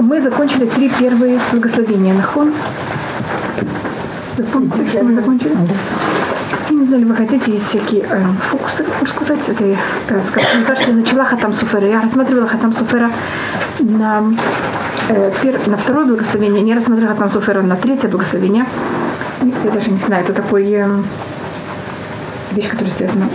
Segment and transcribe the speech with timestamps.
[0.00, 2.52] Мы закончили три первые благословения Нахон.
[4.52, 5.54] Помните, что мы закончили?
[5.54, 5.74] Да.
[6.70, 9.48] Я не знаю, вы хотите, есть всякие э, фокусы, как можно сказать.
[9.48, 9.76] Это, э,
[10.30, 11.86] скажем, мне кажется, я начала Хатам Суфера.
[11.86, 13.10] Я рассматривала Хатам Суфера
[13.80, 14.22] на,
[15.08, 18.64] э, пер, на второе благословение, не рассматривала Хатам Суфера на третье благословение.
[19.64, 20.88] Я даже не знаю, это такой э,
[22.52, 23.28] вещь, которая связана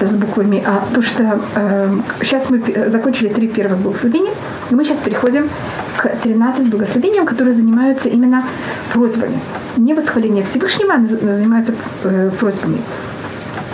[0.00, 0.84] с буквами А.
[0.94, 1.90] То, что э,
[2.22, 4.32] сейчас мы закончили три первых благословения,
[4.70, 5.48] и мы сейчас переходим
[5.96, 8.44] к 13 благословениям, которые занимаются именно
[8.92, 9.38] просьбами.
[9.76, 12.78] Не восхваление Всевышнего, а занимаются э, просьбами.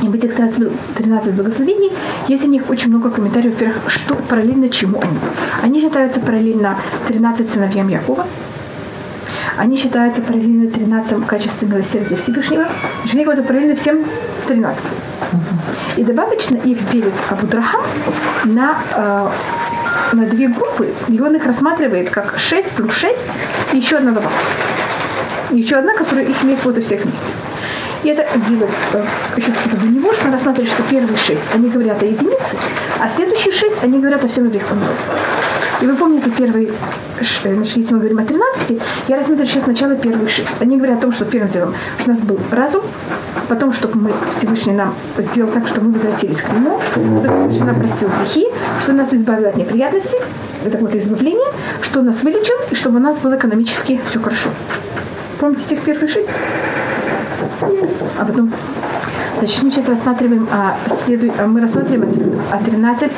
[0.03, 1.93] И в этих 13 благословений
[2.29, 5.19] есть у них очень много комментариев, во-первых, что параллельно чему они.
[5.63, 6.77] Они считаются параллельно
[7.09, 8.27] 13 сыновьям Якова,
[9.57, 12.67] они считаются параллельно 13 в качестве милосердия Всевышнего.
[13.13, 14.05] Они говорят параллельно всем
[14.49, 14.85] 13.
[15.97, 17.83] И добавочно их делит Абудрахам
[18.45, 23.21] на, э, на две группы, и он их рассматривает как 6 плюс 6
[23.73, 24.45] и еще одна добавка.
[25.51, 27.25] Еще одна, которая их имеет вот у всех вместе.
[28.03, 29.05] И это делает э,
[29.37, 32.57] еще до него, что рассматривает, что первые шесть, они говорят о единице,
[33.01, 35.01] а следующие шесть, они говорят о всем еврейском народе.
[35.81, 36.71] И вы помните первый,
[37.21, 40.51] э, значит, если мы говорим о 13, я рассмотрю сейчас сначала первые шесть.
[40.61, 41.75] Они говорят о том, что первым делом
[42.07, 42.83] у нас был разум,
[43.49, 47.79] потом, чтобы мы Всевышний нам сделал так, чтобы мы возвратились к нему, чтобы Всевышний нам
[47.81, 48.47] простил грехи,
[48.83, 50.21] что нас избавил от неприятностей,
[50.65, 54.51] это вот избавление, что нас вылечил, и чтобы у нас было экономически все хорошо.
[55.41, 56.31] Помните тех первых шесть?
[58.19, 58.53] А потом,
[59.39, 63.13] значит, мы сейчас рассматриваем, а, следу, а мы рассматриваем а 13.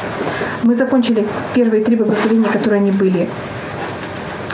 [0.64, 3.28] Мы закончили первые три благословения, которые они были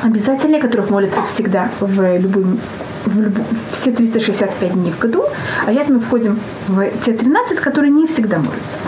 [0.03, 2.59] обязательные, которых молятся всегда в любым
[3.05, 3.35] в люб...
[3.81, 5.25] все 365 дней в году,
[5.67, 8.79] а сейчас мы входим в те 13, которые не всегда молятся.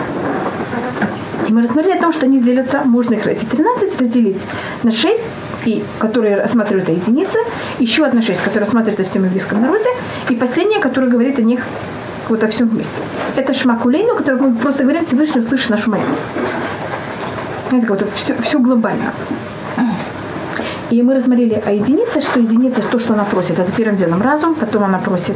[1.47, 4.41] И мы рассмотрели о том, что они делятся, можно их эти 13 разделить
[4.83, 5.21] на 6,
[5.65, 7.39] и, которые рассматривают о единице,
[7.79, 9.89] еще одна 6, которая рассматривает о всем еврейском народе,
[10.29, 11.61] и последняя, которая говорит о них
[12.29, 13.01] вот о всем вместе.
[13.35, 16.15] Это шмакулейну, который мы просто говорим, Всевышний услышит нашу молитву.
[17.69, 19.11] Знаете, вот все, все глобально.
[20.91, 23.59] И мы рассмотрели о единице, что единица то, что она просит.
[23.59, 25.35] Это первым делом разум, потом она просит,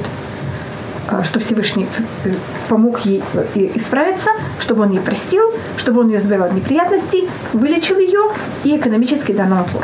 [1.09, 1.87] э, что Всевышний
[2.23, 2.29] э,
[2.69, 4.29] помог ей э, исправиться,
[4.59, 5.43] чтобы он ей простил,
[5.77, 8.31] чтобы он ее избавил от неприятностей, вылечил ее
[8.63, 9.83] и экономически нам опор.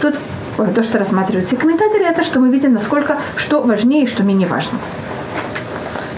[0.00, 0.14] Тут
[0.74, 4.48] то, что рассматривают все комментаторы, это что мы видим, насколько что важнее и что менее
[4.48, 4.78] важно.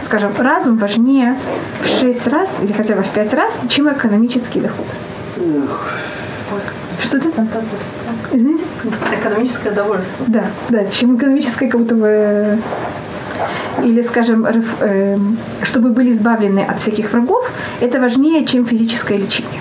[0.04, 1.36] Скажем, разум важнее
[1.82, 4.86] в шесть раз или хотя бы в пять раз, чем экономический доход.
[7.02, 7.30] Что ты?
[8.32, 8.64] Извините?
[9.20, 10.24] Экономическое довольство.
[10.26, 12.58] Да, да, чем экономическое как будто бы
[13.84, 17.48] или, скажем, эм, чтобы были избавлены от всяких врагов,
[17.80, 19.60] это важнее, чем физическое лечение.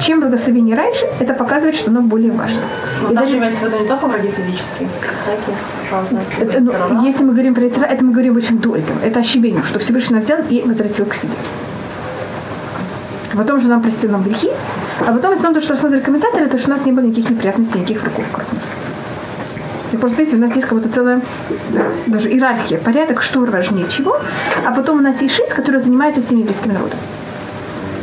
[0.00, 2.60] Чем благословение раньше, это показывает, что оно более важно.
[3.02, 4.88] Но и даже имеется в виду не только враги физические,
[5.22, 5.56] всякие,
[6.40, 8.98] это, ну, Если мы говорим про это, это мы говорим очень до этого.
[9.02, 11.32] Это ощущение, что Всевышний взял и возвратил к себе.
[13.34, 14.50] Потом же нам простил нам грехи,
[15.00, 17.78] а потом основном то, что рассмотрели комментаторы, это что у нас не было никаких неприятностей,
[17.78, 18.64] никаких врагов вокруг нас.
[19.92, 21.22] И просто видите, у нас есть как будто целая
[22.06, 24.18] даже иерархия, порядок, что важнее чего,
[24.66, 26.98] а потом у нас есть шесть, которые занимаются всем еврейским народом.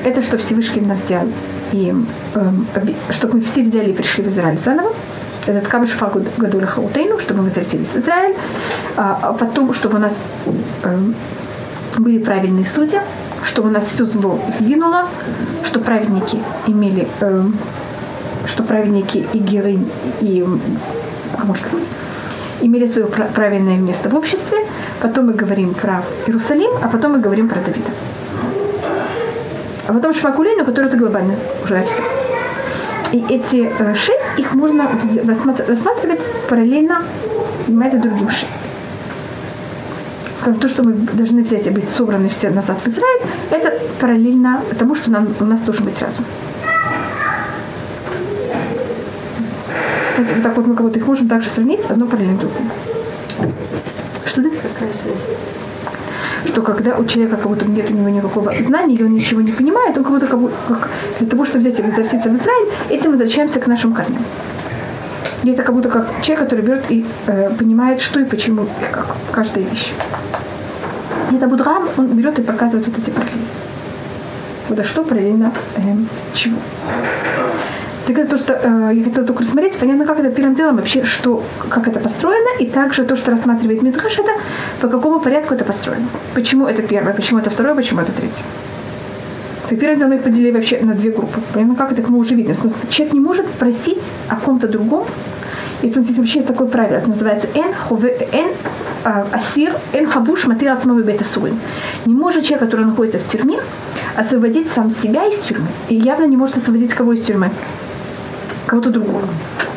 [0.05, 1.27] Это что Всевышний нас взял,
[1.71, 1.91] и
[2.35, 2.79] э,
[3.09, 4.93] чтобы мы все взяли и пришли в Израиль заново,
[5.47, 8.35] этот Кабашфа Гадуля Хаутейну, чтобы мы возвратились в Израиль,
[8.97, 10.13] а, а потом, чтобы у нас
[10.83, 10.97] э,
[11.97, 12.99] были правильные судьи,
[13.45, 15.07] чтобы у нас все зло сгинуло,
[15.63, 17.43] что праведники имели, э,
[18.45, 19.79] что праведники и геры,
[20.21, 20.45] и,
[21.35, 21.87] как можно сказать,
[22.61, 24.59] имели свое правильное место в обществе.
[25.01, 27.89] Потом мы говорим про Иерусалим, а потом мы говорим про Давида.
[29.87, 32.03] А потом Шмакулейну, который это глобально уже все.
[33.11, 34.89] И эти э, шесть, их можно
[35.67, 37.03] рассматривать параллельно,
[37.67, 38.51] понимаете, другим шесть
[40.53, 44.95] то, что мы должны взять и быть собраны все назад в Израиль, это параллельно тому,
[44.95, 46.25] что нам, у нас должен быть разум.
[50.17, 52.69] вот так вот мы кого-то их можем также сравнить, одно параллельно другому.
[54.25, 54.49] Что ты?
[54.49, 55.54] Какая связь?
[56.47, 59.51] Что когда у человека как будто нет у него никакого знания, или он ничего не
[59.51, 60.89] понимает, он как будто как, как
[61.19, 64.23] для того, чтобы взять и возвратиться в Израиль, этим возвращаемся к нашим корням.
[65.43, 69.15] И это как будто как человек, который берет и э, понимает, что и почему, как
[69.31, 69.91] каждая вещь.
[71.31, 73.45] И это Будрам, он берет и показывает вот эти параллели.
[74.69, 75.81] Вот а что параллельно э,
[76.33, 76.57] чего.
[78.05, 81.03] Так это то, что э, я хотела только рассмотреть, понятно, как это первым делом вообще,
[81.05, 84.31] что, как это построено, и также то, что рассматривает Мидраш, это
[84.79, 86.05] по какому порядку это построено.
[86.35, 88.43] Почему это первое, почему это второе, почему это третье.
[89.69, 91.39] Так первым делом их поделили вообще на две группы.
[91.51, 92.55] Понятно, как это, мы уже видим.
[92.89, 95.05] Человек не может просить о ком-то другом,
[95.81, 98.51] и тут здесь вообще есть такое правило, это называется «эн, хове, эн
[99.03, 101.25] а, асир, эн хабуш матыр ацмавы бета
[102.05, 103.59] Не может человек, который находится в тюрьме,
[104.15, 105.67] освободить сам себя из тюрьмы.
[105.89, 107.49] И явно не может освободить кого из тюрьмы?
[108.75, 109.21] Кого-то другого.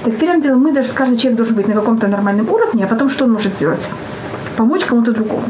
[0.04, 3.10] Так первым делом мы даже, каждый человек должен быть на каком-то нормальном уровне, а потом
[3.10, 3.88] что он может сделать?
[4.56, 5.44] Помочь кому-то другому.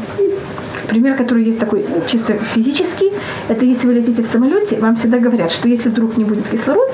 [0.87, 3.11] Пример, который есть такой чисто физический,
[3.47, 6.91] это если вы летите в самолете, вам всегда говорят, что если вдруг не будет кислород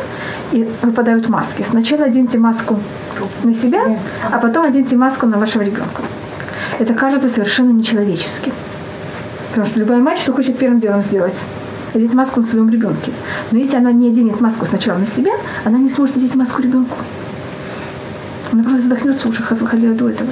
[0.54, 2.80] и выпадают маски, сначала оденьте маску
[3.44, 4.00] на себя,
[4.32, 6.04] а потом оденьте маску на вашего ребенка.
[6.80, 8.54] Это кажется совершенно нечеловеческим.
[9.50, 11.36] Потому что любая мать что хочет первым делом сделать?
[11.96, 13.14] Одеть маску на своем ребенке.
[13.52, 15.32] Но если она не оденет маску сначала на себя,
[15.64, 16.98] она не сможет одеть маску ребенку.
[18.52, 20.30] Она просто задохнется уже, хазухалия до этого.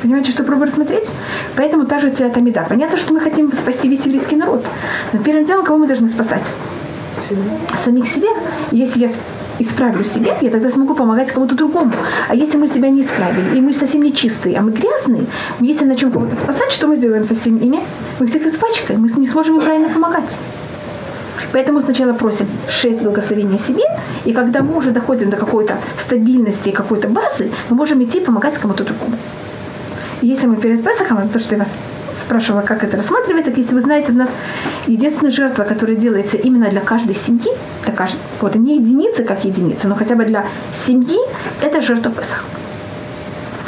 [0.00, 1.08] Понимаете, что пробую рассмотреть?
[1.56, 2.64] Поэтому та же Тамида.
[2.68, 4.64] Понятно, что мы хотим спасти весь еврейский народ.
[5.12, 6.42] Но первым делом, кого мы должны спасать?
[7.84, 8.30] Самих себя.
[8.70, 9.10] Если я
[9.58, 11.92] исправлю себя, я тогда смогу помогать кому-то другому.
[12.28, 15.26] А если мы себя не исправили, и мы совсем не чистые, а мы грязные,
[15.60, 17.80] если начнем кого-то спасать, что мы сделаем со всеми ими?
[18.18, 20.36] Мы всех испачкаем, мы не сможем им правильно помогать.
[21.52, 23.84] Поэтому сначала просим шесть благословений себе,
[24.24, 28.58] и когда мы уже доходим до какой-то стабильности и какой-то базы, мы можем идти помогать
[28.58, 29.16] кому-то другому.
[30.22, 31.68] Если мы перед Песохом, то, что я вас
[32.20, 34.30] спрашивала, как это рассматривать, так если вы знаете, у нас
[34.86, 37.50] единственная жертва, которая делается именно для каждой семьи,
[37.84, 40.46] для каждой, вот не единицы как единица, но хотя бы для
[40.86, 41.18] семьи,
[41.60, 42.44] это жертва Песах.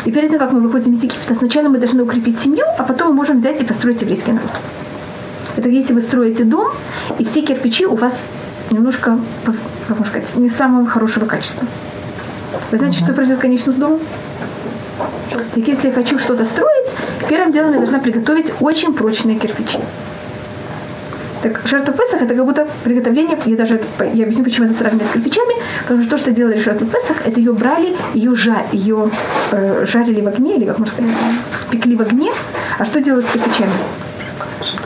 [0.05, 3.09] И перед тем, как мы выходим из Египта, сначала мы должны укрепить семью, а потом
[3.09, 4.51] мы можем взять и построить еврейский народ.
[5.57, 6.69] Это если вы строите дом,
[7.19, 8.27] и все кирпичи у вас
[8.71, 11.67] немножко, как можно сказать, не самого хорошего качества.
[12.71, 14.01] Вы знаете, что произойдет, конечно, с домом?
[15.55, 16.89] Так если я хочу что-то строить,
[17.29, 19.79] первым делом я должна приготовить очень прочные кирпичи.
[21.43, 23.81] Так жертва Песах это как будто приготовление, я даже
[24.15, 27.39] я объясню, почему это сравнивать с кирпичами, потому что то, что делали жертву Песах, это
[27.39, 29.11] ее брали, ее, жар, ее
[29.53, 31.13] э, жарили в огне, или как можно сказать,
[31.71, 32.33] пекли в огне.
[32.79, 33.73] А что делают с кирпичами?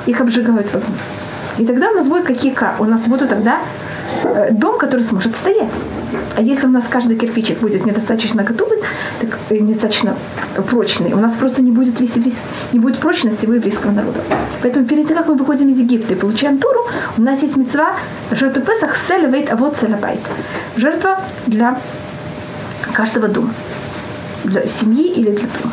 [0.09, 0.97] Их обжигают в огне.
[1.59, 3.61] И тогда у нас будет какие У нас будут тогда
[4.25, 5.73] Э, дом, который сможет стоять.
[6.37, 8.79] А если у нас каждый кирпичик будет недостаточно готовый,
[9.21, 10.17] так э, недостаточно
[10.71, 12.37] прочный, у нас просто не будет, веселись,
[12.73, 14.21] не будет прочности у еврейского народа.
[14.63, 17.97] Поэтому перед тем, как мы выходим из Египта и получаем Туру, у нас есть мецва
[18.31, 20.21] жертва Песах селевейт, а вот селебайт.
[20.77, 21.79] Жертва для
[22.93, 23.53] каждого дома.
[24.45, 25.73] Для семьи или для дома.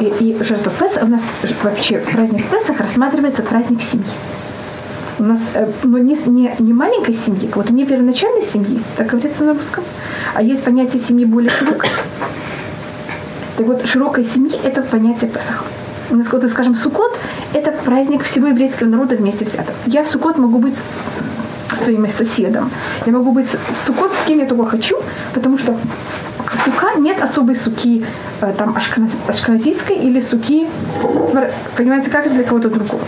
[0.00, 1.22] И, и жертва Песах, у нас
[1.62, 4.04] вообще праздник Песах рассматривается праздник семьи
[5.18, 9.44] у нас э, ну, не, не, не маленькой семьи, вот не первоначальной семьи, так говорится
[9.44, 9.84] на русском,
[10.34, 11.90] а есть понятие семьи более широкой.
[13.56, 15.64] Так вот, широкой семьи– это понятие Песах.
[16.10, 17.18] У нас, вот, скажем, Сукот–
[17.52, 19.74] это праздник всего еврейского народа вместе взятых.
[19.86, 20.74] Я в Сукот могу быть
[21.82, 22.70] своим соседом.
[23.06, 23.48] Я могу быть
[23.86, 24.98] Сукот с кем я только хочу,
[25.34, 25.76] потому что
[26.64, 28.04] сука нет особой суки
[28.40, 28.76] э, там
[29.28, 30.68] ашканазийской или суки,
[31.76, 33.02] понимаете, как для кого-то другого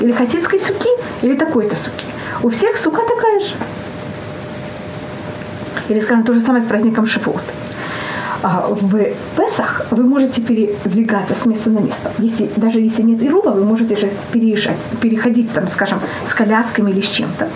[0.00, 0.88] или хасидской суки,
[1.22, 2.04] или такой-то суки.
[2.42, 3.54] У всех сука такая же.
[5.88, 7.42] Или, скажем, то же самое с праздником Шивот.
[8.42, 8.96] А в
[9.36, 12.12] Песах вы можете передвигаться с места на место.
[12.18, 17.00] Если, даже если нет Ируба, вы можете же переезжать, переходить, там, скажем, с колясками или
[17.00, 17.48] с чем-то.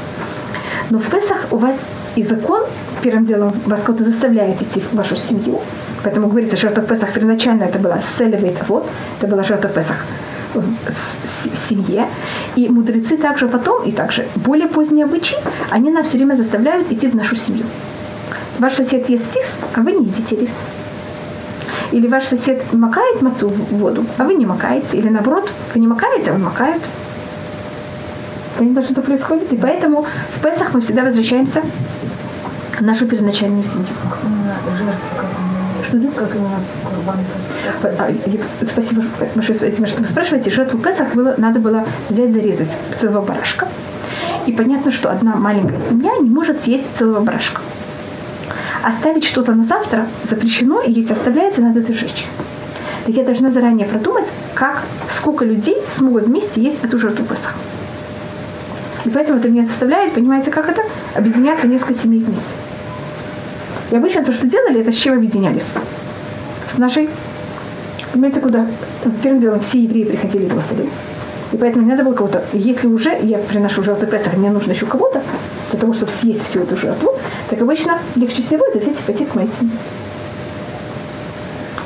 [0.91, 1.77] Но в Песах у вас
[2.17, 2.63] и закон,
[3.03, 5.61] первым делом, вас кто-то заставляет идти в вашу семью.
[6.03, 8.87] Поэтому говорится, жертва Песах первоначально это была селевейт, вот,
[9.19, 9.97] это была жертва Песах
[10.55, 12.09] в семье.
[12.57, 15.39] И мудрецы также потом, и также более поздние обычаи,
[15.71, 17.65] они нас все время заставляют идти в нашу семью.
[18.59, 20.51] Ваш сосед ест рис, а вы не едите рис.
[21.93, 24.97] Или ваш сосед макает мацу в воду, а вы не макаете.
[24.97, 26.83] Или наоборот, вы не макаете, а он макает.
[28.59, 29.53] Понятно, что происходит?
[29.53, 30.07] И поэтому
[30.37, 31.63] в Песах мы всегда возвращаемся
[32.79, 33.87] в нашу первоначальную семью.
[35.87, 36.31] Что как
[37.99, 38.13] а,
[38.71, 39.05] Спасибо
[39.35, 39.57] большое,
[39.87, 40.51] что вы спрашиваете.
[40.51, 43.69] Жертву Песах было, надо было взять, зарезать целого барашка.
[44.47, 47.61] И понятно, что одна маленькая семья не может съесть целого барашка.
[48.83, 52.27] Оставить что-то на завтра запрещено, и если оставляется, надо это сжечь.
[53.07, 57.55] Так я должна заранее продумать, как, сколько людей смогут вместе есть эту жертву Песах.
[59.05, 60.83] И поэтому это меня заставляет, понимаете, как это?
[61.15, 62.45] Объединяться несколько семей вместе.
[63.91, 65.67] И обычно то, что делали, это с чем объединялись?
[66.71, 67.09] С нашей,
[68.13, 68.67] понимаете, куда?
[69.23, 70.91] Первым делом все евреи приходили в Иерусалим.
[71.53, 74.87] И поэтому не надо было кого-то, если уже я приношу жертву Песах, мне нужно еще
[74.87, 75.23] кого-то,
[75.71, 77.15] для того, чтобы съесть всю эту жертву,
[77.51, 79.77] так обычно легче всего это взять и пойти к моей семье.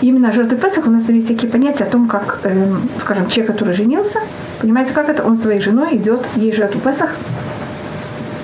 [0.00, 3.74] Именно жертвы Песах у нас есть всякие понятия о том, как, эм, скажем, человек, который
[3.74, 4.20] женился,
[4.60, 5.22] понимаете, как это?
[5.24, 7.10] Он своей женой идет ей жертву Песах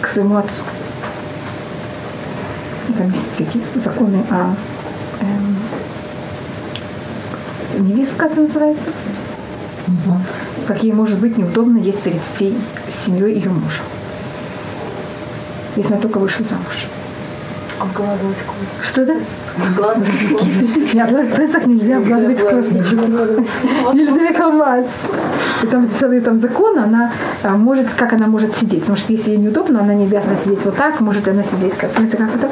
[0.01, 0.63] к своему отцу.
[2.89, 4.55] И там есть всякие законы о
[5.21, 5.57] эм,
[7.87, 8.91] невестка это называется.
[9.87, 10.17] Угу.
[10.69, 12.57] Как ей может быть неудобно есть перед всей
[13.05, 13.83] семьей ее мужа.
[15.77, 16.87] Если она только вышла замуж.
[17.83, 18.89] Обгладывать кость.
[18.91, 19.17] Что это?
[19.59, 22.95] Обгладывать Не обгладывать Песах нельзя обгладывать косточки.
[23.97, 24.87] Нельзя их ломать.
[25.65, 27.13] И там целый там закон, она
[27.43, 28.81] а, может, как она может сидеть.
[28.83, 31.91] Потому что если ей неудобно, она не обязана сидеть вот так, может она сидеть как,
[31.97, 32.51] знаете, как это?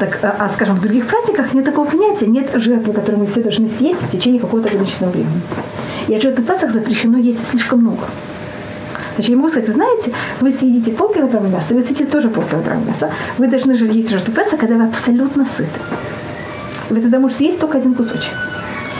[0.00, 3.40] Так, а, а, скажем, в других праздниках нет такого понятия, нет жертвы, которую мы все
[3.40, 5.42] должны съесть в течение какого-то ограниченного времени.
[6.08, 8.08] И от жертвы Песах запрещено есть слишком много.
[9.14, 13.10] Значит, я могу сказать, вы знаете, вы съедите полкилограмма мяса, вы съедите тоже полкилограмма мяса.
[13.38, 15.80] Вы должны же есть жертву Песа, когда вы абсолютно сыты.
[16.90, 18.32] Вы тогда можете съесть только один кусочек.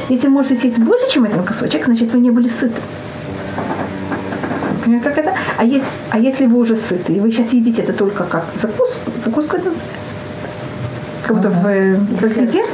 [0.08, 2.80] Если вы можете съесть больше, чем один кусочек, значит, вы не были сыты.
[4.84, 5.34] Понимаете, как это?
[5.56, 9.10] А, есть, а если вы уже сыты, и вы сейчас едите это только как закуску,
[9.24, 10.04] закуску это называется?
[11.26, 12.68] Как будто в, в десерт.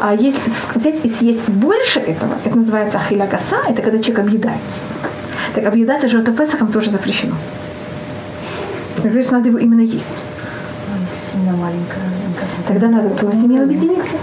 [0.00, 0.40] А если
[0.74, 4.82] взять и съесть больше этого, это называется ахилягаса, это когда человек объедается.
[5.54, 7.34] Так объедаться жертвой Песахом тоже запрещено.
[8.96, 10.06] Например, надо его именно есть.
[10.88, 12.00] Ну, семья маленькая.
[12.68, 14.16] Тогда надо твою семью объединиться.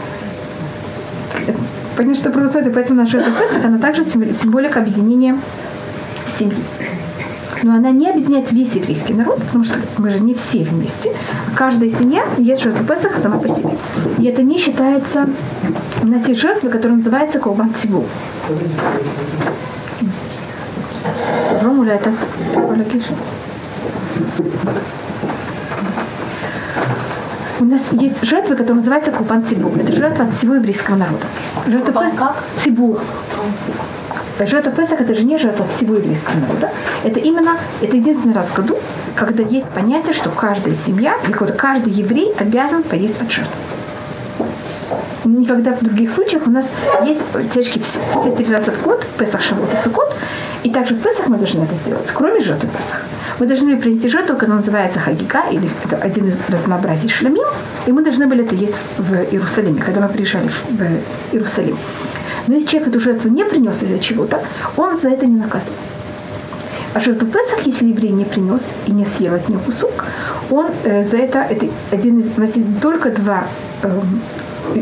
[1.96, 5.38] Понятно, что происходит, поэтому наша жертва Песах, она также символика объединения
[6.38, 6.64] семьи.
[7.62, 11.12] Но она не объединяет весь еврейский народ, потому что мы же не все вместе.
[11.56, 13.72] Каждая семья есть жертва Песаха сама по себе.
[14.18, 15.28] И это не считается...
[16.02, 18.06] У нас есть жертвы, которые называются Колбан Цибу.
[21.62, 22.02] Romuleev,
[22.56, 23.02] olegi.
[27.62, 29.70] У нас есть жертва, которая называется Курбан Цибу.
[29.78, 31.26] Это жертва от всего еврейского народа.
[31.68, 33.00] Жертва Курбан Песах– Цибу.
[34.40, 36.72] Жертва Песах– это же не жертва от всего еврейского народа.
[37.04, 38.78] Это именно, это единственный раз в году,
[39.16, 43.56] когда есть понятие, что каждая семья, или каждый еврей обязан поесть от жертвы
[45.26, 46.66] никогда в других случаях у нас
[47.06, 47.22] есть
[47.54, 50.16] тяжкие все, три раза в год, Песах, Шавот и Сукот,
[50.64, 53.02] и также в Песах мы должны это сделать, кроме жертвы Песах.
[53.40, 57.48] Мы должны принести жертву, которая называется Хагика, или это один из разнообразий шламим,
[57.86, 61.78] и мы должны были это есть в Иерусалиме, когда мы приезжали в Иерусалим.
[62.48, 64.42] Но если человек эту жертву не принес из-за чего-то,
[64.76, 65.74] он за это не наказан.
[66.94, 70.06] А жертву Песах, если еврей не принес и не съел от нее кусок,
[70.50, 73.44] он э, за это, это один из, есть только два
[73.84, 73.90] э,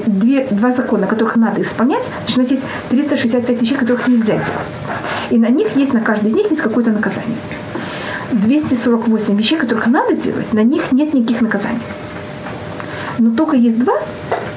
[0.06, 4.82] две, два закона, которых надо исполнять, значит, у нас есть 365 вещей, которых нельзя делать.
[5.30, 7.38] И на них есть, на каждой из них есть какое-то наказание.
[8.32, 11.82] 248 вещей, которых надо делать, на них нет никаких наказаний.
[13.20, 14.00] Но только есть два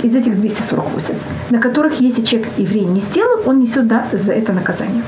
[0.02, 1.14] из этих 248,
[1.50, 5.02] на которых, если человек еврей не сделал, он несет да, за это наказание.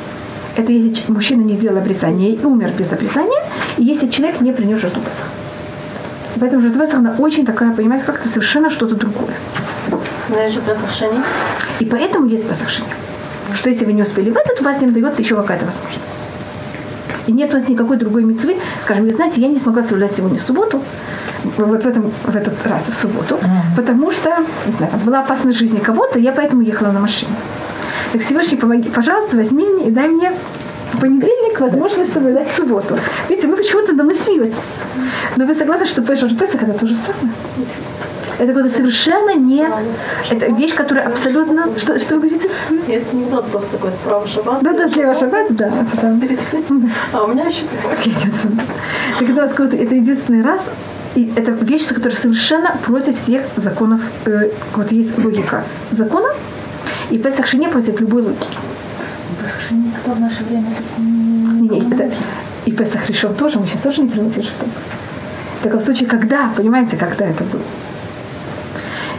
[0.57, 3.43] Это если мужчина не сделал обрезание и умер без обрезания,
[3.79, 5.29] и если человек не принес жертву Песах.
[6.39, 9.35] Поэтому жертва Песах, она очень такая, понимаете, как-то совершенно что-то другое.
[10.29, 11.21] Но есть же Песахшини.
[11.81, 12.89] И поэтому есть Песахшини.
[13.55, 16.13] Что если вы не успели в этот, у вас не дается еще какая-то возможность.
[17.27, 18.57] И нет у нас никакой другой мецвы.
[18.83, 20.83] Скажем, вы знаете, я не смогла соблюдать сегодня в субботу,
[21.57, 23.77] вот в, этом, в этот раз в субботу, mm-hmm.
[23.77, 24.31] потому что,
[24.67, 27.33] не знаю, была опасность жизни кого-то, я поэтому ехала на машине.
[28.13, 30.33] Так Всевышний, помоги, пожалуйста, возьми мне и дай мне
[31.01, 32.99] понедельник возможность соблюдать субботу.
[33.29, 34.55] Видите, вы почему-то мной смеетесь.
[35.37, 36.03] Но вы согласны, что
[36.37, 37.35] Песах это то же самое?
[38.39, 39.67] Это было совершенно не...
[40.31, 41.69] Это вещь, которая абсолютно...
[41.79, 42.51] Что, что вы говорите?
[42.87, 44.63] Есть анекдот просто такой, справа шаббат.
[44.63, 45.73] Да, да, слева шаббат, да.
[47.13, 47.63] А у меня еще
[49.19, 50.63] Так это, это единственный раз,
[51.15, 54.01] и это вещь, которая совершенно против всех законов.
[54.27, 56.29] Э, вот есть логика закона,
[57.11, 58.47] и Песах Шини против любой логики.
[59.71, 62.11] Никто в наше время не, не, это,
[62.65, 64.65] и Песах решил тоже, мы сейчас тоже не приносим что
[65.61, 67.63] В таком случае, когда, понимаете, когда это было?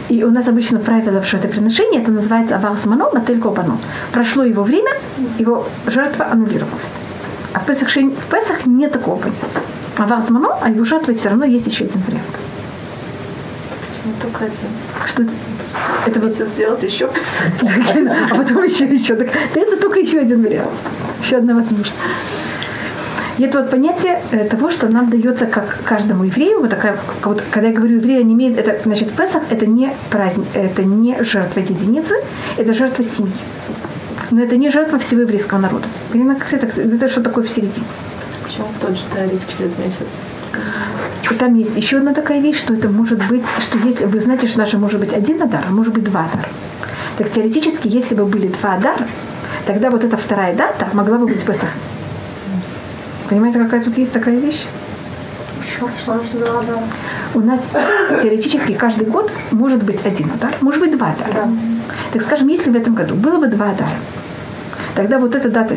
[0.08, 3.78] И у нас обычно правило в жертвоприношении, это называется аварс мано, мотель копано.
[4.12, 4.92] Прошло его время,
[5.38, 6.92] его жертва аннулировалась.
[7.52, 9.62] А в Песах, в Песах нет такого понятия.
[9.96, 12.24] Аварс мано, а его жертва все равно есть еще один вариант.
[14.04, 14.56] Не только один.
[15.06, 15.32] Что это?
[16.06, 17.06] Это вот сделать еще
[18.30, 19.16] А потом еще, еще.
[19.16, 20.70] Так, это только еще один вариант.
[21.22, 21.94] Еще одна возможность.
[23.38, 27.42] И это вот понятие э, того, что нам дается как каждому еврею, вот такая, вот,
[27.50, 31.60] когда я говорю еврею, не имеет, это значит Песах это не праздник, это не жертва
[31.60, 32.14] единицы,
[32.56, 33.32] это жертва семьи.
[34.30, 35.86] Но это не жертва всего еврейского народа.
[36.12, 37.86] Понимаете, это, это что такое в середине.
[38.44, 40.06] Почему в тот же тариф через месяц?
[41.38, 44.58] Там есть еще одна такая вещь, что это может быть, что если вы знаете, что
[44.58, 46.48] даже может быть один адар, а может быть два адара.
[47.18, 49.06] Так теоретически, если бы были два адара,
[49.66, 51.70] тогда вот эта вторая дата могла бы быть Песах.
[53.28, 54.64] Понимаете, какая тут есть такая вещь?
[57.34, 57.60] У нас
[58.22, 61.32] теоретически каждый год может быть один адар, может быть два адара.
[61.32, 61.48] Да.
[62.12, 63.96] Так скажем, если в этом году было бы два адара,
[64.94, 65.76] тогда вот эта дата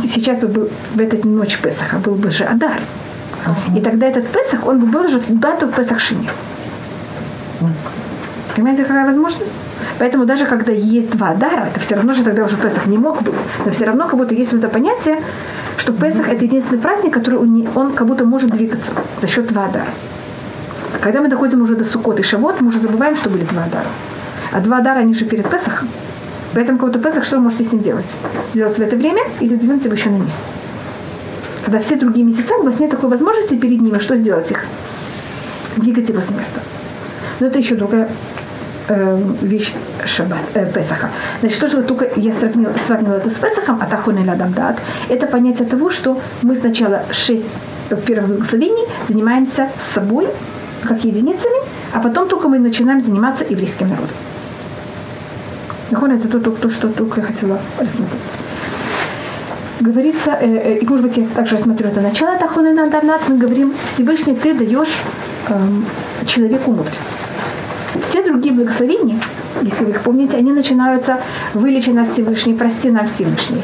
[0.00, 2.80] сейчас бы был в эту ночь Песаха был бы же Адар.
[3.74, 6.28] И тогда этот Песах, он бы был же в дату Песах Шини.
[8.54, 9.52] Понимаете, какая возможность?
[9.98, 13.22] Поэтому даже когда есть два Адара, это все равно же тогда уже Песах не мог
[13.22, 13.34] быть.
[13.64, 15.20] Но все равно как будто есть вот это понятие,
[15.78, 19.66] что Песах это единственный праздник, который он, он как будто может двигаться за счет два
[19.66, 19.88] Адара.
[21.00, 23.88] Когда мы доходим уже до Суккот и Шавот, мы уже забываем, что были два Адара.
[24.52, 25.88] А два Адара, они же перед Песахом.
[26.54, 28.06] Поэтому кого-то Песах, что вы можете с ним делать?
[28.52, 30.38] Сделать в это время или сдвинуть его еще на низ?
[31.64, 34.64] Когда все другие месяца, у вас нет такой возможности перед ними, что сделать их?
[35.76, 36.60] Двигать его с места.
[37.40, 38.08] Но это еще другая
[38.88, 39.72] э, вещь
[40.04, 41.10] Шаббат, э, Песаха.
[41.40, 45.26] Значит, же вы только, я сравнила, сравнила это с Песахом, а Тахун и Ладамдат, это
[45.26, 47.46] понятие того, что мы сначала шесть
[48.06, 50.28] первых благословений занимаемся собой,
[50.82, 54.16] как единицами, а потом только мы начинаем заниматься еврейским народом.
[55.90, 58.20] Нахон это то, то, то, что только я хотела рассмотреть.
[59.82, 63.36] Говорится, э, э, и может быть я также рассмотрю это начало Тахуны на Дарнат, мы
[63.36, 64.94] говорим, Всевышний ты даешь
[65.48, 65.54] э,
[66.24, 67.02] человеку мудрость.
[68.08, 69.18] Все другие благословения,
[69.60, 71.18] если вы их помните, они начинаются
[71.54, 73.60] «Вылечи нас Всевышний, прости нас Всевышний».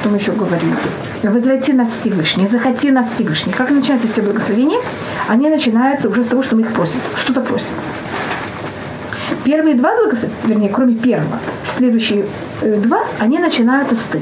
[0.00, 0.76] Что мы еще говорим?
[1.22, 3.54] «Возврати нас Всевышний, захоти нас Всевышний».
[3.54, 4.80] Как начинаются все благословения?
[5.28, 7.74] Они начинаются уже с того, что мы их просим, что-то просим.
[9.44, 11.38] Первые два благословения, вернее, кроме первого,
[11.78, 12.26] следующие
[12.60, 14.20] э, два, они начинаются с «ты».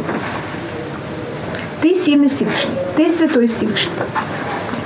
[1.83, 3.93] Ты сильный Всевышний, ты святой Всевышний.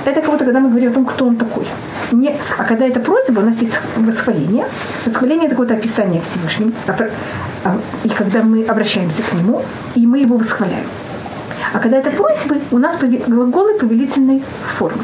[0.03, 1.67] Это будто, когда мы говорим о том, кто он такой.
[2.11, 4.65] Не, а когда это просьба, у нас есть восхваление.
[5.05, 6.71] Восхваление– это какое-то описание Всевышнему.
[7.63, 9.61] А, и когда мы обращаемся к нему,
[9.93, 10.87] и мы его восхваляем.
[11.71, 14.41] А когда это просьбы, у нас глаголы повелительной
[14.77, 15.03] формы.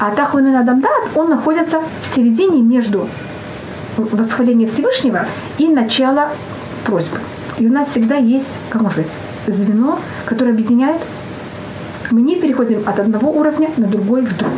[0.00, 3.08] А Тахуэн Адамдат, он находится в середине между
[3.96, 5.26] восхваления Всевышнего
[5.58, 6.30] и начала
[6.84, 7.18] просьбы.
[7.58, 9.18] И у нас всегда есть, как можно сказать,
[9.52, 11.00] звено, которое объединяет.
[12.10, 14.50] Мы не переходим от одного уровня на другой вдруг.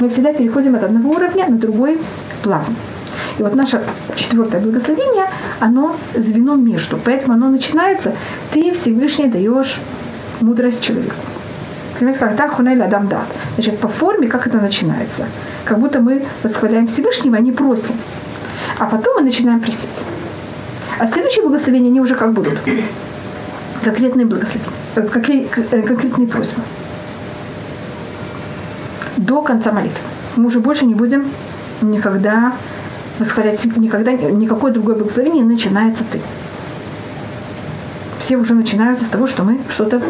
[0.00, 1.98] Мы всегда переходим от одного уровня на другой
[2.42, 2.74] плавно.
[3.38, 3.82] И вот наше
[4.14, 5.26] четвертое благословение,
[5.60, 6.98] оно звено между.
[6.98, 8.12] Поэтому оно начинается,
[8.52, 9.78] ты Всевышний даешь
[10.40, 11.14] мудрость человеку.
[11.94, 13.26] Понимаете, когда хунель адам дат.
[13.54, 15.26] Значит, по форме, как это начинается?
[15.64, 17.96] Как будто мы восхваляем Всевышнего, а не просим.
[18.78, 19.88] А потом мы начинаем просить.
[20.98, 22.58] А следующие благословения, они уже как будут?
[23.86, 25.00] Конкретные благословения, э,
[25.70, 26.60] э, конкретные просьбы.
[29.16, 30.00] До конца молитвы.
[30.34, 31.26] Мы уже больше не будем
[31.80, 32.54] никогда
[33.20, 36.20] восхвалять, никогда никакое другое благословение начинается ты.
[38.18, 40.02] Все уже начинаются с того, что мы что-то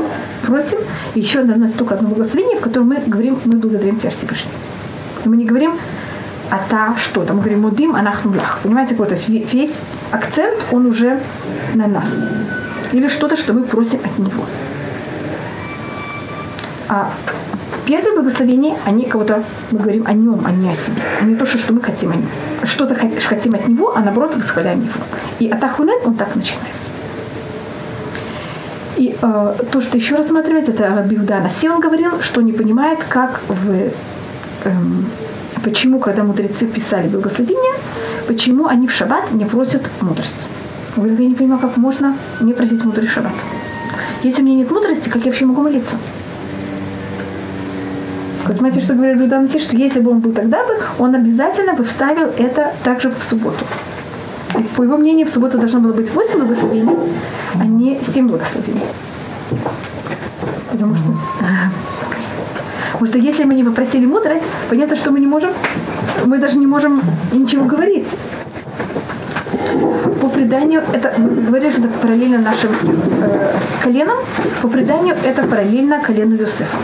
[0.46, 0.78] просим.
[1.14, 4.52] И еще одно только одно благословение, в котором мы говорим, мы благодарим Тебя Всевышний.
[5.26, 5.72] Мы не говорим,
[6.50, 8.60] а та что там, мы говорим, мудим, анахнулях.
[8.62, 9.74] Понимаете, вот весь
[10.12, 11.20] акцент, он уже
[11.74, 12.08] на нас.
[12.92, 14.44] Или что-то, что мы просим от него.
[16.88, 17.12] А
[17.84, 21.02] первые благословения, они кого-то, мы говорим о нем, а не о себе.
[21.22, 22.28] Не то, что мы хотим о нем.
[22.62, 24.92] Что-то хотим от него, а наоборот восхваляем его.
[25.40, 26.92] И атахунен, он так начинается.
[28.96, 33.90] И э, то, что еще рассматривается, это Биудана Сил говорил, что не понимает, как в
[34.64, 35.06] эм,
[35.66, 37.74] Почему, когда мудрецы писали благословения,
[38.28, 39.82] почему они в шаббат не просят
[40.96, 41.20] мудрость?
[41.20, 43.32] Я не понимаю, как можно не просить в шаббат.
[44.22, 45.96] Если у меня нет мудрости, как я вообще могу молиться?
[48.46, 52.28] Понимаете, что говорит Людан что если бы он был тогда бы, он обязательно бы вставил
[52.36, 53.64] это также в субботу.
[54.58, 56.96] И по его мнению, в субботу должно было быть 8 благословений,
[57.54, 58.82] а не 7 благословений.
[60.70, 61.04] Потому что
[62.92, 65.50] Потому что если мы не попросили мудрость, понятно, что мы не можем,
[66.24, 68.06] мы даже не можем ничего говорить.
[70.20, 72.72] По преданию, это говорили, что это параллельно нашим
[73.22, 74.18] э, коленам,
[74.60, 76.76] по преданию это параллельно колену Юсефа.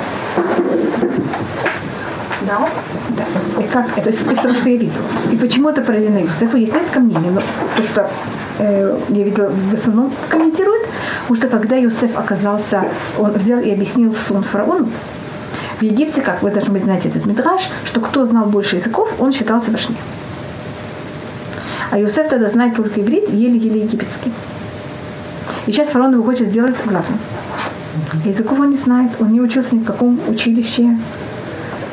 [2.42, 2.68] Да?
[3.10, 3.62] Да.
[3.62, 5.04] И как это из того, что я видела.
[5.32, 6.56] И почему это параллельно Юсефу?
[6.56, 7.40] Есть несколько мнений, но
[7.76, 8.10] то, что
[8.58, 10.82] э, я видела, в основном комментирует,
[11.22, 12.84] потому что когда Юсеф оказался,
[13.18, 14.88] он взял и объяснил сон фараону,
[15.78, 19.72] в Египте, как вы должны знаете этот мидраж, что кто знал больше языков, он считался
[19.72, 19.98] важнее.
[21.92, 24.32] А Юсеф тогда знает только иврит, еле-еле египетский.
[25.66, 27.18] И сейчас фараон его хочет сделать главным.
[28.24, 30.96] Языков он не знает, он не учился ни в каком училище.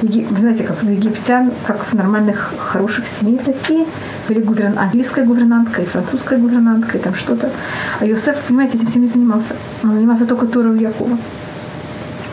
[0.02, 3.86] Вы знаете, как у египтян, как в нормальных, хороших семьях России,
[4.30, 4.80] были гуверн...
[4.80, 7.52] английская гувернантка и французская гувернантка, и там что-то.
[8.00, 9.54] А Йосеф, понимаете, этим всем не занимался.
[9.84, 11.18] Он занимался только Торой у Якова.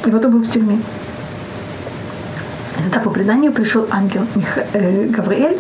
[0.05, 0.79] И вот он был в тюрьме.
[2.87, 4.59] Тогда по преданию пришел ангел Мих...
[4.73, 5.59] э, Гавриэль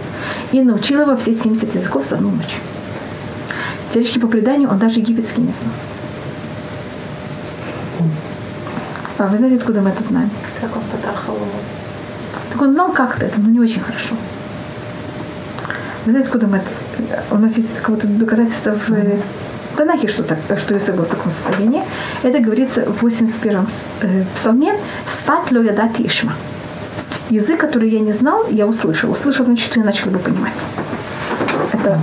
[0.52, 2.56] и научил его все 70 языков за одну ночь.
[3.92, 5.74] Теоретически по преданию он даже египетский не знал.
[9.18, 10.30] А вы знаете, откуда мы это знаем?
[10.60, 11.46] Как он потрахал его?
[12.52, 14.14] Так он знал как-то это, но не очень хорошо.
[16.04, 17.24] Вы знаете, откуда мы это...
[17.32, 19.18] У нас есть какое-то доказательство в э,
[19.76, 21.82] Танахе, что, так, что Иосиф был в таком состоянии.
[22.22, 23.66] Это говорится в 81-м
[24.02, 24.78] э, псалме
[25.12, 26.34] «Спать ло ядати ишма».
[27.30, 29.10] Язык, который я не знал, я услышал.
[29.10, 30.64] Услышал, значит, что я начал его понимать.
[31.72, 31.98] Это...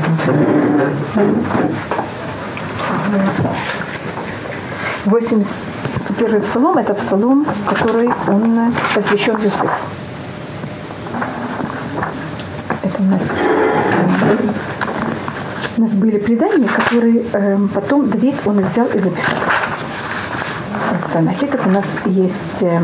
[6.17, 9.69] Первый псалом– это псалом, который он посвящен Юсефу.
[12.83, 13.21] Это у нас,
[15.77, 19.33] у нас были предания, которые э, потом Давид он их взял и записал.
[21.09, 22.79] Это на у нас есть э,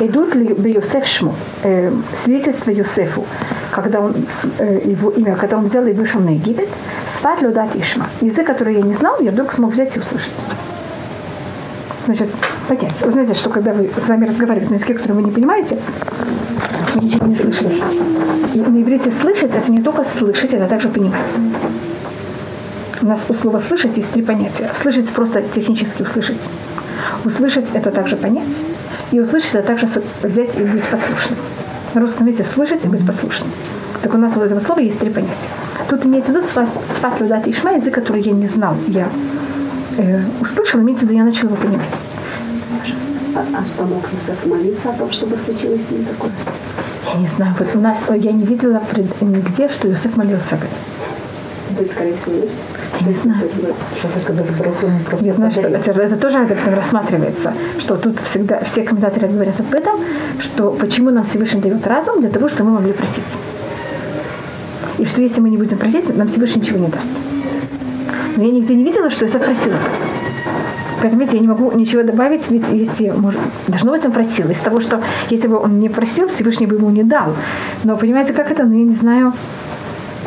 [0.00, 1.92] идут ли бы Йосеф Шму, э,
[2.24, 3.24] свидетельство Йосефу,
[3.70, 4.14] когда он,
[4.58, 6.68] э, его имя, когда он взял и вышел на Египет,
[7.18, 8.06] спать дать Ишма.
[8.20, 10.32] Язык, который я не знал, я вдруг смог взять и услышать.
[12.06, 12.28] Значит,
[12.68, 12.94] понять.
[13.02, 15.78] Вы знаете, что когда вы с вами разговариваете на языке, который вы не понимаете,
[16.94, 17.82] вы ничего не слышите.
[18.54, 21.26] И на иврите слышать это не только слышать, это также понимать.
[23.00, 24.72] У нас у слова слышать есть три понятия.
[24.80, 26.40] Слышать просто технически услышать.
[27.24, 28.56] Услышать это также понять.
[29.10, 29.86] И услышать это также
[30.22, 31.38] взять и быть послушным.
[31.94, 33.50] На русском языке слышать и быть послушным.
[34.02, 35.34] Так у нас у этого слова есть три понятия.
[35.88, 38.76] Тут имеется в виду сват людат ишма, язык, который я не знал.
[38.88, 39.08] Я
[39.96, 41.88] э, услышал, имеется в виду, я начал его понимать.
[43.34, 46.32] А, а что мог Юсеф молиться о том, чтобы случилось с ним такое?
[47.14, 50.60] Я не знаю, вот у нас, я не видела пред, нигде, что Юсеф молился об
[50.64, 50.97] этом.
[51.78, 52.36] Есть, скорее всего?
[53.00, 53.50] Я не знаю.
[55.20, 59.60] Я знаю, что это, это тоже об этом рассматривается, что тут всегда все комментаторы говорят
[59.60, 60.00] об этом,
[60.40, 63.24] что почему нам Всевышний дает разум для того, чтобы мы могли просить.
[64.98, 67.06] И что если мы не будем просить, нам Всевышний ничего не даст.
[68.36, 69.72] Но я нигде не видела, что Исаак просил
[71.00, 74.50] Поэтому, видите, я не могу ничего добавить, ведь если, может, должно быть, он просил.
[74.50, 75.00] Из того, что
[75.30, 77.34] если бы он не просил, Всевышний бы ему не дал.
[77.84, 78.64] Но понимаете, как это?
[78.64, 79.32] Но я не знаю,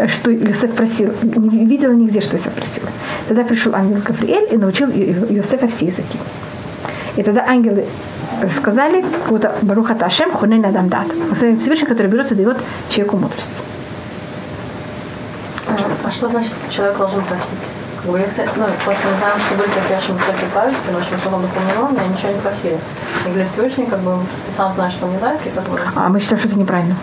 [0.07, 1.13] что Иосиф просил.
[1.23, 2.83] Не видела нигде, что Иосиф просил.
[3.27, 6.17] Тогда пришел ангел Гавриэль и научил Иосифа все языки.
[7.17, 7.85] И тогда ангелы
[8.57, 11.07] сказали, какого-то Баруха Ташем Хунен Адам Дат.
[11.35, 12.57] Всевышний, который берет и дает
[12.89, 13.47] человеку мудрость.
[16.03, 17.59] А что значит человек должен простить?
[18.01, 21.11] Как бы если, ну, просто мы знаем, что были такие очень высокие праведники, но очень
[21.11, 22.77] духовном уровне, они ничего не просили.
[23.27, 25.79] И для Всевышнего, как бы, ты сам знаешь, что мне дать, и как бы...
[25.95, 26.95] А мы считаем, что это неправильно.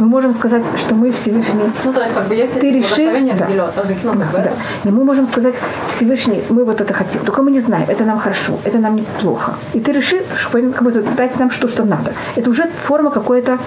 [0.00, 1.72] Мы можем сказать, что мы Всевышний.
[1.84, 3.46] Ну, то есть, как бы, если ты решил, да.
[3.46, 3.72] да.
[4.02, 4.52] Ну, да, да.
[4.84, 5.54] И мы можем сказать,
[5.96, 9.54] Всевышний, мы вот это хотим, только мы не знаем, это нам хорошо, это нам неплохо.
[9.74, 10.20] И ты решил,
[10.52, 12.12] как бы, дать нам что, что надо.
[12.36, 13.58] Это уже форма какой-то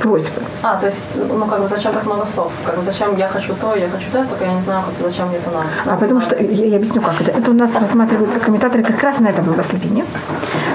[0.00, 0.42] просьбы.
[0.62, 2.52] А, то есть, ну как бы зачем так много слов?
[2.64, 5.28] Как бы зачем я хочу то, я хочу то, только я не знаю, как, зачем
[5.28, 5.68] мне это надо.
[5.86, 7.30] А потому что, я, я объясню, как это.
[7.30, 10.04] Это у нас рассматривают комментаторы как раз на это благословение,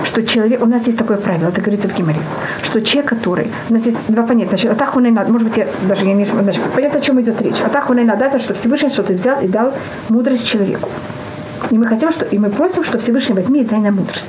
[0.05, 2.19] что человек, у нас есть такое правило, это говорится в Гимаре,
[2.63, 6.05] что человек, который, у нас есть два понятия, значит, атаху надо, может быть, я даже
[6.05, 7.59] я не значит, понятно, о чем идет речь.
[7.61, 9.73] Атаху надо, это что Всевышний что-то взял и дал
[10.09, 10.89] мудрость человеку.
[11.71, 14.25] И мы хотим, что, и мы просим, что Всевышний возьми и дай нам мудрость.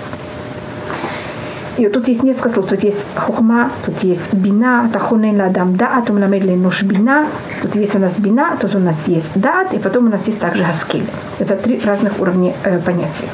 [1.79, 2.69] И тут есть несколько слов.
[2.69, 7.27] Тут есть хухма, тут есть бина, тахунен ладам даат, умламед ленуш бина.
[7.63, 10.41] Тут есть у нас бина, тут у нас есть даат, и потом у нас есть
[10.41, 11.05] также хаскель.
[11.39, 13.29] Это три разных уровня э, понятия.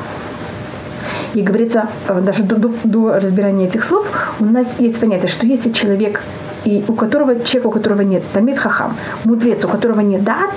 [1.35, 4.07] И говорится, э, даже до, до, до разбирания этих слов,
[4.41, 6.21] у нас есть понятие, что если человек,
[6.65, 10.51] и у которого, человек, у которого нет тамид хахам, мудрец, у которого нет дат,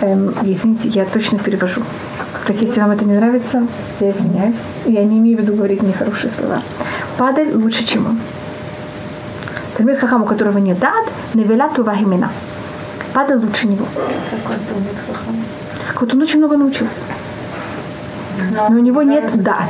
[0.00, 1.82] эм, извините, я точно перевожу.
[2.46, 3.66] Так если вам это не нравится,
[4.00, 4.56] я извиняюсь.
[4.84, 6.62] Я не имею в виду говорить нехорошие слова.
[7.16, 8.18] Падаль лучше, чем он.
[9.76, 12.30] Талмит Хахам, у которого нет дат, навела тувахимина.
[13.12, 13.86] Падаль лучше него.
[16.00, 16.92] Вот он очень много научился.
[18.70, 19.68] Но у него нет дат.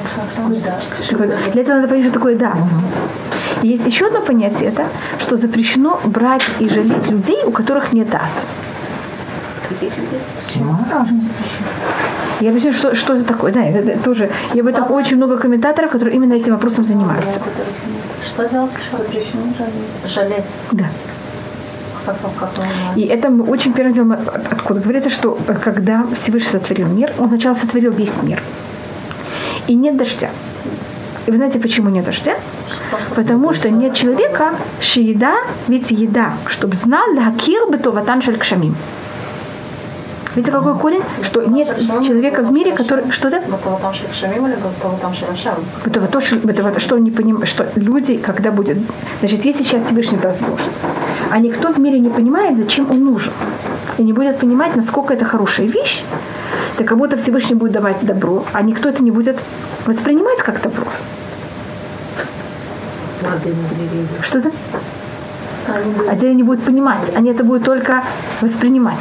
[1.53, 2.57] Для этого надо понять, что такое дат.
[3.63, 4.87] И есть еще одно понятие, это,
[5.19, 8.31] что запрещено брать и жалеть людей, у которых нет дат.
[10.47, 10.77] Почему?
[12.41, 13.53] Я объясню, что, что это такое.
[13.53, 14.31] Да, это, это тоже.
[14.53, 17.41] И об этом очень много комментаторов, которые именно этим вопросом занимаются.
[18.27, 19.43] Что делать, что запрещено
[20.07, 20.45] жалеть?
[20.73, 20.87] Да.
[22.97, 27.29] И это мы очень первым делом откуда говорится, что э, когда Всевышний сотворил мир, он
[27.29, 28.43] сначала сотворил весь мир.
[29.67, 30.31] И нет дождя.
[31.27, 32.37] И вы знаете, почему нет дождя?
[33.15, 34.55] Потому что нет человека,
[35.01, 35.37] еда,
[35.69, 38.77] ведь еда, чтобы знал, лакир бы то ватан кшамим.
[40.35, 41.03] Видите, какой корень?
[41.23, 43.11] Что нет человека в мире, который...
[43.13, 43.41] Что да?
[45.85, 48.79] Это то, что, что он не понимает, что люди, когда будет...
[49.21, 50.63] Значит, если сейчас Всевышний даст дождь,
[51.31, 53.33] а никто в мире не понимает, зачем он нужен,
[53.99, 56.03] и не будет понимать, насколько это хорошая вещь,
[56.77, 59.39] то как будто Всевышний будет давать добро, а никто это не будет
[59.87, 60.85] воспринимать как добро.
[64.23, 64.51] Что это?
[66.09, 68.03] А те не будут понимать, они это будут только
[68.41, 68.99] воспринимать.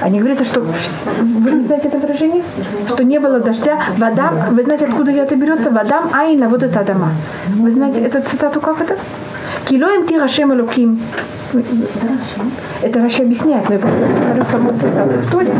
[0.00, 2.42] Они говорят, что вы не знаете это выражение?
[2.88, 5.70] Что не было дождя, вода, вы знаете, откуда это берется?
[5.70, 7.12] Вода, айна, вот это дома.
[7.48, 8.96] Вы знаете эту цитату как это?
[9.68, 11.00] Килоем ти рашем элоким.
[12.82, 15.54] Это Раши объясняет, но я говорю саму цитату в Торе.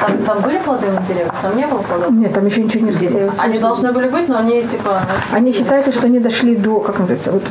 [0.00, 1.32] Там, там были плоды на деревьях?
[1.40, 2.10] Там не было плодов?
[2.10, 3.32] Нет, там еще ничего не было.
[3.38, 5.02] Они должны были быть, но они типа...
[5.32, 7.42] Они считают, что они дошли до, как называется, вот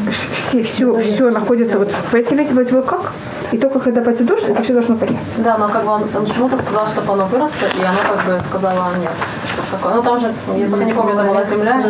[0.50, 3.14] все, все, все находится вот в эти ведь вот как,
[3.52, 5.40] и только когда пойдет дождь, это все должно подняться.
[5.40, 8.40] Да, но как бы он, он почему-то сказал, чтобы оно выросло, и оно как бы
[8.50, 9.12] сказала нет.
[9.54, 9.87] Что такое.
[9.96, 11.84] Ну там же, я пока не помню, это была земля.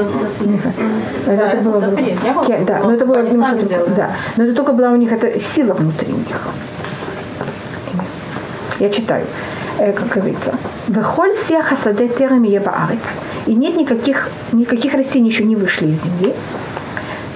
[1.25, 2.45] Да, это, было, запрет, не было?
[2.65, 3.89] Да, но это было, делали.
[3.95, 6.47] да, но это только была у них эта сила внутри них.
[8.79, 9.25] Я читаю,
[9.79, 10.55] э, как говорится.
[10.87, 12.99] Вехоль сия хасаде терем баарец.
[13.47, 16.35] И нет никаких, никаких растений еще не вышли из земли.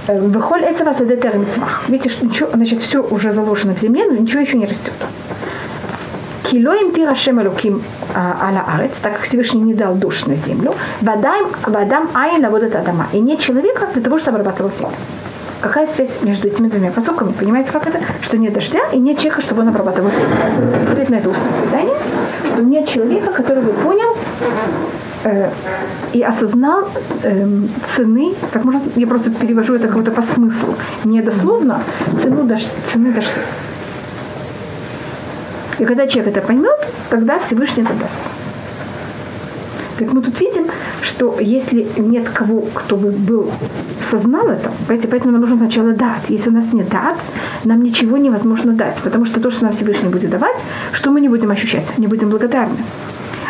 [0.07, 1.45] Э, Вехоль этого саде терем
[1.87, 4.93] Видите, что ничего, значит, все уже заложено в земле, но ничего еще не растет.
[6.43, 7.83] Килоим тира шемелуким
[8.15, 13.07] аля арец, так как Всевышний не дал душ на землю, водам айн вот это дома.
[13.13, 14.95] И нет человека для того, чтобы обрабатывал землю.
[15.61, 17.33] Какая связь между этими двумя посоками?
[17.33, 17.99] Понимаете, как это?
[18.23, 20.87] Что нет дождя и нет человека, чтобы он обрабатывал землю.
[20.87, 21.97] Говорит на это устное предание,
[22.51, 24.17] что нет человека, который бы понял
[25.23, 25.51] э,
[26.13, 26.89] и осознал
[27.21, 27.47] э,
[27.95, 30.73] цены, как можно, я просто перевожу это как-то по смыслу,
[31.03, 31.83] не дословно,
[32.23, 33.31] цену дождя, цены дождя.
[35.81, 36.77] И когда человек это поймет,
[37.09, 38.21] тогда Всевышний это даст.
[39.97, 40.67] Так мы тут видим,
[41.01, 43.49] что если нет кого, кто бы был,
[43.99, 46.29] осознал это, поэтому нам нужно сначала дать.
[46.29, 47.17] Если у нас нет дат,
[47.63, 50.57] нам ничего невозможно дать, потому что то, что нам Всевышний будет давать,
[50.93, 52.77] что мы не будем ощущать, не будем благодарны.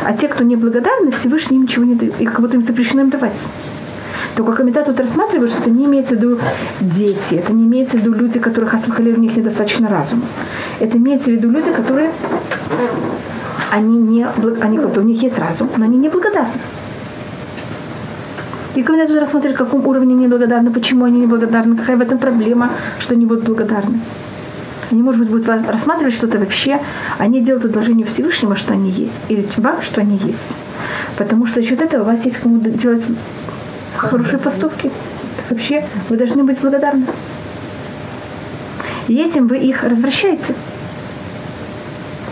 [0.01, 3.01] А те, кто не благодарны, Всевышний им ничего не дают, и как будто им запрещено
[3.01, 3.35] им давать.
[4.35, 6.39] Только комментатор рассматривает, что это не имеется в виду
[6.79, 10.23] дети, это не имеется в виду люди, которых Асмахали у них недостаточно разума.
[10.79, 12.11] Это имеется в виду люди, которые
[13.71, 14.27] они не,
[14.61, 16.53] они у них есть разум, но они не благодарны.
[18.75, 22.71] И комментатор рассмотрит, в каком уровне они неблагодарны, почему они неблагодарны, какая в этом проблема,
[22.99, 23.99] что они будут благодарны.
[24.91, 26.79] Они, может быть, будут рассматривать что-то вообще,
[27.17, 30.39] они делают предложение Всевышнему, что они есть, или вам, что они есть.
[31.17, 33.03] Потому что за счет этого у вас есть кому делать
[33.95, 34.91] хорошие поступки.
[35.49, 37.05] Вообще, вы должны быть благодарны.
[39.07, 40.55] И этим вы их развращаете.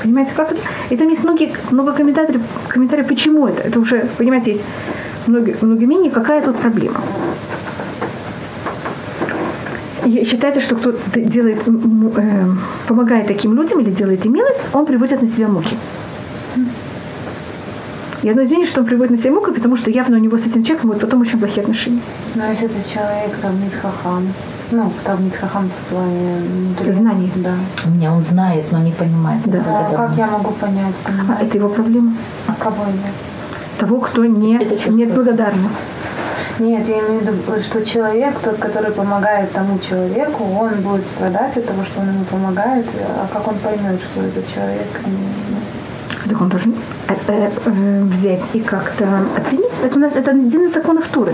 [0.02, 0.62] Понимаете, как это?
[0.89, 3.62] И там есть многие, много комментариев, комментариев, почему это.
[3.63, 4.63] Это уже, понимаете, есть
[5.28, 7.02] много, много мнений, какая тут проблема.
[10.06, 12.45] И считается, что кто делает, э,
[12.88, 15.76] помогает таким людям или делает им милость, он приводит на себя муки.
[18.22, 20.38] И одно из мнений, что он приводит на себя муки, потому что явно у него
[20.38, 22.02] с этим человеком будут потом очень плохие отношения.
[22.36, 24.28] Но если это человек, там, Митхахан,
[24.72, 26.94] ну, там Митхахан в плане...
[26.94, 27.32] Знаний.
[27.36, 27.54] Да.
[27.86, 29.42] У меня он знает, но не понимает.
[29.46, 29.64] Да.
[29.66, 30.96] А как я могу понять?
[31.06, 32.14] А это его проблема.
[32.48, 33.14] А кого нет?
[33.78, 35.70] Того, кто не, нет благодарный.
[36.60, 41.56] Нет, я имею в виду, что человек, тот, который помогает тому человеку, он будет страдать
[41.56, 44.88] от того, что он ему помогает, а как он поймет, что этот человек...
[46.30, 46.76] Так он должен
[47.08, 49.72] э, э, э, взять и как-то оценить.
[49.84, 51.34] Это у нас это один из законов Туры.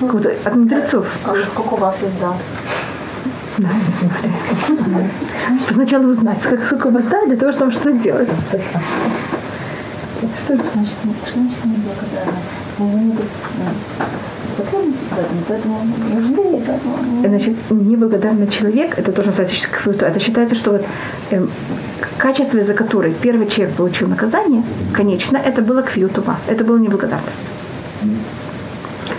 [0.00, 1.06] От мудрецов.
[1.24, 2.36] А сколько у вас есть дат?
[3.58, 3.68] Да.
[5.72, 8.28] Сначала узнать, как, сколько у вас дат, для того, чтобы что-то делать.
[10.44, 10.94] Что это значит?
[11.26, 12.38] Что значит неблагодарно?
[12.78, 13.32] потребности
[14.38, 14.94] в этом,
[15.48, 17.28] поэтому нужды, поэтому...
[17.28, 19.56] Значит, неблагодарный человек, это тоже называется
[20.06, 20.84] это считается, что вот,
[21.30, 21.46] э,
[22.18, 27.38] качество, за которое первый человек получил наказание, конечно, это было квьютува, это была неблагодарность.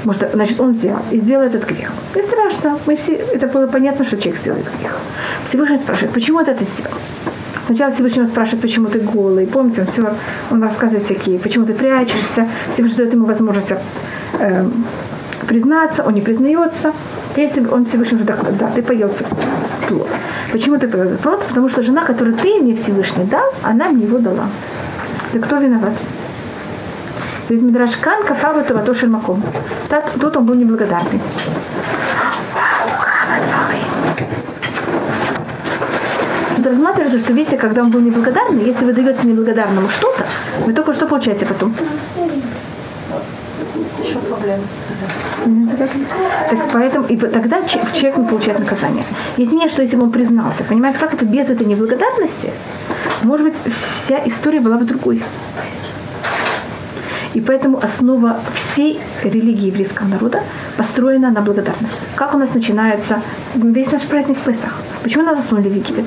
[0.03, 1.91] Может, значит, он взял и сделал этот грех.
[2.15, 2.77] И страшно.
[2.85, 4.97] Мы все, это было понятно, что человек сделает грех.
[5.47, 6.97] Всевышний спрашивает, почему ты это сделал?
[7.65, 9.47] Сначала Всевышний спрашивает, почему ты голый.
[9.47, 10.13] Помните, он все,
[10.51, 12.47] он рассказывает всякие, почему ты прячешься.
[12.73, 13.71] Всевышний дает ему возможность
[14.39, 14.65] э,
[15.43, 16.93] признаться, он не признается.
[17.35, 19.09] Если он Всевышний уже, да, да, ты поел
[19.87, 20.07] плод.
[20.51, 21.43] Почему ты поел плод?
[21.47, 24.47] Потому что жена, которую ты мне Всевышний дал, она мне его дала.
[25.31, 25.93] Ты кто виноват?
[27.49, 29.43] Ведь Мидрашкан кафаву тавато шельмаком.
[30.19, 31.19] Тут он был неблагодарный.
[36.55, 40.25] Тут рассматривается, что видите, когда он был неблагодарный, если вы даете неблагодарному что-то,
[40.65, 41.75] вы только что получаете потом.
[44.03, 44.63] Еще проблема.
[46.49, 49.05] Так поэтому и тогда человек не получает наказание.
[49.37, 52.51] Нет, что если бы он признался, понимаете, как это без этой неблагодарности,
[53.23, 53.55] может быть,
[54.03, 55.23] вся история была бы другой.
[57.33, 60.43] И поэтому основа всей религии еврейского народа
[60.77, 61.97] построена на благодарности.
[62.15, 63.21] Как у нас начинается
[63.55, 64.75] весь наш праздник в Песах?
[65.01, 66.05] Почему нас засунули в Египет?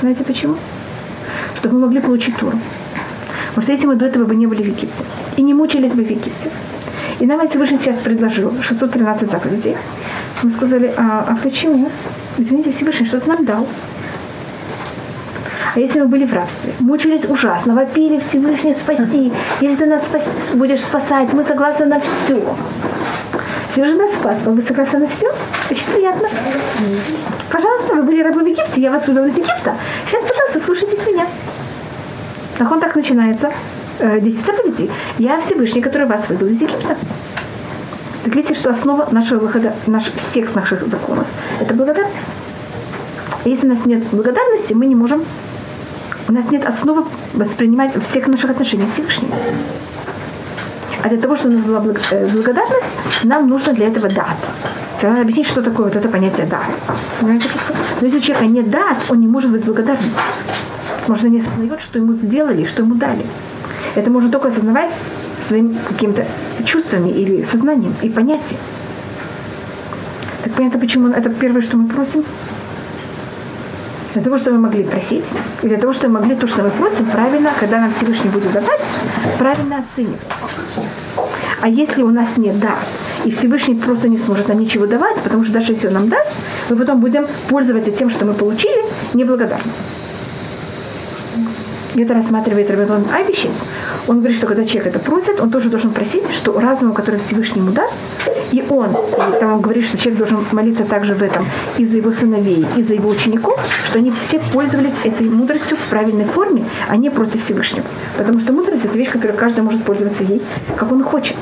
[0.00, 0.56] Знаете почему?
[1.58, 2.58] Чтобы мы могли получить Туру.
[3.50, 5.04] Потому что если мы до этого бы не были в Египте
[5.36, 6.50] и не мучились бы в Египте,
[7.18, 9.76] и нам Всевышний сейчас предложил 613 заповедей,
[10.42, 11.90] мы сказали, а, а почему?
[12.36, 13.66] Извините, Всевышний что-то нам дал.
[15.74, 20.22] А если мы были в рабстве, мучились ужасно, вопили Всевышний спаси, если ты нас спас,
[20.54, 22.56] будешь спасать, мы согласны на все.
[23.72, 25.34] Всевышний нас спас, вы согласны на все?
[25.70, 26.28] Очень приятно.
[27.50, 29.76] Пожалуйста, вы были рабы в Египте, я вас вывел из Египта.
[30.06, 31.26] Сейчас, пожалуйста, слушайтесь меня.
[32.58, 33.52] Так он так начинается.
[33.98, 34.90] Э, десять заповедей.
[35.18, 36.96] Я Всевышний, который вас вывел из Египта.
[38.24, 41.26] Так видите, что основа нашего выхода, наш, всех наших законов,
[41.60, 42.16] это благодарность.
[43.44, 45.24] Если у нас нет благодарности, мы не можем
[46.28, 47.04] у нас нет основы
[47.34, 49.36] воспринимать всех наших отношений Всевышнего.
[51.02, 52.86] А для того, чтобы у нас была э, благодарность,
[53.22, 54.36] нам нужно для этого дат.
[55.02, 56.66] Надо объяснить, что такое вот это понятие дат.
[57.22, 57.32] Но
[58.00, 60.10] если у человека нет дат, он не может быть благодарным.
[61.06, 63.24] Можно не осознает, что ему сделали, что ему дали.
[63.96, 64.92] Это можно только осознавать
[65.48, 66.26] своими какими-то
[66.64, 68.60] чувствами или сознанием и понятием.
[70.44, 72.24] Так понятно, почему это первое, что мы просим?
[74.16, 75.26] для того, чтобы мы могли просить,
[75.62, 78.50] и для того, чтобы мы могли то, что мы просим, правильно, когда нам Всевышний будет
[78.50, 78.80] давать,
[79.38, 80.20] правильно оценивать.
[81.60, 82.76] А если у нас нет «да»,
[83.26, 86.32] и Всевышний просто не сможет нам ничего давать, потому что даже если он нам даст,
[86.70, 89.70] мы потом будем пользоваться тем, что мы получили, неблагодарны.
[91.96, 93.52] Это рассматривает Рабион Айбищец.
[94.06, 97.62] Он говорит, что когда человек это просит, он тоже должен просить, что разуму, который Всевышний
[97.62, 97.94] ему даст,
[98.52, 101.46] и он, и там он говорит, что человек должен молиться также в этом
[101.78, 105.88] и за его сыновей, и за его учеников, что они все пользовались этой мудростью в
[105.88, 107.86] правильной форме, а не против Всевышнего.
[108.18, 110.42] Потому что мудрость– это вещь, которой каждый может пользоваться ей,
[110.76, 111.36] как он хочет.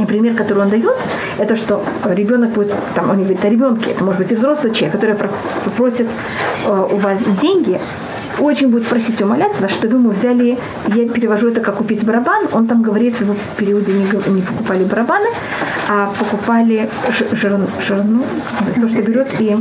[0.00, 0.96] И пример, который он дает,
[1.38, 4.92] это что ребенок будет, там он говорит о ребенке, это может быть и взрослый человек,
[4.92, 5.16] который
[5.64, 6.06] попросит
[6.64, 7.80] э, у вас деньги,
[8.38, 12.82] очень будет просить умоляться, чтобы мы взяли, я перевожу это как купить барабан, он там
[12.82, 15.28] говорит, в его периоде не, не покупали барабаны,
[15.88, 16.88] а покупали
[17.32, 18.24] жирну, жирну
[18.74, 19.56] то, что берет и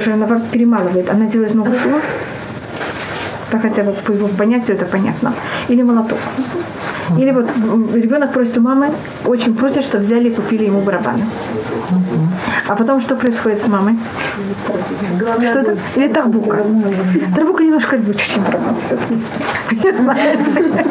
[0.00, 2.00] жирнова перемалывает, она делает много шума,
[3.50, 5.34] так хотя бы по его понятию это понятно.
[5.68, 6.18] Или молоток.
[7.18, 7.46] Или вот
[7.94, 8.90] ребенок просит у мамы,
[9.24, 11.24] очень просит, чтобы взяли и купили ему барабаны.
[12.68, 13.98] А потом что происходит с мамой?
[15.18, 15.76] Что это?
[15.96, 16.64] Или тарбука.
[17.34, 18.76] Тарбука немножко лучше, чем барабан.
[19.72, 20.86] Не знаете.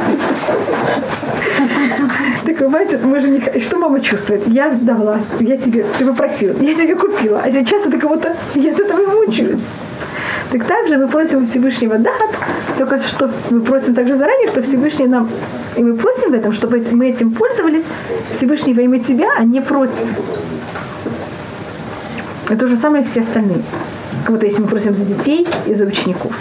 [2.45, 3.59] Так понимаете, мы же не...
[3.61, 4.47] Что мама чувствует?
[4.47, 8.79] Я дала, я тебе, ты попросила, я тебе купила, а сейчас это кого-то, я от
[8.79, 9.59] этого мучаюсь.
[10.51, 12.35] Так также мы просим Всевышнего дат,
[12.77, 15.29] только что мы просим также заранее, что Всевышний нам,
[15.75, 17.83] и мы просим в этом, чтобы мы этим пользовались
[18.37, 20.07] Всевышний во имя Тебя, а не против.
[22.47, 23.61] Это то же самое все остальные.
[24.23, 26.33] Как будто если мы просим за детей и за учеников.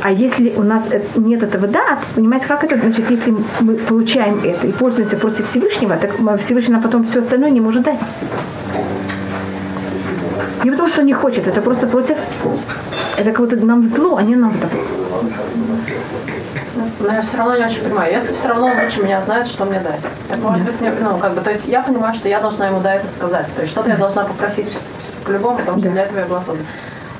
[0.00, 0.84] А если у нас
[1.16, 2.78] нет этого да, понимаете, как это?
[2.78, 6.12] Значит, если мы получаем это и пользуемся против Всевышнего, так
[6.44, 7.98] Всевышний нам потом все остальное не может дать.
[10.62, 12.16] Не потому, что не хочет, это просто против.
[13.16, 14.80] Это как будто нам зло, а не нам добро.
[17.00, 18.12] Но я все равно не очень понимаю.
[18.12, 20.00] Если все равно он лучше меня знает, что мне дать.
[20.28, 22.80] Это может быть мне, ну, как бы, то есть я понимаю, что я должна ему
[22.80, 23.46] да это сказать.
[23.54, 24.72] То есть что-то я должна попросить
[25.24, 26.66] по-любому, потому что для этого я была создана.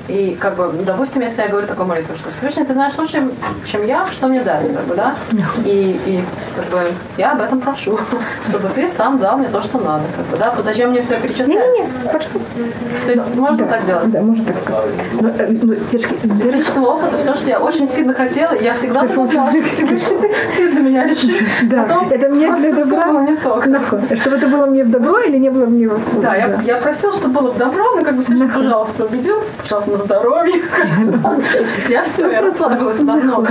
[0.07, 3.27] И как бы, допустим, если я говорю такую молитву, что Всевышний, ты знаешь лучше,
[3.65, 5.15] чем я, что мне дать, как бы, да?
[5.65, 6.23] И, и
[6.55, 7.99] как бы я об этом прошу,
[8.47, 10.53] чтобы ты сам дал мне то, что надо, как бы, да?
[10.63, 11.47] Зачем мне все перечислять?
[11.47, 12.39] Не-не-не, пожалуйста.
[13.05, 14.11] То есть можно да, так делать?
[14.11, 14.89] Да, можно так сказать.
[15.19, 19.01] Но, э, ну, девушки, Из личного опыта, все, что я очень сильно хотела, я всегда
[19.07, 21.43] думала, что Всевышний, ты, ты за меня решишь.
[21.63, 23.07] Да, Потом это мне для добра.
[23.07, 23.55] было не то.
[23.65, 24.17] Нахуй.
[24.17, 27.11] Чтобы это было мне в добро или не было мне в Да, я, я просила,
[27.13, 30.61] чтобы было в добро, но как бы пожалуйста, убедился, пожалуйста, на здоровье.
[31.89, 33.45] Я все, я расслабилась давно.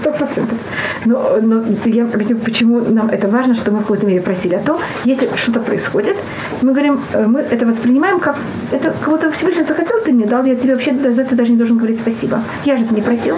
[0.00, 0.58] Сто процентов.
[1.04, 4.54] Но, но я объясню, почему нам это важно, что мы в какой-то мере просили.
[4.56, 6.16] А то, если что-то происходит,
[6.62, 8.36] мы говорим, э, мы это воспринимаем как
[8.72, 11.78] это кого-то Всевышний захотел, ты мне дал, я тебе вообще за это даже не должен
[11.78, 12.40] говорить спасибо.
[12.64, 13.36] Я же это не просил.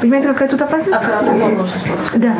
[0.00, 0.92] Понимаете, какая тут опасность?
[0.92, 1.22] А
[2.14, 2.34] да.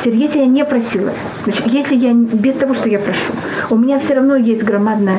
[0.00, 1.12] Теперь, если я не просила,
[1.44, 3.32] значит, если я без того, что я прошу,
[3.70, 5.18] у меня все равно есть громадная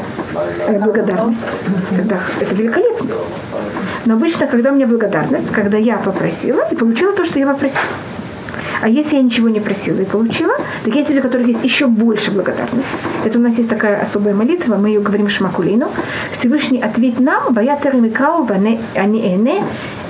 [0.68, 1.39] э, благодарность.
[2.39, 2.95] Это великолепно.
[4.06, 7.82] Но обычно, когда у меня благодарность, когда я попросила и получила то, что я попросила.
[8.82, 11.88] А если я ничего не просила и получила, так есть люди, у которых есть еще
[11.88, 12.88] больше благодарность.
[13.24, 15.88] Это у нас есть такая особая молитва, мы ее говорим Шмакулину.
[16.34, 19.64] Всевышний ответь нам, ваятер микау они эне,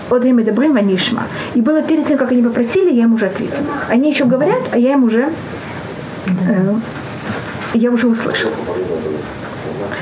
[0.09, 1.23] от добрым ванишма.
[1.53, 3.65] И было перед тем, как они попросили, я им уже ответила.
[3.89, 5.29] Они еще говорят, а я им уже,
[6.27, 6.73] э,
[7.73, 8.53] я уже услышала.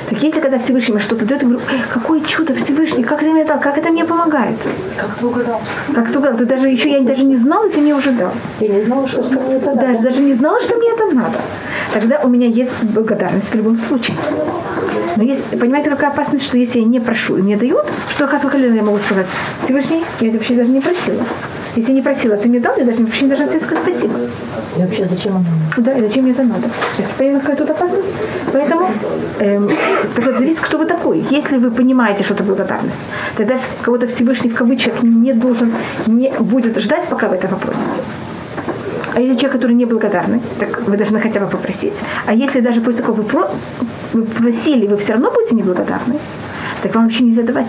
[0.09, 1.63] Так если когда Всевышний что-то дает, я говорю,
[1.93, 4.57] какое чудо Всевышний, как это мне дал, как это мне помогает.
[4.97, 5.61] Как ты угадал?
[5.93, 6.37] Как ты угадал?
[6.37, 8.31] Ты даже еще я даже не знала, ты мне уже дал.
[8.59, 10.03] Я не знала, что, мне это Да, надо.
[10.03, 11.37] даже не знала, что мне это надо.
[11.93, 14.15] Тогда у меня есть благодарность в любом случае.
[15.15, 18.75] Но есть, понимаете, какая опасность, что если я не прошу и мне дают, что Хасвахалина
[18.75, 19.27] я могу сказать,
[19.63, 21.23] Всевышний, я это вообще даже не просила.
[21.75, 24.19] Если не просила, ты мне дал, я даже вообще не должна тебе сказать спасибо.
[24.77, 25.45] И вообще, зачем оно?
[25.77, 26.69] Да, и зачем мне это надо?
[27.17, 28.07] Понятно, какая тут опасность?
[28.51, 28.89] Поэтому
[29.39, 29.69] эм,
[30.15, 31.25] так вот, зависит, кто вы такой.
[31.29, 32.97] Если вы понимаете, что это благодарность,
[33.35, 35.73] тогда кого-то Всевышний в кавычках не должен,
[36.07, 37.85] не будет ждать, пока вы это попросите.
[39.15, 41.93] А если человек, который не благодарный, так вы должны хотя бы попросить.
[42.25, 43.49] А если даже после того вы, про,
[44.13, 46.17] вы просили, вы все равно будете неблагодарны,
[46.81, 47.67] так вам вообще нельзя давать.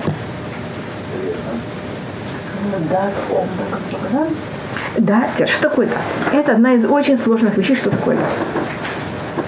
[4.97, 5.99] Да, что такое дат?
[6.33, 9.45] Это одна из очень сложных вещей, что такое дат.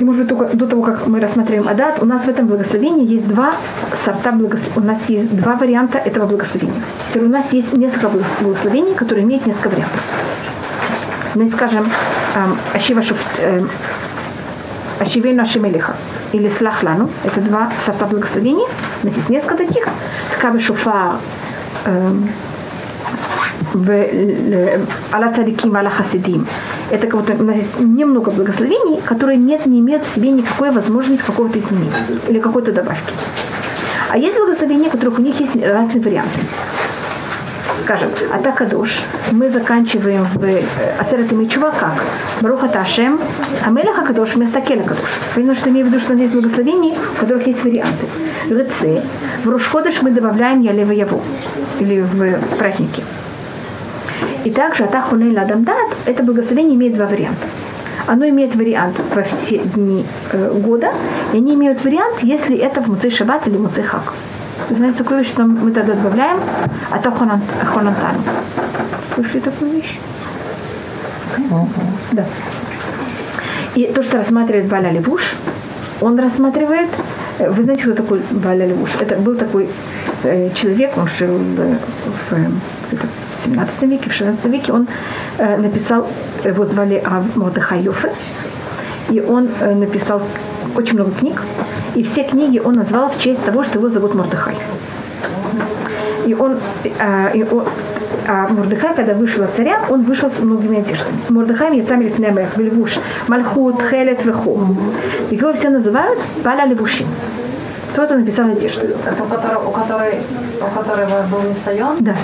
[0.00, 3.06] И может быть только до того, как мы рассматриваем Адат, у нас в этом благословении
[3.06, 3.56] есть два
[4.02, 4.80] сорта благословения.
[4.80, 6.82] У нас есть два варианта этого благословения.
[7.10, 8.08] Теперь у нас есть несколько
[8.40, 10.00] благословений, которые имеют несколько вариантов.
[11.34, 11.86] Мы скажем
[12.34, 13.02] эм, Ашива
[13.40, 13.68] эм,
[14.98, 15.94] Ашивейну Ашемелиха
[16.32, 17.10] или Слахлану.
[17.22, 18.66] Это два сорта благословений.
[19.02, 19.86] У нас есть несколько таких.
[20.34, 21.16] Ткавы Шуфар,
[23.74, 26.46] эм, Алла цадиким, Алла хасидим.
[26.90, 30.70] Это как будто у нас есть немного благословений, которые нет, не имеют в себе никакой
[30.70, 31.92] возможности какого-то изменения
[32.28, 33.12] или какой-то добавки.
[34.10, 36.40] А есть благословения, у которых у них есть разные варианты.
[37.84, 40.62] Скажем, Атакадош мы заканчиваем в э,
[40.98, 42.04] Асерат Мичува как
[42.40, 43.20] Баруха Ташем,
[43.64, 45.10] Амелеха Кадош вместо Келя Кадош.
[45.34, 48.06] Понятно, что имею в виду, что у нас есть благословения, у которых есть варианты.
[48.48, 49.02] Рыцы.
[49.44, 51.20] В Рушходыш мы добавляем Ялева Яву.
[51.80, 53.02] Или в праздники.
[54.44, 57.46] И также Атахуней Ладамдат, это благословение имеет два варианта.
[58.06, 60.92] Оно имеет вариант во все дни э, года,
[61.32, 64.14] и они имеют вариант, если это в Муцей Шаббат или Муцей Хак.
[64.70, 66.40] Вы знаете такую вещь, что мы тогда добавляем
[66.90, 68.16] Атахонантан.
[69.14, 69.98] Слышали такую вещь?
[72.12, 72.24] Да.
[73.74, 75.34] И то, что рассматривает Баля Левуш,
[76.00, 76.88] он рассматривает,
[77.38, 78.90] э, вы знаете, кто такой Баля Левуш?
[78.98, 79.68] Это был такой
[80.24, 81.78] э, человек, он жил в,
[82.30, 84.88] в, в 17 веке, в 16 веке, он
[85.38, 86.06] э, написал,
[86.44, 87.02] его звали
[87.82, 88.12] Йофе,
[89.10, 90.22] и он э, написал
[90.76, 91.42] очень много книг,
[91.94, 94.54] и все книги он назвал в честь того, что его зовут Мордыхай.
[96.26, 96.58] И он,
[96.98, 97.64] а, и он
[98.26, 101.18] а Мордыхай, когда вышел от царя, он вышел с многими одеждами.
[101.28, 104.76] Мордыхай яцам лифнемех, вельвуш, мальхут, хелет, веху.
[105.30, 107.06] Его все называют Баля Левушин.
[107.92, 108.86] Кто-то написал одежду.
[109.04, 110.20] Это у которого, у которой,
[110.60, 111.96] у которого был Нисайон?
[112.00, 112.14] Да.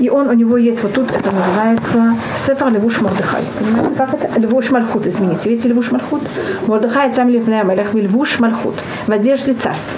[0.00, 3.42] И он, у него есть вот тут, это называется Сефер Левуш Мордыхай.
[3.58, 4.40] Понимаете, как это?
[4.40, 5.50] Левуш Мальхут, извините.
[5.50, 6.22] Видите Левуш Мальхут?
[6.66, 8.76] Мордыхай сам Левнея Мелех Левуш Мальхут.
[9.06, 9.92] В одежде царства.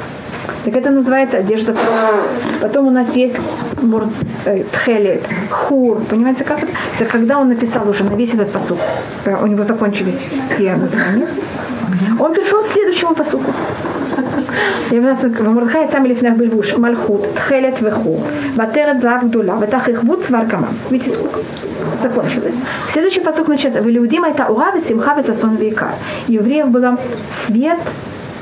[0.65, 2.23] Так это называется одежда царства.
[2.61, 3.39] Потом у нас есть
[4.45, 6.01] э, тхелет, хур.
[6.09, 6.73] Понимаете, как это?
[6.99, 8.79] Это когда он написал уже на весь этот посуд.
[9.27, 10.19] У него закончились
[10.55, 11.29] все названия.
[12.19, 13.53] Он пришел к следующему посуку.
[14.91, 18.21] И у нас Мордхай сам лифнах бельвуш, мальхут, тхелет веху,
[18.57, 20.69] ватерет зав гдула, ветах их вуд сваркама.
[20.91, 21.41] Видите, сколько?
[22.03, 22.55] Закончилось.
[22.93, 23.81] Следующий посук начинается.
[23.81, 25.93] Велиудима это ура, симха, весасон века.
[26.29, 26.99] Евреев было
[27.47, 27.79] свет,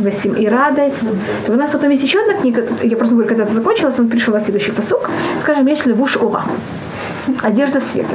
[0.00, 1.02] Васим и радость.
[1.46, 4.08] И у нас потом есть еще одна книга, я просто говорю, когда это закончилось, он
[4.08, 5.08] пришел на следующий посук,
[5.40, 6.44] скажем, есть левуш ура.
[7.42, 8.14] Одежда света.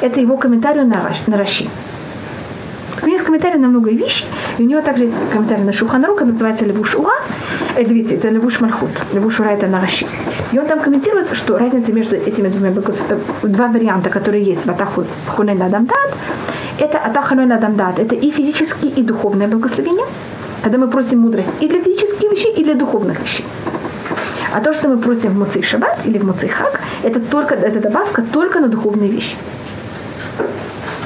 [0.00, 1.68] Это его комментарий на, Раш, на Раши.
[3.02, 4.26] У него есть комментарий на много вещей,
[4.58, 7.14] и у него также есть комментарий на Шуханру, который называется Левуш Ура.
[7.76, 8.90] Это, видите, это Левуш Мальхут.
[9.14, 10.06] Левуш Ура это на Раши.
[10.52, 12.72] И он там комментирует, что разница между этими двумя
[13.42, 16.14] два варианта, которые есть в Атаху Хунен Адамдат,
[16.78, 20.06] это Атахануэн Адамдат, это и физические, и духовное благословение.
[20.62, 23.44] Когда мы просим мудрость и для физических вещей, и для духовных вещей.
[24.52, 27.80] А то, что мы просим в Муцей Шаббат или в Муцей Хак, это, только, это
[27.80, 29.36] добавка только на духовные вещи.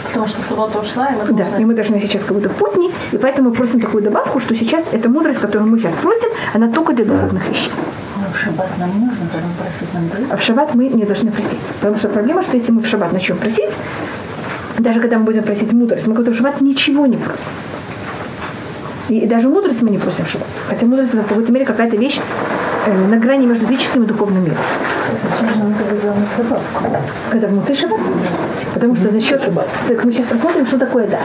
[0.07, 1.61] Потому что суббота ушла, и мы Да, должны...
[1.61, 4.86] и мы должны сейчас как будто путни, и поэтому мы просим такую добавку, что сейчас
[4.92, 7.72] эта мудрость, которую мы сейчас просим, она только для духовных вещей.
[8.16, 10.32] Ну, в шаббат нам нужно, потом просить нам дают.
[10.32, 11.59] А в шаббат мы не должны просить.
[11.80, 13.72] Потому что проблема, что если мы в шаббат начнем просить,
[14.78, 17.42] даже когда мы будем просить мудрость, мы как-то в шаббат ничего не просим.
[19.09, 20.48] И, и даже мудрость мы не просим шаббат.
[20.68, 22.18] Хотя мудрость это в какой-то мере какая-то вещь
[22.86, 24.57] э, на грани между физическим и духовным миром.
[27.30, 28.00] Когда в Муцей шаббат.
[28.72, 29.42] Потому что за счет...
[29.88, 31.22] Так мы сейчас посмотрим, что такое дат.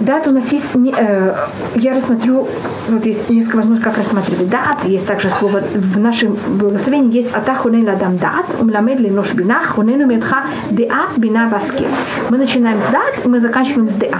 [0.00, 0.74] Дат у нас есть...
[0.74, 1.34] не- э,
[1.74, 2.46] я рассмотрю...
[2.88, 4.84] Вот есть несколько возможностей, как рассматривать дат.
[4.84, 9.64] Есть также слово в нашем благословении есть «Ата хунен ладам дат, умламед ли нош бина,
[9.66, 11.88] хунену медха деа бина васкер».
[12.30, 14.18] Мы начинаем с дат, мы заканчиваем с деа.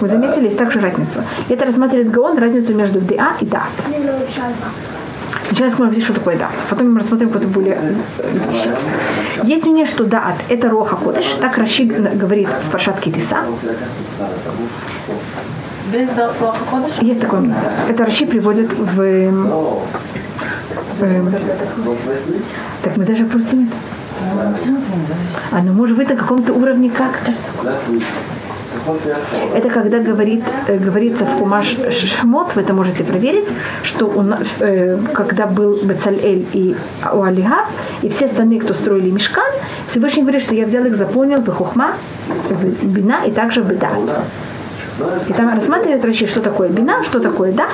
[0.00, 1.24] Вы заметили, есть также разница.
[1.48, 3.68] Это рассматривает Гаон разницу между деа и дат.
[5.54, 6.50] Сейчас мы объясним, что такое дат.
[6.68, 7.78] Потом мы рассмотрим какое-то более
[8.18, 9.44] э.
[9.44, 11.26] Есть мнение, что дат– это роха кодыш.
[11.40, 13.36] Так Раши говорит в Паршат Китиса.
[15.92, 16.96] Без Плохо ходишь?
[17.00, 17.62] Есть такое мнение.
[17.88, 19.00] Это Раши приводит в...
[19.00, 19.52] эм,
[21.00, 21.34] эм,
[22.82, 23.76] так мы даже просим это.
[25.52, 27.32] А ну может быть на каком-то уровне как-то.
[29.54, 33.48] Это когда говорит, э, говорится в Кумаш Шмот, вы это можете проверить,
[33.82, 34.22] что у
[34.60, 36.76] э, когда был Бецалель и
[37.12, 37.66] Уалига,
[38.02, 39.52] и все остальные, кто строили Мешкан,
[39.90, 41.94] Всевышний говорит, что я взял их, заполнил в Хухма,
[42.50, 43.98] в Бина и также в Бедат.
[45.28, 47.68] И там рассматривает Раши, что такое бина, что такое да.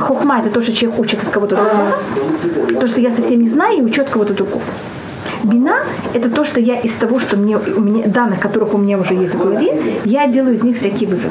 [0.00, 2.80] Хухма это то, что человек учит от кого-то другого.
[2.80, 4.62] То, что я совсем не знаю и учу от кого-то другого.
[5.44, 8.98] Бина– это то, что я из того, что мне, у меня, данных, которых у меня
[8.98, 11.30] уже есть в голове, я делаю из них всякие выводы.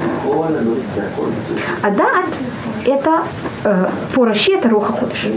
[1.82, 2.26] А дат–
[2.86, 3.24] это
[3.64, 5.28] э, по Раши это роха ходыш.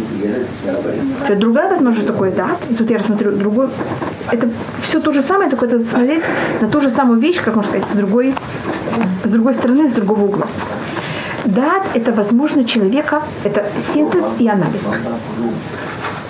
[1.27, 2.59] Это другая возможность, что такое дат.
[2.71, 3.69] И тут я рассмотрю другой.
[4.31, 4.49] Это
[4.83, 6.23] все то же самое, только это смотреть
[6.61, 8.35] на ту же самую вещь, как можно сказать, с другой,
[9.25, 10.47] с другой стороны, с другого угла.
[11.45, 14.83] Дат– это возможность человека, это синтез и анализ.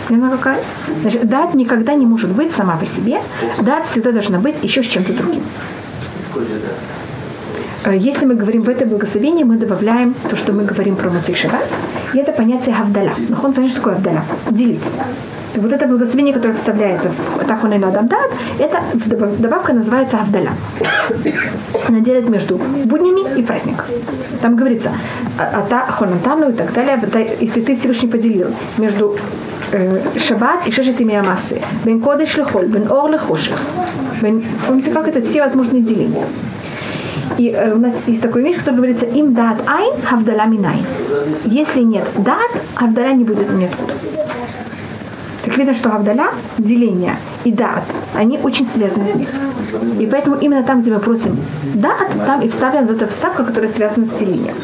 [0.08, 0.64] Поняла какая?
[1.02, 3.20] Значит, дат никогда не может быть сама по себе.
[3.60, 5.42] Дат всегда должна быть еще с чем-то другим.
[7.84, 11.34] Э, Если мы говорим в это благословение, мы добавляем то, что мы говорим про Муцей
[11.34, 11.64] Шаббат,
[12.14, 13.14] и это понятие Гавдаля.
[13.28, 14.22] Но он понятно, что такое Гавдаля?
[14.50, 14.90] Делить.
[15.54, 18.82] И вот это благословение, которое вставляется в Тахуnen Адамдат, это
[19.38, 20.52] добавка называется Гавдаля.
[21.88, 23.86] Она делит между буднями и праздником.
[24.42, 24.90] Там говорится,
[25.38, 27.00] Ата Хонантану и так далее,
[27.40, 29.16] если ты Всевышний поделил между
[29.72, 33.58] э, Шаббат и Шешет имя массы, бен Кодеш лехоль, бен Ор лехоших.
[34.66, 35.22] Помните, как это?
[35.22, 36.26] Все возможные деления.
[37.38, 40.78] И э, у нас есть такой вещь, который говорится им дат айн, хавдаля минай.
[41.44, 43.94] Если нет дат, хавдаля не будет ниоткуда.
[45.44, 47.84] Так видно, что Гавдаля, деление и дат,
[48.14, 49.26] они очень связаны.
[49.98, 51.36] И поэтому именно там, где мы просим
[51.74, 54.56] дат, там и вставляем вот эту вставку, которая связана с делением.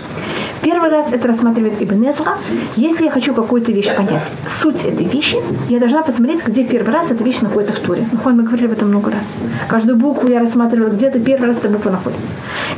[0.63, 2.39] Первый раз это рассматривает Ибн Эзра.
[2.75, 5.37] Если я хочу какую-то вещь понять, суть этой вещи,
[5.69, 8.09] я должна посмотреть, где первый раз эта вещь находится в Туре.
[8.11, 9.25] Ну, мы говорили об этом много раз.
[9.69, 12.25] Каждую букву я рассматривала, где-то первый раз эта буква находится.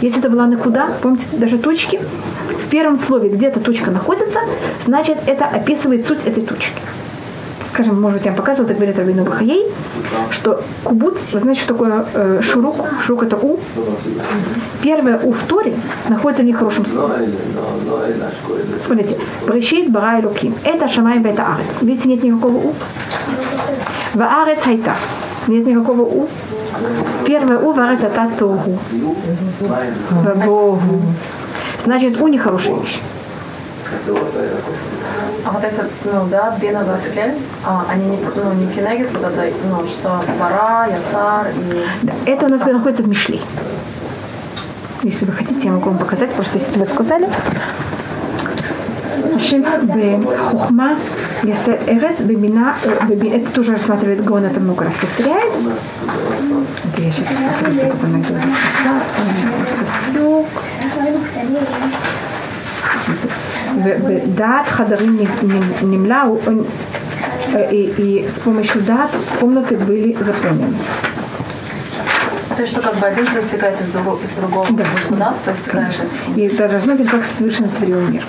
[0.00, 2.00] Если это была накуда, помните, даже точки,
[2.66, 4.40] в первом слове где-то точка находится,
[4.84, 6.80] значит, это описывает суть этой точки
[7.76, 9.66] скажем, может быть, я вам показывала, так говорит Рабину Бахаей,
[10.30, 12.76] что кубуц, вы знаете, что такое э, шурук?
[13.04, 13.60] Шурук это у.
[14.82, 15.76] Первое у в Торе
[16.08, 17.28] находится в нехорошем слове.
[18.86, 20.54] Смотрите, Брешит бара луким.
[20.64, 21.66] Это шамай бета арец.
[21.82, 22.74] Видите, нет никакого у.
[24.14, 24.94] В арец хайта.
[25.46, 26.28] Нет никакого у.
[27.26, 28.78] Первое у в арец это тогу.
[30.46, 31.02] Богу.
[31.84, 33.00] Значит, у нехорошая вещь.
[35.44, 36.84] А вот эти, ну да, бина
[37.64, 41.84] а они не, ну, не кенегит, вот это, ну, что пара, яцар и...
[42.02, 43.40] Да, это у нас находится в Мишле.
[45.02, 47.28] Если вы хотите, я могу вам показать, потому что если вы сказали,
[49.36, 49.64] Ашем
[50.22, 50.98] бхухма,
[51.42, 55.52] если эрец бебина, э, это тоже рассматривает Гон, это много раз повторяет.
[56.96, 58.54] Я сейчас посмотрю, как она говорит
[63.76, 65.18] дат хадарим
[65.82, 66.40] немляу,
[67.70, 69.10] и, и с помощью дат
[69.40, 70.76] комнаты были заполнены.
[72.56, 74.84] То есть, что как бы один проистекает из, другого, из другого, Да.
[75.10, 75.94] да, проистекает
[76.36, 78.22] И даже смотрите, как совершенно творил мир.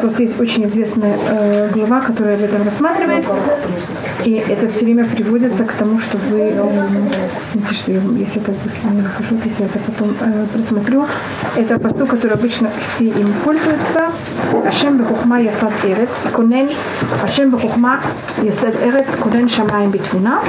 [0.00, 3.24] Просто есть очень известная э, глава, которая об этом рассматривает.
[4.24, 6.52] И это все время приводится к тому, что вы...
[6.52, 6.90] э,
[7.52, 11.06] Извините, что я, если так быстро не нахожу, так я это потом э, просмотрю.
[11.56, 14.10] Это посыл, который обычно все им пользуются.
[14.66, 16.70] Ашем бехухма ясад эрец, конен,
[17.22, 18.00] Ашем бехухма
[18.42, 20.40] ясад эрец, конен шамаем битвуна.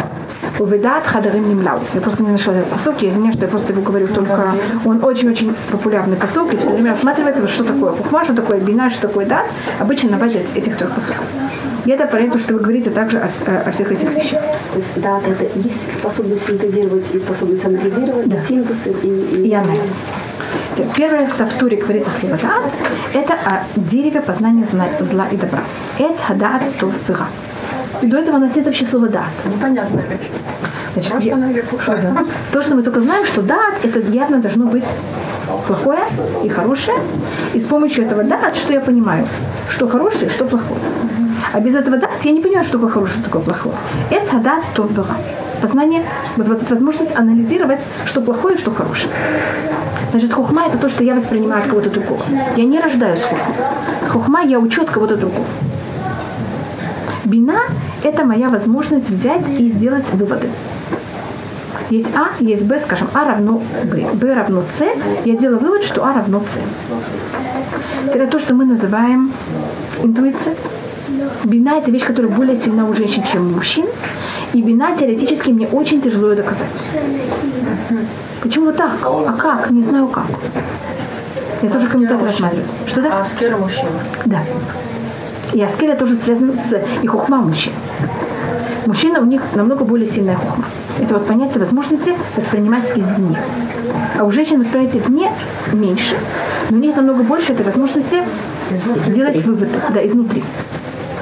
[0.59, 1.79] Увидат хадарим нимлау.
[1.93, 4.55] Я просто не нашла этот посок, я извиняюсь, что я просто его говорю только...
[4.85, 8.89] Он очень-очень популярный посок, и все время рассматривается, вот что такое хухма, что такое бина,
[8.89, 9.45] что такое дат,
[9.79, 11.25] обычно на базе этих трех посоков.
[11.85, 14.41] И это понятно, что вы говорите также о, о- о всех этих вещах.
[14.73, 18.37] То есть да, это есть способность синтезировать и способность анализировать, Да.
[18.37, 19.93] синтез и, и, И анализ.
[20.95, 22.71] Первый раз, когда в Туре говорится слово «дат»,
[23.13, 25.61] это о дереве познания зна- зла и добра.
[25.99, 27.27] Эт хадат тов вера.
[28.01, 29.23] И до этого у нас нет вообще слова «дат».
[29.45, 30.29] Непонятная вещь.
[30.93, 31.47] Значит, я- она.
[32.01, 32.25] Да.
[32.51, 34.83] То, что мы только знаем, что дат, это явно должно быть
[35.67, 36.03] плохое
[36.43, 36.97] и хорошее.
[37.53, 39.27] И с помощью этого дат, что я понимаю,
[39.69, 40.79] что хорошее, что плохое.
[41.53, 43.75] А без этого дат я не понимаю, что такое хорошее, что такое плохое.
[44.09, 45.17] Это дат бера.
[45.61, 46.03] Познание,
[46.37, 49.13] вот, вот возможность анализировать, что плохое, что хорошее.
[50.11, 52.23] Значит, хухма это то, что я воспринимаю от кого-то другого.
[52.55, 53.55] Я не рождаюсь хухма.
[54.09, 55.45] Хухма я учу от кого-то другого.
[57.23, 57.61] Бина–
[58.03, 60.49] это моя возможность взять и сделать выводы.
[61.91, 64.85] Есть А, есть Б, скажем, А равно Б, Б равно С.
[65.25, 68.13] Я делаю вывод, что А равно С.
[68.13, 69.31] Это то, что мы называем
[70.01, 70.55] интуиция.
[71.43, 73.85] Бина– это вещь, которая более сильна у женщин, чем у мужчин.
[74.53, 76.67] И бина теоретически мне очень тяжело ее доказать.
[78.41, 78.91] Почему так?
[79.03, 79.71] А как?
[79.71, 80.25] Не знаю как.
[81.61, 82.67] Я тоже комментатор рассматриваю.
[82.87, 83.19] Что да?
[83.19, 83.89] А с кем мужчина?
[84.25, 84.43] Да.
[85.53, 87.73] И аскеля тоже связан с и хухма мужчин.
[88.85, 90.65] Мужчина у них намного более сильная хухма.
[90.99, 93.37] Это вот понятие возможности воспринимать извне.
[94.17, 95.31] А у женщин восприятие вне
[95.71, 96.15] меньше,
[96.69, 98.23] но у них намного больше этой возможности
[99.07, 100.43] делать выводы, да, изнутри.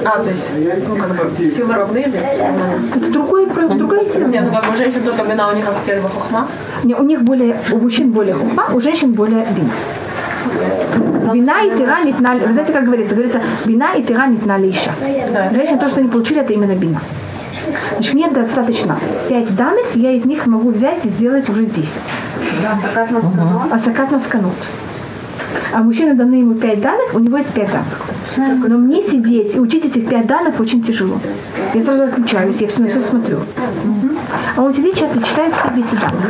[0.05, 0.51] А, то есть,
[0.87, 2.17] ну, как бы, силы равны или?
[2.17, 4.27] Это другой, другая сила.
[4.27, 6.47] Не, ну, как бы, у женщин только бина, у них аскель хохма.
[6.83, 9.71] Не, у них более, у мужчин более хухма, у женщин более бина.
[11.33, 13.13] Бина и тира нитна, вы знаете, как говорится?
[13.13, 14.91] Говорится, бина и тира нитна лиша.
[15.33, 15.49] Да.
[15.53, 17.01] Женщины то, что они получили, это именно бина.
[17.95, 18.97] Значит, мне достаточно
[19.27, 21.89] пять данных, я из них могу взять и сделать уже 10.
[22.63, 24.53] А сакат масканут.
[25.73, 28.67] А мужчина даны ему пять данных, у него есть пять данных.
[28.67, 31.19] Но мне сидеть и учить этих пять данных очень тяжело.
[31.73, 33.39] Я сразу отключаюсь, я все на все смотрю.
[34.55, 36.21] А он сидит и читает все 10 данных.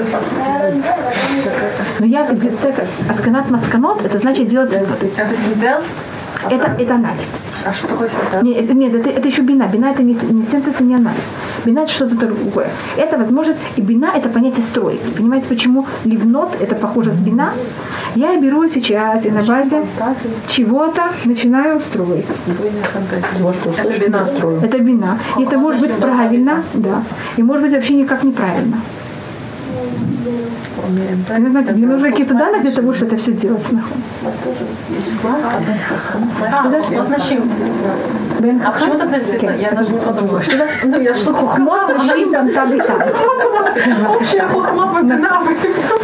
[1.99, 5.11] Но я где так, асканат масканот, это значит делать выводы.
[6.49, 6.75] Это?
[6.79, 7.25] Это, анализ.
[7.65, 8.41] А что такое синтез?
[8.41, 9.67] Нет, это, нет, это, это еще бина.
[9.67, 11.23] Бина это не, не синтез и не анализ.
[11.65, 12.69] Бина это что-то другое.
[12.95, 15.01] Это возможность, и бина это понятие строить.
[15.15, 17.53] Понимаете, почему ливнот это похоже с бина?
[18.15, 19.85] Я беру сейчас и на базе
[20.47, 22.25] чего-то начинаю строить.
[23.77, 24.59] Это бина строю.
[24.61, 25.19] Это бина.
[25.37, 27.03] И это может быть правильно, да.
[27.37, 28.77] И может быть вообще никак неправильно.
[31.37, 33.61] Знаете, мне нужны какие-то данные для того, чтобы это все делать.
[36.41, 36.63] А,
[38.65, 39.51] А почему тогда действительно?
[39.51, 40.41] Я даже не подумала.
[40.41, 40.67] Что?
[40.83, 42.93] Ну, я что-то Хохмот сказала, мужчин банта бита.
[44.07, 45.95] Вообще хохма бина, и все.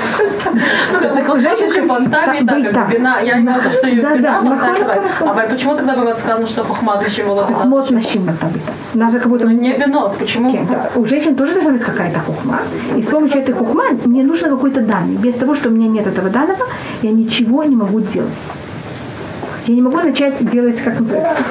[0.91, 3.17] Ну, как у женщин еще бантами, да, бина.
[3.23, 4.85] Я не знаю, что ее хорошо.
[5.21, 7.57] А почему тогда было сказано, что хохма ключевого бина?
[7.57, 8.71] Хохмот мужчин банта бита.
[8.93, 10.51] Даже как будто Ну, не бинот, почему?
[10.95, 12.59] У женщин тоже должна быть какая-то хухма.
[12.95, 15.15] И с помощью этой хухма мне нужно какой-то данный.
[15.17, 16.65] Без того, что у меня нет этого данного,
[17.01, 18.31] я ничего не могу делать.
[19.66, 21.42] Я не могу начать делать, как называется,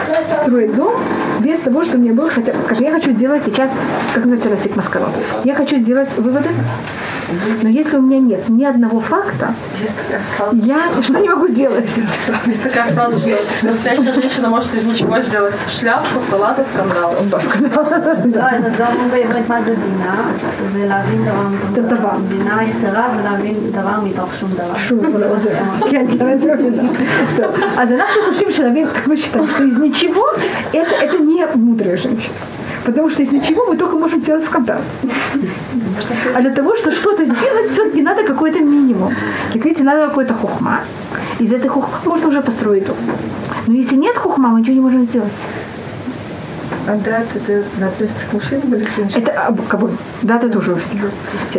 [0.42, 0.96] строить дом
[1.40, 3.70] без того, что у меня был хотя скажем, я хочу сделать сейчас,
[4.14, 5.10] как называется, Расик Маскарот.
[5.44, 6.50] Я хочу сделать выводы,
[7.62, 10.56] но если у меня нет ни одного факта, Есть такая фраза.
[10.56, 11.90] я что не могу делать?
[12.46, 17.14] Есть такая фраза, что настоящая женщина может из ничего сделать шляпку, салат и скандал.
[17.32, 20.32] לא, אז גם בעברית מה זה בינה?
[20.74, 22.18] זה להבין דבר מתוך דבר.
[22.30, 24.78] בינה יתרה זה להבין דבר מתוך שום דבר.
[24.78, 25.00] шум
[25.90, 28.03] כן, כן, это правильно.
[28.29, 30.27] Хотим, что наверное, как мы считаем, что из ничего
[30.73, 32.35] это, это не мудрая женщина.
[32.85, 34.81] Потому что из ничего мы только можем делать скандал.
[36.35, 39.15] А для того, чтобы что-то сделать, все-таки надо какой-то минимум.
[39.53, 40.83] Как видите, надо какой-то хухма.
[41.39, 42.97] Из этой хухма можно уже построить дом.
[43.67, 45.33] Но если нет хухма, мы ничего не можем сделать.
[46.87, 49.22] А дат это относится к мужчинам или к женщинам?
[49.22, 49.91] Это а, как бы,
[50.22, 51.03] да, это тоже у всех.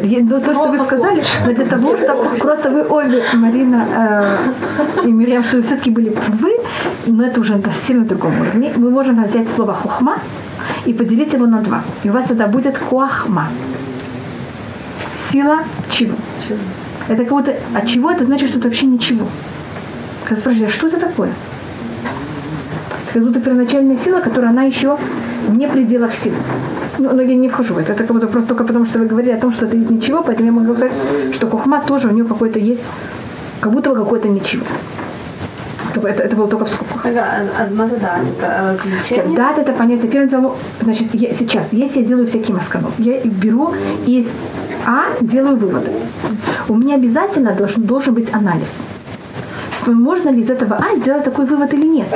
[0.04, 3.88] Я- ну, то, что вы сказали, но для того, чтобы просто вы обе, Марина
[5.04, 6.58] э, и Мирьям, что вы все-таки были правы,
[7.08, 8.72] но это уже на сильно другом уровне.
[8.76, 10.20] Мы можем взять слово хухма
[10.86, 11.82] и поделить его на два.
[12.04, 13.48] И у вас это будет хуахма.
[15.32, 15.60] сила
[15.90, 16.16] чего?
[17.08, 19.26] Это как будто от чего это значит, что это вообще ничего.
[20.24, 21.32] Когда спрашиваешь, а что это такое?
[23.16, 24.98] Как будто первоначальная сила, которая она еще
[25.48, 26.34] не пределах сил.
[27.00, 27.94] Ну, но я не вхожу в это.
[27.94, 30.22] Это как будто просто только потому, что вы говорили о том, что это из ничего,
[30.22, 30.92] поэтому я могу сказать,
[31.34, 32.82] что Кухма тоже у нее какой-то есть,
[33.62, 34.66] как будто бы какое-то ничего.
[35.96, 37.04] Это, это было только в скобках.
[37.04, 37.46] Да,
[39.58, 40.12] это понятие.
[40.12, 40.52] Первым делом,
[40.82, 43.74] значит, я, сейчас, если я делаю всякие масканов, я беру
[44.06, 44.28] из
[44.86, 45.90] А, делаю выводы.
[46.68, 48.68] У меня обязательно должен, должен быть анализ
[49.94, 52.08] можно ли из этого А сделать такой вывод или нет.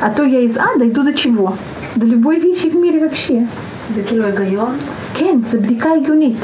[0.00, 1.54] А то я из А дойду до чего?
[1.96, 3.46] До любой вещи в мире вообще.
[3.94, 4.74] За кило гайон?
[5.18, 6.38] Кен, за бдика юнит.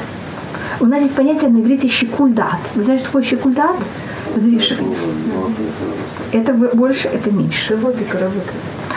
[0.80, 2.58] У нас есть понятие на иврите щекульдат.
[2.74, 3.76] Вы знаете, что такое щекульдат?
[4.34, 4.96] Взвешивание.
[6.32, 7.78] Это больше, это меньше.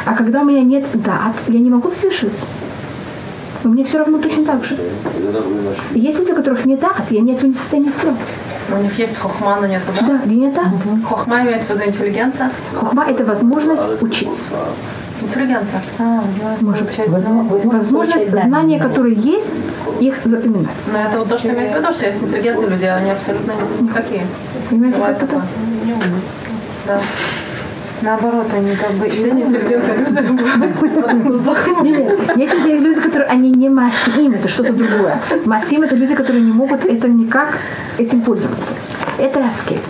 [0.06, 2.34] А когда у меня нет дат, я не могу взвешивать.
[3.64, 4.78] Но мне все равно точно так же.
[5.94, 8.18] Есть люди, у которых нет дат, я нет не в состоянии сделать.
[8.70, 10.08] У них есть хохма, но нет да?
[10.08, 10.68] Да, нет дат.
[11.08, 12.52] Хохма имеется в виду интеллигенция?
[12.74, 14.30] Хохма– это возможность учить.
[15.22, 15.82] Интеллигенция.
[15.98, 16.24] А,
[16.62, 19.50] может, возможность, знания, которые есть,
[20.00, 20.70] их запоминать.
[20.92, 23.54] Но это вот то, что имеется в виду, что есть интеллигентные люди, а они абсолютно
[23.80, 24.28] никакие.
[24.70, 25.42] Понимаете, как это?
[26.86, 27.02] Да.
[28.02, 29.10] Наоборот, они как бы...
[29.10, 30.58] Все неинтеллигентные люди
[32.36, 35.20] есть люди, которые они не массим, это что-то другое.
[35.46, 37.58] Массим это люди, которые не могут это никак
[37.98, 38.74] этим пользоваться.
[39.18, 39.82] Это аскет.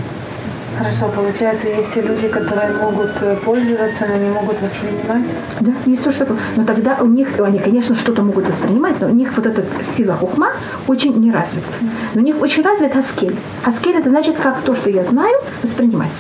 [0.78, 5.24] Хорошо, получается, есть те люди, которые могут э, пользоваться, но не могут воспринимать?
[5.60, 6.38] Да, есть то, что такое.
[6.56, 10.14] Но тогда у них, они, конечно, что-то могут воспринимать, но у них вот эта сила
[10.14, 10.52] хухма
[10.86, 11.68] очень не развита.
[12.14, 13.36] Но у них очень развит аскель.
[13.66, 16.14] Аскель это значит, как то, что я знаю, воспринимать.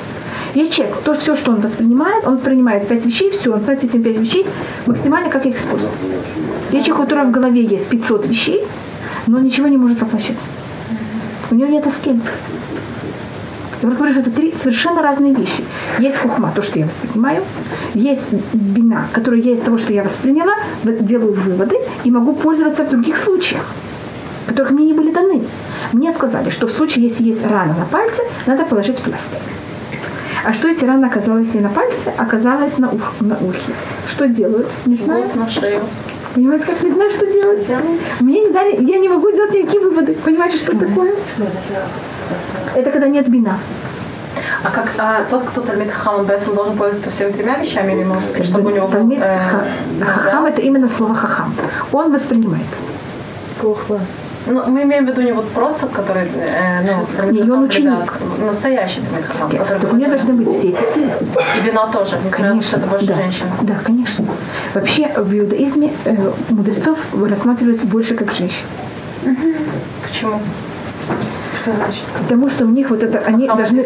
[0.58, 4.02] Есть человек, то все, что он воспринимает, он воспринимает пять вещей, все, он знает этим
[4.02, 4.44] пять вещей
[4.88, 5.96] максимально, как их использовать.
[6.72, 8.64] Есть человек, у которого в голове есть 500 вещей,
[9.28, 10.40] но ничего не может воплощать.
[11.52, 12.20] У него нет аскель.
[13.84, 15.64] Я говорю, что это три совершенно разные вещи.
[16.00, 17.44] Есть хухма, то, что я воспринимаю,
[17.94, 22.90] есть бина, которая я из того, что я восприняла, делаю выводы и могу пользоваться в
[22.90, 23.64] других случаях,
[24.48, 25.44] которых мне не были даны.
[25.94, 29.42] Мне сказали, что в случае, если есть рана на пальце, надо положить пластырь.
[30.46, 33.74] А что если рана оказалась не на пальце, а оказалась на, ух, на ухе?
[34.10, 34.70] Что делают?
[34.86, 35.24] Не знаю.
[35.24, 35.84] Вот на шею.
[36.34, 37.68] Понимаете, как не знаю, что делать?
[38.20, 40.14] Мне не дали, я не могу делать никакие выводы.
[40.14, 41.14] Понимаете, что такое?
[42.76, 43.60] Это когда нет бина.
[44.64, 48.02] А как а тот, кто Талмит Хахам, он поэтому должен пользоваться всеми тремя вещами или
[48.02, 49.12] ему, чтобы у него был...
[49.20, 49.66] Э,
[50.00, 51.56] хахам это именно слово хахам.
[51.92, 52.68] Он воспринимает.
[53.60, 54.00] Плохо.
[54.48, 58.14] Ну, мы имеем в виду не вот просто, который, э, ну, не, он ученик.
[58.40, 59.82] настоящий Талмит Хахам.
[59.82, 61.12] Так у нее должны быть все эти силы.
[61.58, 63.50] И вино тоже, несмотря на что это больше да, женщина.
[63.62, 64.26] Да, конечно.
[64.74, 68.66] Вообще в иудаизме э, мудрецов рассматривают больше как женщин.
[69.26, 69.54] Угу.
[70.08, 70.40] Почему?
[71.62, 72.04] Что значит?
[72.22, 73.86] Потому что у них вот это, они должны...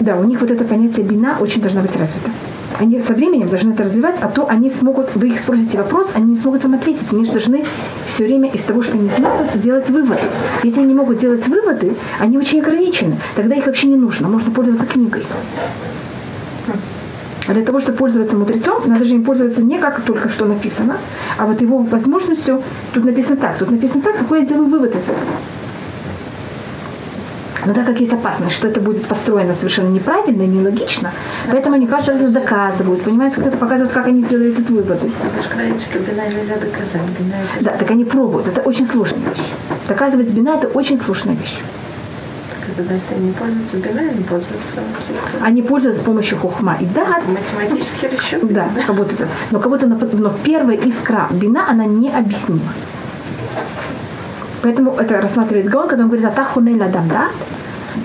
[0.00, 2.30] Да, у них вот это понятие бина очень должна быть развита.
[2.78, 6.32] Они со временем должны это развивать, а то они смогут, вы их спросите вопрос, они
[6.32, 7.06] не смогут вам ответить.
[7.12, 7.64] Они же должны
[8.08, 10.20] все время из того, что они знают, делать выводы.
[10.64, 13.16] Если они не могут делать выводы, они очень ограничены.
[13.36, 14.28] Тогда их вообще не нужно.
[14.28, 15.24] Можно пользоваться книгой.
[17.46, 20.96] А для того, чтобы пользоваться мудрецом, надо же им пользоваться не как только что написано,
[21.38, 22.62] а вот его возможностью,
[22.94, 25.18] тут написано так, тут написано так, какой я делаю вывод из этого.
[27.66, 31.12] Но так как есть опасность, что это будет построено совершенно неправильно и нелогично,
[31.50, 33.02] поэтому они каждый раз доказывают.
[33.02, 35.00] Понимаете, кто-то показывает, как они сделали этот вывод.
[35.02, 35.10] Вы
[35.80, 37.08] что бина нельзя доказать.
[37.18, 37.64] Бина это...
[37.64, 38.48] Да, так они пробуют.
[38.48, 39.46] Это очень сложная вещь.
[39.88, 41.56] Доказывать бина– это очень сложная вещь.
[42.72, 44.80] Это значит, они пользуются бина, они пользуются...
[45.40, 47.20] Они пользуются с помощью хухма и да.
[47.26, 48.46] Математические расчеты.
[48.46, 49.28] Да, как будто.
[49.50, 52.72] Но как будто но первая искра бина, она не объяснима.
[54.64, 57.28] Поэтому это рассматривает Гон, когда он говорит, атахуней ладам, да?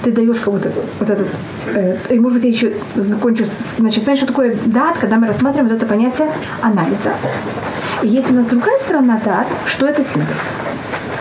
[0.03, 1.28] Ты даешь кому-то вот этот,
[1.74, 3.45] э, и может быть я еще закончу,
[3.78, 6.30] значит, понимаешь, что такое дат, когда мы рассматриваем вот это понятие
[6.62, 7.14] анализа.
[8.03, 10.36] И есть у нас другая сторона дат, что это синтез,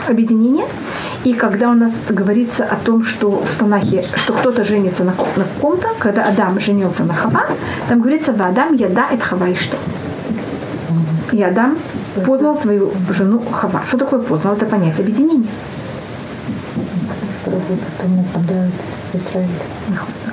[0.08, 0.66] объединение.
[1.22, 5.46] И когда у нас говорится о том, что в Танахе, что кто-то женится на, на
[5.60, 7.46] ком-то, когда Адам женился на Хава,
[7.88, 9.76] там говорится, в Адам яда это Хава и что?
[11.32, 11.78] И Адам
[12.26, 13.82] познал свою жену Хава.
[13.88, 14.54] Что такое познал?
[14.54, 15.48] Это понятие объединения.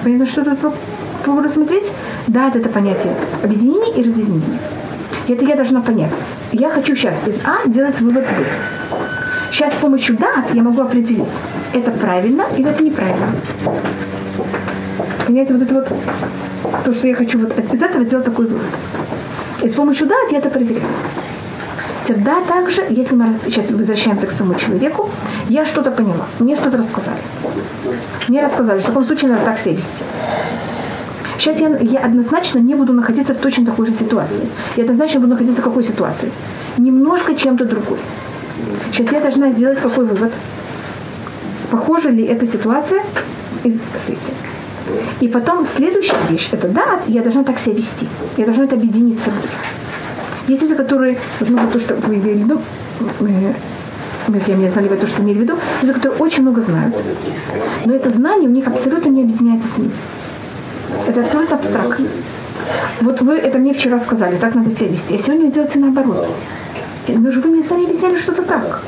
[0.04, 1.92] Понятно, что тут попробую рассмотреть?
[2.28, 4.60] Да, это понятие объединения и разъединения.
[5.28, 6.12] И это я должна понять.
[6.52, 9.52] Я хочу сейчас из А делать вывод В.
[9.52, 11.24] Сейчас с помощью дат я могу определить,
[11.74, 13.28] это правильно или это неправильно.
[15.26, 15.88] Понимаете, вот это вот,
[16.84, 18.66] то, что я хочу вот из этого сделать такой вывод.
[19.66, 20.86] И с помощью дат я это проверяю.
[22.06, 25.10] Тогда также, если мы сейчас возвращаемся к самому человеку,
[25.50, 27.18] я что-то поняла, мне что-то рассказали.
[28.28, 30.04] Мне рассказали, что в таком случае надо так себя вести.
[31.40, 34.48] Сейчас я, я однозначно не буду находиться в точно такой же ситуации.
[34.76, 36.30] Я однозначно буду находиться в какой ситуации?
[36.78, 37.98] Немножко чем-то другой.
[38.92, 40.32] Сейчас я должна сделать какой вывод?
[41.72, 43.02] Похожа ли эта ситуация
[43.64, 44.36] с этим?
[45.20, 48.08] И потом следующая вещь, это да, я должна так себя вести.
[48.38, 49.42] Я должна это объединить с собой.
[50.48, 52.62] Есть люди, которые, ну, то, что вы имели в виду,
[54.48, 56.96] я не знали то, что имели в виду, люди, которые очень много знают.
[57.86, 59.92] Но это знание у них абсолютно не объединяется с ним.
[61.08, 62.08] Это абсолютно абстрактно.
[63.02, 65.16] Вот вы это мне вчера сказали, так надо себя вести.
[65.16, 66.28] А сегодня вы наоборот.
[67.08, 68.82] Но же вы мне сами объясняли что-то так.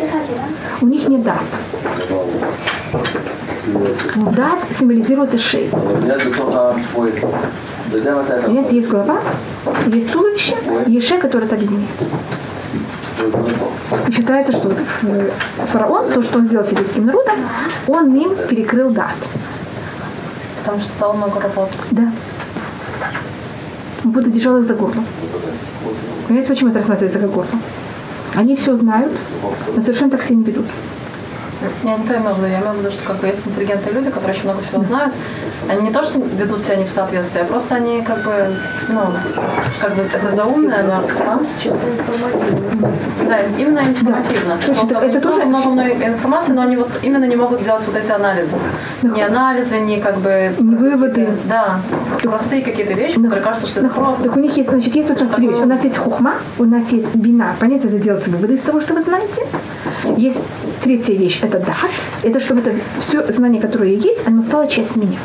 [0.81, 1.41] У них нет дат.
[4.35, 5.69] Дат символизируется шеей.
[7.91, 9.21] Понимаете, есть голова,
[9.87, 10.57] есть туловище,
[10.87, 11.89] есть шея, которая это объединяет.
[14.07, 15.29] И считается, что э,
[15.71, 17.35] фараон, то, что он сделал сирийским народом,
[17.87, 19.15] он им перекрыл дат.
[20.63, 21.73] Потому что стало много работы.
[21.91, 22.11] Да.
[24.03, 25.03] Он будет держал их за горло.
[26.27, 27.49] Понимаете, почему это рассматривается как горло?
[28.33, 29.13] Они все знают,
[29.75, 30.65] но совершенно так себя не ведут.
[31.83, 33.93] Я не то имею в виду, я имею в виду, что как бы есть интеллигентные
[33.93, 35.13] люди, которые очень много всего знают.
[35.67, 38.31] Они не то, что ведут себя не в соответствии, а просто они как бы,
[38.89, 39.01] ну,
[39.81, 41.39] как бы это заумное, но а?
[41.61, 42.91] чисто информативно.
[43.27, 44.57] Да, именно информативно.
[44.67, 44.73] Да.
[44.73, 48.11] Вот, это тоже много, много информации, но они вот именно не могут делать вот эти
[48.11, 48.51] анализы.
[49.01, 49.09] Да.
[49.09, 50.53] Не анализы, не как бы...
[50.59, 51.29] Не выводы.
[51.45, 51.79] Да.
[52.21, 53.23] Простые какие-то вещи, да.
[53.23, 54.23] которые кажутся, что это просто.
[54.23, 55.57] Так у них есть, значит, есть вот такая вещь.
[55.57, 57.55] У нас есть хухма, у нас есть бина.
[57.59, 59.47] Понятно, это делать выводы из того, что вы знаете.
[60.15, 60.39] Есть
[60.83, 61.91] третья вещь, это дат.
[62.23, 65.17] Это чтобы это все знание, которое есть, оно стало часть меня.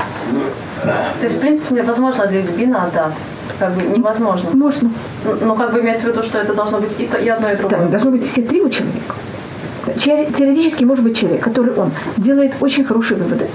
[0.83, 3.13] То есть, в принципе, невозможно отделить бина от дат.
[3.59, 4.51] Как бы невозможно.
[4.55, 4.91] Можно.
[5.25, 7.57] Ну, как бы имеется в виду, что это должно быть и, то, и одно, и
[7.57, 7.81] другое.
[7.81, 9.15] Да, должно быть все три у человека.
[9.99, 13.49] Теоретически может быть человек, который он делает очень хорошие выводы.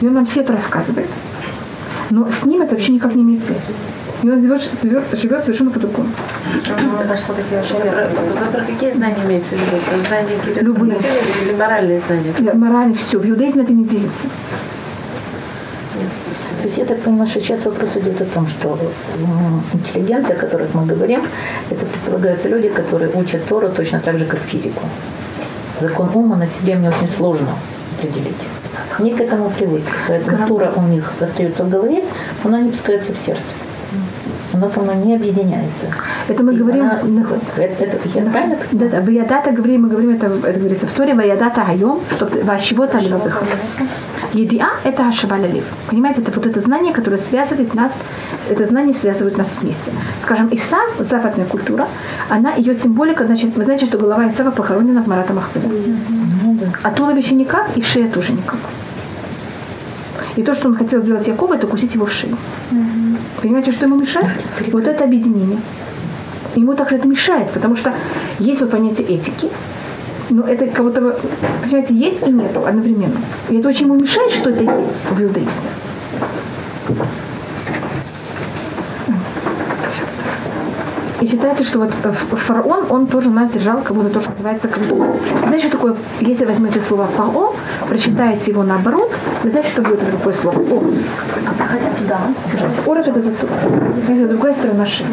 [0.00, 1.08] И он нам все это рассказывает.
[2.10, 3.60] Но с ним это вообще никак не имеет связи.
[4.22, 6.08] И он живет, живет, живет совершенно по-другому.
[8.52, 10.06] Про какие знания имеется в виду?
[10.08, 10.98] Знания Любые.
[11.44, 12.54] или моральные знания?
[12.54, 13.18] Моральные, все.
[13.18, 14.28] В иудаизме это не делится.
[16.58, 18.78] То есть я так понимаю, что сейчас вопрос идет о том, что
[19.72, 21.22] интеллигенты, о которых мы говорим,
[21.70, 24.82] это предполагаются люди, которые учат Тору точно так же, как физику.
[25.80, 27.50] Закон ума на себе мне очень сложно
[27.98, 28.34] определить.
[28.98, 32.02] Они к этому привыкли, поэтому Тора у них остается в голове,
[32.42, 33.54] она не пускается в сердце
[34.56, 35.86] она со мной не объединяется.
[36.28, 36.84] Это мы и говорим...
[36.84, 37.00] Она,
[37.56, 38.56] это, это, я правильно?
[38.72, 39.00] Да, да.
[39.00, 42.28] Ваядата говорим, мы говорим, это, это говорится в Торе, Ваядата Айом, что
[42.58, 43.42] чего-то левых.
[44.32, 45.64] Едиа– это Ашабалялив.
[45.88, 47.92] Понимаете, это вот это знание, которое связывает нас,
[48.48, 49.92] это знание связывает нас вместе.
[50.22, 51.88] Скажем, Иса, западная культура,
[52.28, 55.68] она, ее символика, значит, вы знаете, что голова Исава похоронена в Марата Махпеда.
[55.68, 56.78] Mm-hmm.
[56.82, 58.58] А туловище никак, и шея тоже никак.
[60.36, 62.36] И то, что он хотел сделать Якова, это кусить его в шею.
[62.70, 63.16] Mm-hmm.
[63.42, 64.30] Понимаете, что ему мешает?
[64.72, 65.58] Вот это объединение.
[66.54, 67.94] Ему также это мешает, потому что
[68.38, 69.50] есть вот понятие этики,
[70.30, 71.18] но это кого-то,
[71.62, 73.20] понимаете, есть и нет одновременно.
[73.50, 75.52] И это очень ему мешает, что это есть в иудаизме.
[81.20, 84.68] И считается, что вот фараон, он тоже нас держал, как будто то, что называется,
[85.46, 87.54] Знаете, что такое, если возьмете слово фао,
[87.88, 89.10] прочитаете его наоборот,
[89.42, 90.58] вы знаете, что будет такое слово?
[90.58, 90.82] О.
[91.58, 92.20] Хотя туда.
[92.84, 93.52] Ор это затылок.
[94.08, 95.06] Это другая сторона шеи.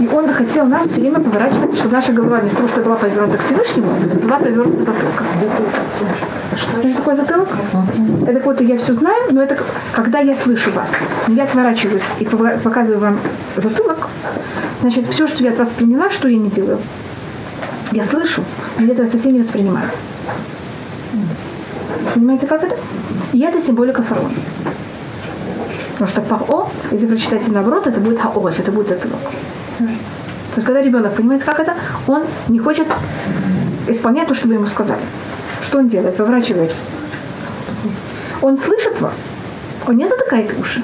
[0.00, 3.36] И он хотел нас все время поворачивать, чтобы наша голова, вместо того, что была повернута
[3.36, 3.90] к Всевышнему,
[4.22, 5.84] была повернута к затылкам.
[6.56, 7.48] Что это такое затылок?
[8.26, 9.58] Это вот я все знаю, но это
[9.92, 10.88] когда я слышу вас.
[11.26, 13.18] Я отворачиваюсь и показываю вам
[13.60, 14.08] затылок,
[14.80, 16.78] значит, все, что я от вас приняла, что я не делаю.
[17.92, 18.42] Я слышу,
[18.78, 19.90] но я этого совсем не воспринимаю.
[22.14, 22.76] Понимаете, как это?
[23.32, 24.34] И это символика фараона.
[25.92, 29.20] Потому что пао, если прочитать наоборот, это будет хаоваш, это будет затылок.
[29.78, 29.84] То
[30.56, 31.74] есть, когда ребенок понимает, как это,
[32.06, 32.86] он не хочет
[33.86, 35.00] исполнять то, что вы ему сказали.
[35.66, 36.16] Что он делает?
[36.16, 36.72] Поворачивает.
[38.42, 39.14] Он слышит вас.
[39.86, 40.82] Он не затыкает уши.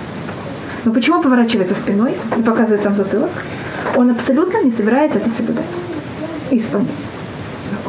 [0.85, 3.31] Но почему поворачивается спиной и показывает там затылок?
[3.97, 5.65] Он абсолютно не собирается это соблюдать
[6.51, 6.91] и исполнять.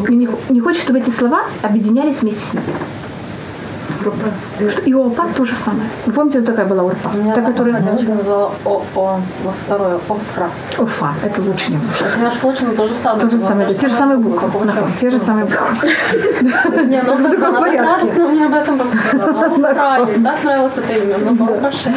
[0.10, 2.64] И не, не хочет, чтобы эти слова объединялись вместе с ним.
[4.06, 5.90] Что- И Орпа то же самое.
[6.06, 7.10] Вы помните, вот такая была Орпа?
[7.14, 7.80] У меня Та, которая...
[7.82, 10.50] назвала О, О, вот второе, Офра.
[10.78, 12.06] Офа, это лучше немножко.
[12.06, 13.22] Это немножко лучше, но то же самое.
[13.22, 14.50] То же самое, те же самые буквы.
[15.02, 15.90] Те же самые буквы.
[16.88, 17.30] Не, ну она
[17.62, 19.58] так радостно мне об этом рассказала.
[19.58, 19.64] Ну,
[20.24, 21.90] так нравилось это имя, но Барбаша.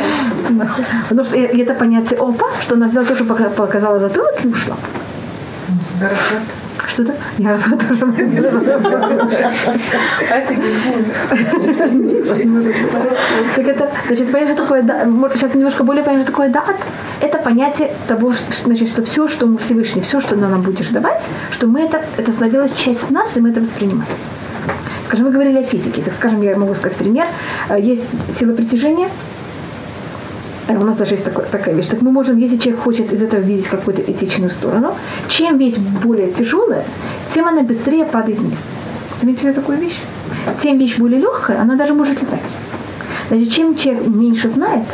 [0.51, 0.85] Нахуй.
[1.09, 4.49] Потому что и это понятие Опа, что она взяла то, что пока- показала затылок и
[4.49, 4.77] ушла.
[6.87, 7.15] Что-то?
[7.39, 7.59] Я
[7.89, 8.07] тоже.
[13.57, 16.77] Так это, значит, понятие, что такое, да, может, сейчас немножко более понятно, что такое дат.
[17.21, 18.33] Это понятие того,
[18.65, 21.21] значит, что все, что мы Всевышний, все, что нам будешь давать,
[21.53, 24.11] что мы это, это становилось часть нас, и мы это воспринимаем.
[25.07, 26.03] Скажем, мы говорили о физике.
[26.03, 27.27] Так скажем, я могу сказать пример.
[27.71, 28.05] Э, Есть
[28.39, 29.09] сила притяжения,
[30.77, 31.87] у нас даже есть такой- такая вещь.
[31.87, 34.95] Так мы можем, если человек хочет из этого видеть какую-то этичную сторону,
[35.29, 36.85] чем вещь более тяжелая,
[37.35, 38.59] тем она быстрее падает вниз.
[39.21, 39.99] Заметили такую вещь?
[40.63, 42.57] Тем вещь более легкая, она даже может летать.
[43.29, 44.85] Значит, чем человек меньше знает,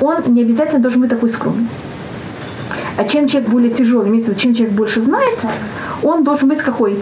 [0.00, 1.68] он не обязательно должен быть такой скромный.
[2.96, 5.38] А чем человек более тяжелый, имеется в виду, чем человек больше знает,
[6.02, 6.98] он должен быть какой?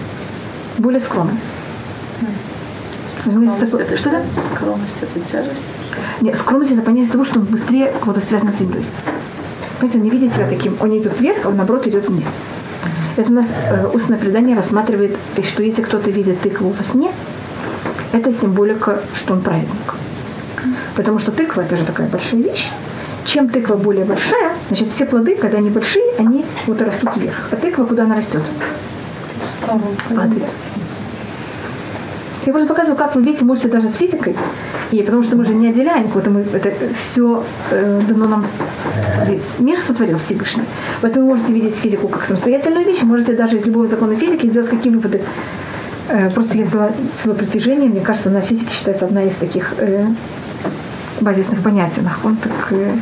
[0.78, 1.36] Более скромный.
[3.24, 4.22] Разумеется, такой- Что это?
[4.54, 5.60] Скромность это тяжесть.
[6.22, 8.84] Нет, скромность это понятие того, что он быстрее кого-то связан с землей.
[9.80, 12.24] Понимаете, он не видит себя таким, он не идет вверх, а он наоборот идет вниз.
[13.16, 17.10] Это у нас э, устное предание рассматривает, что если кто-то видит тыкву во сне,
[18.12, 19.94] это символика, что он праведник.
[20.94, 22.70] Потому что тыква это же такая большая вещь.
[23.24, 27.48] Чем тыква более большая, значит все плоды, когда они большие, они вот растут вверх.
[27.50, 28.42] А тыква куда она растет?
[30.08, 30.44] Падает.
[32.44, 34.34] Я просто показываю, как вы видите, можете даже с физикой,
[34.90, 38.46] и потому что мы же не отделяем кого-то, мы это все дано нам
[39.26, 40.64] весь мир сотворил Всевышний.
[41.00, 44.70] Поэтому вы можете видеть физику как самостоятельную вещь, можете даже из любого закона физики сделать
[44.70, 45.22] какие выводы.
[46.08, 46.90] Э, Просто я взяла
[47.22, 50.06] силу притяжения, мне кажется, на физике считается одна из таких э,
[51.20, 52.00] базисных понятий.
[52.00, 52.96] Нахон, так, э,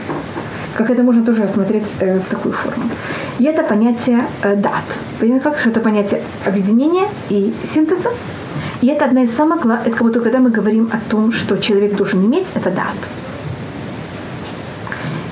[0.77, 2.91] как это можно тоже рассмотреть э, в такую форму.
[3.39, 4.85] И это понятие э, дат.
[5.19, 8.11] Понятно, как, что это понятие объединения и синтеза.
[8.81, 11.97] И это одна из самых главных, это вот когда мы говорим о том, что человек
[11.97, 12.97] должен иметь, это дат.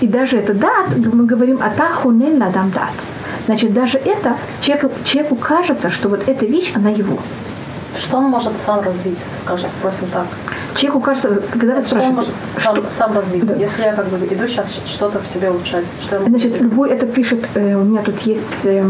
[0.01, 2.93] И даже это дат, мы говорим о тахунель надам дат.
[3.47, 7.19] Значит, даже это человеку, человеку кажется, что вот эта вещь, она его.
[7.99, 10.27] Что он может сам развить, скажем, спросим так.
[10.79, 13.45] Человеку кажется, когда вы Что спрашиваете, сам, сам развить?
[13.45, 13.55] Да.
[13.57, 16.91] Если я как бы иду сейчас что-то в себе улучшать, что я могу Значит, любой
[16.91, 18.85] это пишет, э, у меня тут есть э,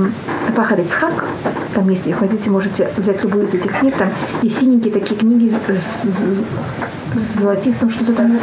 [0.55, 1.25] Пахар Ицхак,
[1.75, 4.11] там если хотите, можете взять любую из этих книг, там
[4.43, 6.45] и синенькие такие книги с, с- с
[7.39, 8.39] золотистым, что-то там.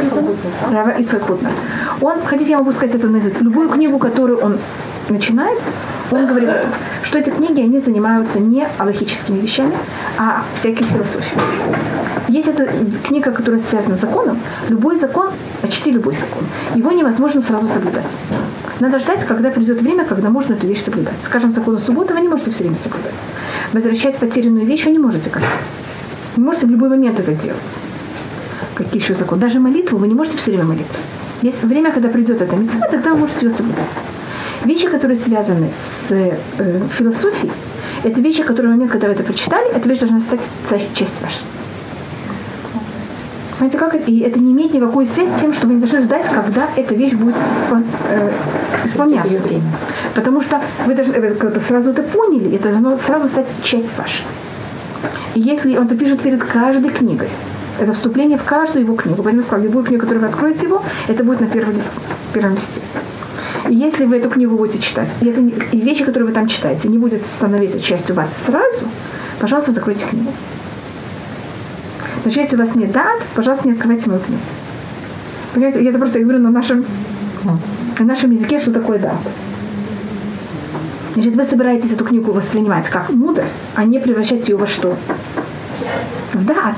[0.70, 1.50] Рава Ицхак Хутнер.
[2.00, 4.58] Он, хотите, я могу сказать это наизусть, любую книгу, которую он
[5.08, 5.58] начинает,
[6.10, 6.50] он говорит,
[7.02, 9.76] что эти книги, они занимаются не аллахическими вещами,
[10.18, 11.40] а всякой философией.
[12.28, 12.68] Есть эта
[13.04, 15.30] книга, которая связана с законом, любой закон,
[15.62, 18.06] почти любой закон, его невозможно сразу соблюдать.
[18.80, 21.14] Надо ждать, когда придет время, когда можно эту вещь соблюдать.
[21.24, 23.14] Скажем, закон субботы вы не можете все время соблюдать.
[23.72, 25.42] Возвращать потерянную вещь вы не можете раз.
[26.36, 27.60] Не можете в любой момент это делать.
[28.76, 29.40] Какие еще законы?
[29.40, 30.98] Даже молитву вы не можете все время молиться.
[31.40, 33.86] Есть время, когда придет эта митцва, тогда вы можете ее соблюдать.
[34.64, 35.70] Вещи, которые связаны
[36.06, 36.36] с э,
[36.90, 37.52] философией,
[38.04, 40.40] это вещи, которые в момент, когда вы это прочитали, эта вещь должна стать
[40.94, 41.38] часть ваша.
[43.58, 44.10] Понимаете, как это?
[44.10, 46.94] И это не имеет никакой связи с тем, что вы не должны ждать, когда эта
[46.94, 48.30] вещь будет испол- э,
[48.84, 49.30] исполняться.
[50.14, 54.22] Потому что вы должны э, как-то сразу это поняли, это должно сразу стать часть ваша.
[55.34, 57.28] И если он это пишет перед каждой книгой,
[57.78, 59.22] это вступление в каждую его книгу.
[59.22, 61.90] Поэтому я сказала, любую книгу, которую вы откроете его, это будет на первом листе.
[62.32, 62.80] Первом листе.
[63.68, 66.88] И если вы эту книгу будете читать, и, это и вещи, которые вы там читаете,
[66.88, 68.86] не будут становиться частью вас сразу,
[69.40, 70.32] пожалуйста, закройте книгу.
[72.22, 74.42] Значит, если у вас нет дат, пожалуйста, не открывайте мою книгу.
[75.54, 76.84] Понимаете, я это просто говорю на нашем,
[77.98, 79.18] на нашем языке, что такое дат.
[81.14, 84.96] Значит, вы собираетесь эту книгу воспринимать как мудрость, а не превращать ее во что?
[86.34, 86.76] В дат.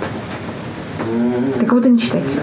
[1.70, 2.40] Вот и не читайте ее.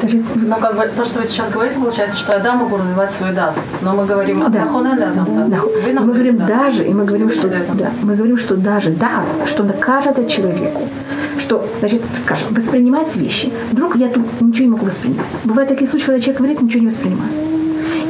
[0.00, 3.10] Значит, Ну, как бы, то, что вы сейчас говорите, получается, что я да, могу развивать
[3.10, 3.60] свою дату.
[3.82, 4.64] Но мы говорим Ну да.
[4.64, 5.60] Нахоне, да, там, да.
[5.60, 6.46] Вы Мы говорим да.
[6.46, 10.88] даже, и мы говорим, что да, мы говорим, что даже да, что каждого человеку,
[11.38, 13.52] что, значит, скажем, воспринимать вещи.
[13.72, 15.26] Вдруг я тут ничего не могу воспринимать.
[15.44, 17.30] Бывают такие случаи, когда человек говорит, ничего не воспринимаю.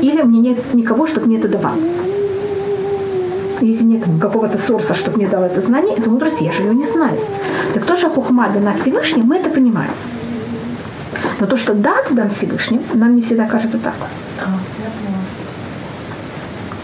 [0.01, 1.74] Или мне нет никого, чтобы мне это давал.
[3.61, 6.86] Если нет какого-то сорса, чтобы мне дал это знание, это мудрость, я же ее не
[6.86, 7.18] знаю.
[7.74, 9.90] Так то, что хухма дана Всевышним, мы это понимаем.
[11.38, 13.94] Но то, что дат дан Всевышним, нам не всегда кажется так.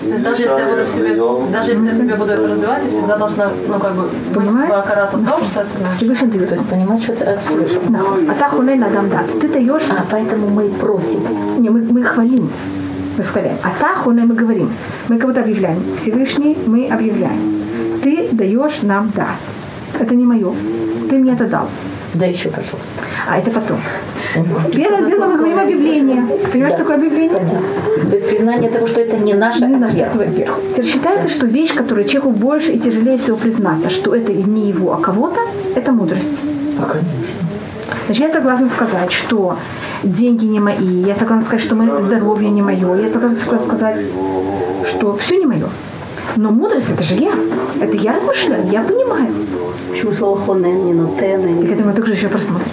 [0.02, 2.46] То есть даже если я буду в себе, даже если я в себе буду это
[2.46, 4.70] развивать, я всегда должна, ну, как бы, быть Понимаешь?
[4.70, 5.68] аккуратна в том, что это.
[5.96, 6.48] Всевышний дает.
[6.48, 7.82] То есть понимать, что это от Всевышнего.
[7.88, 8.00] Да.
[8.30, 9.26] А та хуней надам дат.
[9.40, 11.20] Ты даешь, А, поэтому мы просим.
[11.58, 12.50] не, мы, мы хвалим.
[13.16, 13.56] Мы хваляем.
[13.62, 14.70] А та хуней мы говорим.
[15.08, 15.82] Мы будто объявляем.
[16.02, 18.00] Всевышний мы объявляем.
[18.02, 19.36] Ты даешь нам да.
[19.98, 20.52] Это не мое.
[21.08, 21.68] Ты мне это дал.
[22.14, 23.02] Да еще, пожалуйста.
[23.28, 23.78] А это потом.
[24.72, 26.26] Первое дело мы говорим объявление.
[26.52, 27.36] Понимаешь, что такое объявление?
[27.36, 28.08] Понятно.
[28.08, 30.18] То есть признание того, что это не наше, Не а сверху.
[30.72, 34.92] Теперь считается, что вещь, которую человеку больше и тяжелее всего признаться, что это не его,
[34.92, 35.40] а кого-то,
[35.74, 36.38] это мудрость.
[36.78, 37.10] А, конечно.
[38.06, 39.56] Значит, я согласна сказать, что
[40.02, 44.02] деньги не мои, я согласна сказать, что мое здоровье не мое, я согласна сказать,
[44.88, 45.68] что все не мое.
[46.36, 47.34] Но мудрость это же я.
[47.80, 49.32] Это я размышляю, я понимаю.
[49.90, 51.62] Почему слово хонен, не нотен?
[51.62, 52.72] И к этому мы тоже еще просмотрим.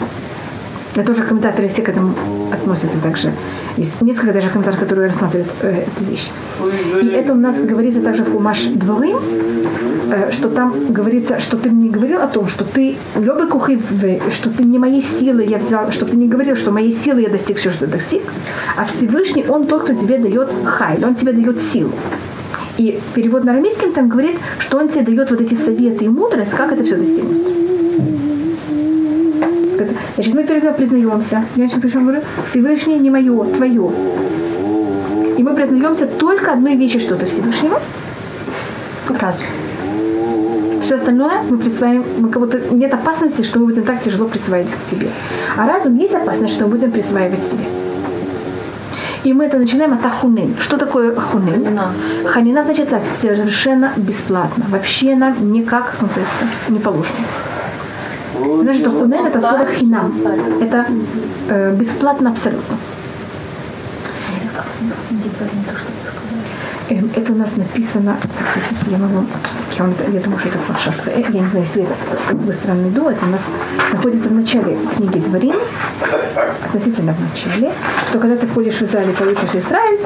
[0.95, 2.13] Я тоже комментаторы все к этому
[2.51, 3.31] относятся также.
[3.77, 6.29] Есть несколько даже комментаторов, которые рассматривают э, эту вещь.
[7.01, 9.17] И это у нас говорится также в Хумаш Дворым,
[10.11, 13.81] э, что там говорится, что ты мне говорил о том, что ты любый кухи,
[14.29, 17.29] что ты не моей силы я взял, что ты не говорил, что моей силы я
[17.29, 18.21] достиг все, что достиг,
[18.77, 21.91] а Всевышний, он тот, кто тебе дает хайль, он тебе дает силу.
[22.77, 26.51] И перевод на арамейском там говорит, что он тебе дает вот эти советы и мудрость,
[26.51, 27.47] как это все достигнуть.
[30.15, 31.45] Значит, мы перед этим признаемся.
[31.55, 33.91] Я сейчас причем говорю, Всевышний не мое, твое.
[35.37, 37.81] И мы признаемся только одной вещи, что это Всевышнего.
[39.09, 39.45] Разум.
[40.83, 44.71] Все остальное мы присваиваем, мы как будто нет опасности, что мы будем так тяжело присваивать
[44.71, 45.09] к себе.
[45.57, 47.63] А разум есть опасность, что мы будем присваивать себе.
[49.23, 50.55] И мы это начинаем от ахунын.
[50.59, 51.63] Что такое ахунын?
[51.63, 51.93] Ханина.
[52.25, 52.89] Ханина значит
[53.21, 54.65] совершенно бесплатно.
[54.67, 57.15] Вообще нам никак, как называется, не положено.
[58.43, 60.13] Что хунен это слово хинам.
[60.61, 60.85] Это
[61.49, 62.77] э, бесплатно абсолютно.
[65.39, 65.63] Эм,
[66.89, 68.17] Это у нас написано,
[68.53, 69.25] хотите, я могу,
[69.77, 71.07] я, вам- я думаю, что это фаршав.
[71.07, 73.41] Э, Я не знаю, если это быстро найду, это у нас
[73.93, 75.55] находится в начале книги Дворин,
[76.65, 77.71] относительно в начале,
[78.09, 79.99] что когда ты ходишь в Израиль получишь Израиль,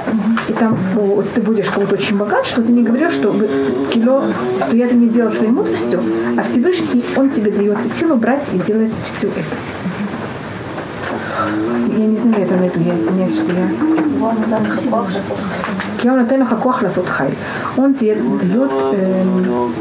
[0.49, 3.33] и там о, ты будешь кого-то очень богат, что ты не говоришь, что
[3.91, 4.25] кило,
[4.65, 5.99] что я это не делал своей мудростью,
[6.37, 9.41] а Всевышний, он тебе дает силу брать и делать все это.
[11.88, 13.66] Я не знаю, это найду, я извиняюсь, что я...
[15.98, 17.28] כי הוא נותן לך כוח לעשות חי.
[17.78, 18.70] Он тебе дает...
[18.92, 19.72] эм,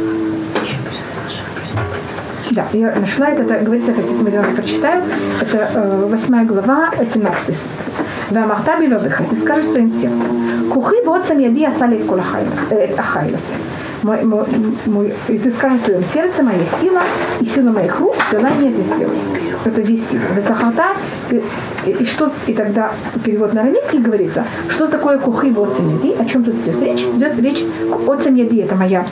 [2.52, 5.04] Да, я нашла это, это говорится, хотите, я вам прочитаю.
[5.40, 7.58] Это э, 8 глава, 17 стих.
[8.32, 10.32] ואמרת בלבבך, תזכר своим сердцем.
[10.70, 13.56] כוחי בעוצם ידי עשה לי את כל החי, э, את החי הזה.
[14.03, 14.45] Мой, мой,
[14.87, 17.03] мой, и ты скажешь своем сердце, моя сила
[17.41, 19.19] и сила моих рук, дала мне это сделать.
[19.65, 20.23] Это весь сила.
[20.35, 20.97] Высохота,
[21.31, 21.43] и,
[21.87, 22.93] и, и что, и тогда
[23.25, 27.01] перевод на арамейский говорится, что такое кухи в яди, о чем тут идет речь?
[27.01, 27.65] Идет речь,
[28.07, 29.07] отцем яди это моя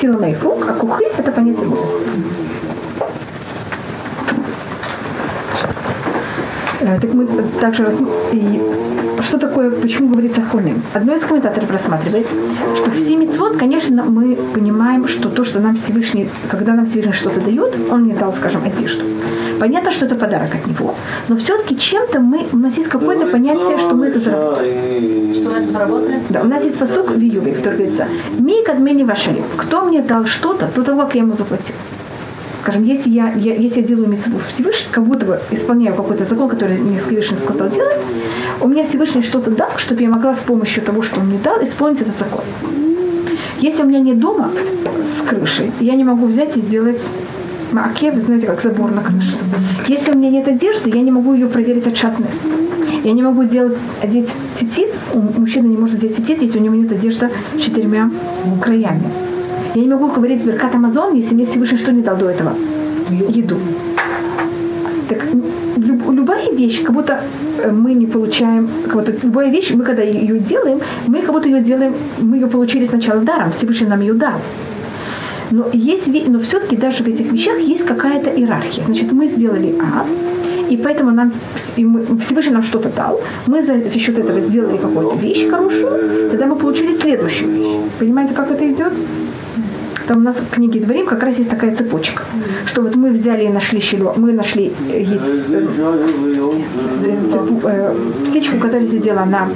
[0.00, 2.08] сила моих рук, а кухи это понятие мудрости.
[6.84, 7.26] Так мы
[7.60, 7.94] также рас-
[8.32, 8.60] и
[9.22, 10.82] что такое, почему говорится хуним?
[10.92, 12.26] Одно из комментаторов рассматривает,
[12.76, 17.14] что в семь мицвод, конечно, мы понимаем, что то, что нам Всевышний, когда нам Всевышний
[17.14, 19.02] что-то дает, он мне дал, скажем, одежду.
[19.58, 20.94] Понятно, что это подарок от него.
[21.28, 25.34] Но все-таки чем-то мы, у нас есть какое-то понятие, что мы это заработали.
[25.40, 26.18] Что это заработали?
[26.28, 28.08] Да, у нас есть посук в Июбе, который говорится,
[28.38, 29.42] «Ми кадмени вашали».
[29.56, 31.76] Кто мне дал что-то, до того, как я ему заплатил.
[32.64, 36.48] Скажем, если я, я, если я делаю митцву Всевышний, как будто бы исполняю какой-то закон,
[36.48, 38.00] который мне Всевышний сказал делать,
[38.62, 41.62] у меня Всевышний что-то дал, чтобы я могла с помощью того, что он мне дал,
[41.62, 42.42] исполнить этот закон.
[43.58, 44.50] Если у меня нет дома
[45.02, 47.06] с крышей, я не могу взять и сделать
[47.70, 49.36] маке, вы знаете, как забор на крыше.
[49.86, 52.40] Если у меня нет одежды, я не могу ее проверить от шатнес.
[53.04, 56.90] Я не могу делать, одеть тетит, мужчина не может одеть тетит, если у него нет
[56.90, 58.10] одежды четырьмя
[58.62, 59.10] краями.
[59.74, 62.54] Я не могу говорить Беркат Амазон, если мне Всевышний что не дал до этого?
[63.10, 63.56] Еду.
[65.08, 65.24] Так
[65.76, 67.20] люб- любая вещь, как будто
[67.58, 71.48] э, мы не получаем, как будто любая вещь, мы когда ее делаем, мы как будто
[71.48, 74.40] ее делаем, мы ее получили сначала даром, Всевышний нам ее дал.
[75.50, 78.84] Но, есть, но все-таки даже в этих вещах есть какая-то иерархия.
[78.84, 80.06] Значит, мы сделали А,
[80.70, 81.32] и поэтому нам
[81.76, 86.30] и мы, Всевышний нам что-то дал, мы за, за счет этого сделали какую-то вещь хорошую,
[86.30, 87.76] тогда мы получили следующую вещь.
[87.98, 88.92] Понимаете, как это идет?
[90.06, 92.22] Там у нас в книге Дворим как раз есть такая цепочка,
[92.66, 95.48] что вот мы взяли и нашли щело, мы нашли э, яйц-
[97.02, 97.16] э,
[97.64, 97.94] э,
[98.28, 99.48] птичку, которая сидела на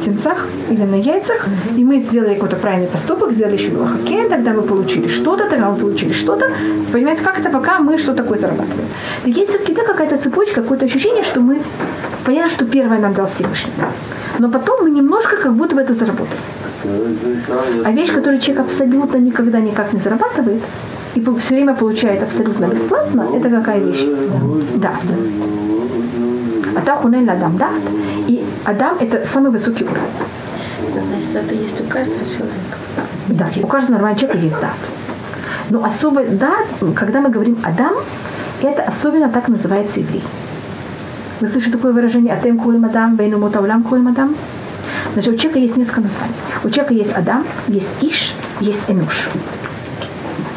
[0.00, 1.46] птенцах или на яйцах,
[1.76, 5.76] и мы сделали какой-то правильный поступок, сделали еще хоккей, тогда мы получили что-то, тогда мы
[5.76, 6.50] получили что-то.
[6.92, 8.88] Понимаете, как это пока мы что такое зарабатываем.
[9.24, 11.60] Так есть все-таки да, какая-то цепочка, какое-то ощущение, что мы,
[12.24, 13.72] понятно, что первое нам дал Всевышний.
[14.38, 16.40] Но потом мы немножко как будто бы это заработали.
[17.84, 20.62] А вещь, которую человек абсолютно никогда никак не зарабатывает,
[21.14, 24.04] и все время получает абсолютно бесплатно, это какая вещь?
[24.76, 24.92] Да.
[26.76, 27.70] А так он Адам, да?
[28.28, 30.02] И Адам это самый высокий уровень.
[30.92, 32.78] Значит, это есть у каждого человека.
[33.28, 34.76] Да, у каждого нормального человека есть дат.
[35.70, 37.94] Но особо дат, когда мы говорим Адам,
[38.62, 40.22] это особенно так называется еврей.
[41.40, 44.34] Вы слышите такое выражение «Атем куэль мадам, вейну мутаулям куэль мадам»?
[45.18, 46.34] Значит, у человека есть несколько названий.
[46.62, 49.28] У человека есть Адам, есть Иш, есть Энош.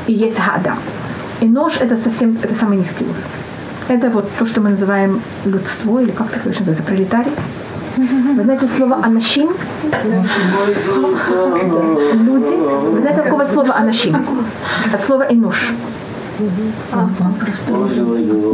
[0.05, 0.77] И есть Хаадам.
[1.39, 3.23] Энош это совсем, это самый низкий уровень.
[3.87, 7.31] Это вот то, что мы называем людство, или как это называется, пролетарий.
[7.97, 9.49] Вы знаете слово «анашим»?
[12.13, 12.55] Люди.
[12.91, 14.45] Вы знаете какого слова «анашим»?
[14.93, 15.23] От слова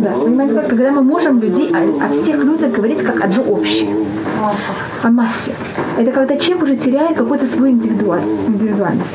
[0.01, 0.67] Да, понимаете, как?
[0.69, 3.89] Когда мы можем людей, о, о всех людях говорить как одно общее.
[5.03, 5.51] О массе.
[5.97, 9.11] Это когда человек уже теряет какую-то свою индивидуаль, индивидуальность.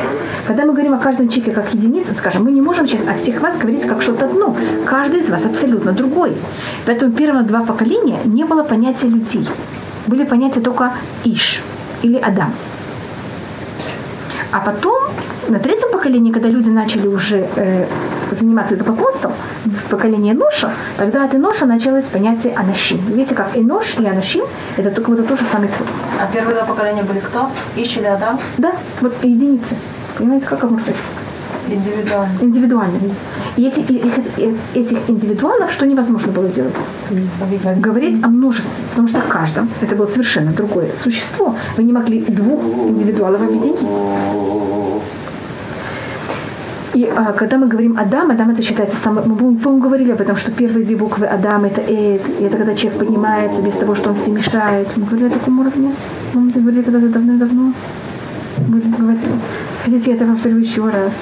[0.46, 3.40] Когда мы говорим о каждом человеке как единице, скажем, мы не можем сейчас о всех
[3.40, 4.56] вас говорить как что-то одно.
[4.86, 6.36] Каждый из вас абсолютно другой.
[6.86, 9.48] Поэтому первые два поколения не было понятия людей.
[10.06, 10.92] Были понятия только
[11.24, 11.62] Иш
[12.02, 12.52] или Адам.
[14.52, 15.04] А потом,
[15.48, 17.86] на третьем поколении, когда люди начали уже э,
[18.38, 19.32] заниматься идолопоклонством,
[19.64, 22.98] в поколении Ноша, тогда от Эноша началось понятие Анашим.
[23.06, 24.44] Видите, как Энош и Анашим–
[24.76, 25.86] это только вот тот же самый код.
[26.20, 27.48] А первые два поколения были кто?
[27.76, 28.40] Ищ или Адам?
[28.58, 29.74] Да, вот единицы.
[30.18, 31.00] Понимаете, как можно сказать?
[31.68, 32.38] Индивидуально.
[32.40, 32.98] Индивидуально.
[33.56, 36.74] И эти, и, и, этих индивидуалов что невозможно было сделать?
[37.76, 41.54] Говорить о множестве, потому что каждом это было совершенно другое существо.
[41.76, 43.78] Вы не могли двух индивидуалов объединить.
[46.94, 49.30] И а, когда мы говорим Адам, Адам это считается самым...
[49.30, 52.74] Мы, по-моему, говорили об этом, что первые две буквы Адам это Эд, и это когда
[52.74, 54.88] человек поднимается без того, что он все мешает.
[54.96, 55.94] Мы говорили о таком уровне?
[56.34, 57.72] Мы говорили когда-то давно-давно.
[58.68, 59.40] Говорили.
[59.84, 61.12] Хотите, я это повторю еще раз.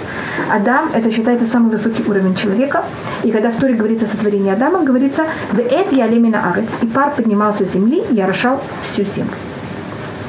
[0.51, 2.85] Адам– это считается самый высокий уровень человека.
[3.23, 7.13] И когда в Туре говорится о сотворении Адама, говорится «Веэт я лемина арец» и пар
[7.17, 9.33] поднимался с земли и орошал всю землю.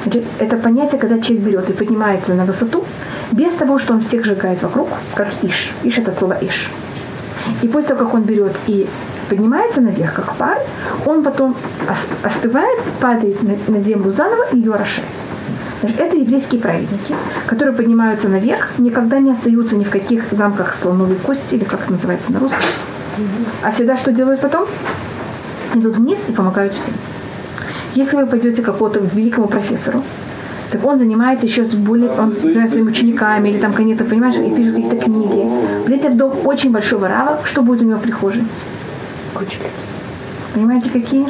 [0.03, 2.83] Значит, это понятие, когда человек берет и поднимается на высоту,
[3.31, 5.71] без того, что он всех сжигает вокруг, как Иш.
[5.83, 6.69] Иш– это слово Иш.
[7.61, 8.87] И после того, как он берет и
[9.29, 10.57] поднимается наверх, как пар,
[11.05, 11.55] он потом
[12.23, 15.07] остывает, падает на землю заново и ее орошает.
[15.81, 17.15] Это еврейские праведники,
[17.47, 21.93] которые поднимаются наверх, никогда не остаются ни в каких замках слоновой кости, или как это
[21.93, 22.61] называется на русском.
[23.63, 24.67] А всегда что делают потом?
[25.73, 26.93] Идут вниз и помогают всем.
[27.95, 30.01] Если вы пойдете к какому-то великому профессору,
[30.71, 34.55] так он занимается еще с более, он занимается своими учениками, или там какие-то, понимаешь, и
[34.55, 35.45] пишет какие-то книги.
[35.85, 38.43] Придете в дом очень большого рава, что будет у него в прихожей?
[40.53, 41.25] Понимаете, какие?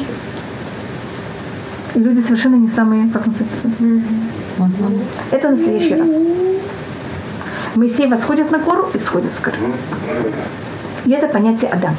[1.94, 5.00] Люди совершенно не самые, как называется, mm-hmm.
[5.30, 6.08] это настоящий раб.
[7.74, 9.56] Моисей восходит на гору и сходит с горы.
[11.04, 11.96] И это понятие Адам.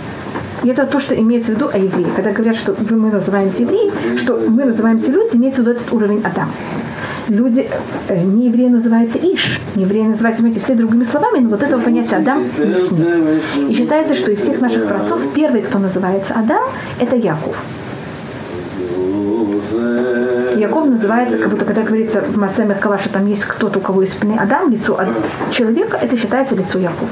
[0.63, 2.07] И это то, что имеется в виду о евреи.
[2.15, 6.21] Когда говорят, что мы называемся евреи, что мы называемся люди, имеется в виду этот уровень
[6.23, 6.49] Адам.
[7.27, 7.69] Люди,
[8.09, 11.81] э, не евреи называются Иш, не евреи называются, знаете, все другими словами, но вот этого
[11.81, 13.69] понятия Адам нет.
[13.69, 16.63] И считается, что из всех наших праотцов первый, кто называется Адам,
[16.99, 17.55] это Яков.
[20.57, 24.01] Яков называется, как будто когда говорится в Масе Меркава, что там есть кто-то, у кого
[24.01, 24.99] есть спины Адам, лицо
[25.51, 27.09] человека, это считается лицо Якова.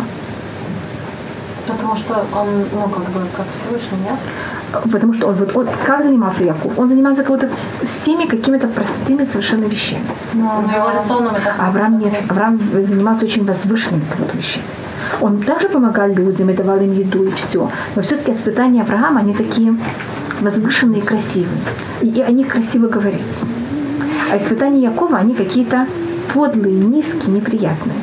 [1.68, 4.20] Потому что он, ну, как бы, как Всевышний, нет?
[4.92, 6.78] Потому что он, вот, он, как занимался Яков?
[6.78, 10.06] Он занимался как с теми какими-то простыми совершенно вещами.
[10.34, 12.14] Но, но его лицо это Авраам нет.
[12.30, 14.66] Авраам занимался очень возвышенными вот вещами.
[15.22, 17.70] Он также помогал людям и давал им еду и все.
[17.96, 19.76] Но все-таки испытания Авраама, они такие
[20.42, 21.62] возвышенные и красивые.
[22.02, 23.22] И, и о них красиво говорить.
[24.32, 25.88] А испытания Якова, они какие-то
[26.34, 27.96] подлые, низкие, неприятные.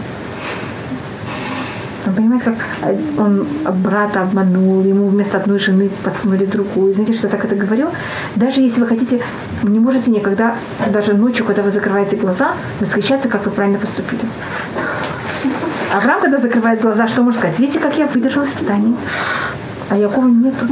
[2.07, 2.57] Он понимаете, как
[3.19, 3.47] он
[3.83, 6.95] брата обманул, ему вместо одной жены подсунули другую.
[6.95, 7.89] Знаете, что я так это говорю?
[8.37, 9.21] Даже если вы хотите,
[9.63, 10.57] не можете никогда,
[10.91, 14.23] даже ночью, когда вы закрываете глаза, восхищаться, как вы правильно поступили.
[15.93, 17.59] Авраам, когда закрывает глаза, что может сказать?
[17.59, 18.95] Видите, как я выдержал испытание?
[19.89, 20.67] А Якова нету.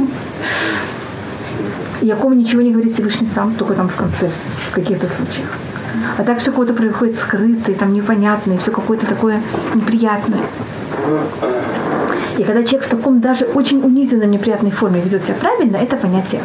[2.01, 4.29] Яков ничего не говорит Всевышний сам, только там в конце,
[4.69, 5.49] в каких-то случаях.
[6.17, 9.41] А так все какое-то происходит скрытое, там непонятное, все какое-то такое
[9.73, 10.41] неприятное.
[12.37, 16.41] И когда человек в таком даже очень унизенной, неприятной форме ведет себя правильно, это понятие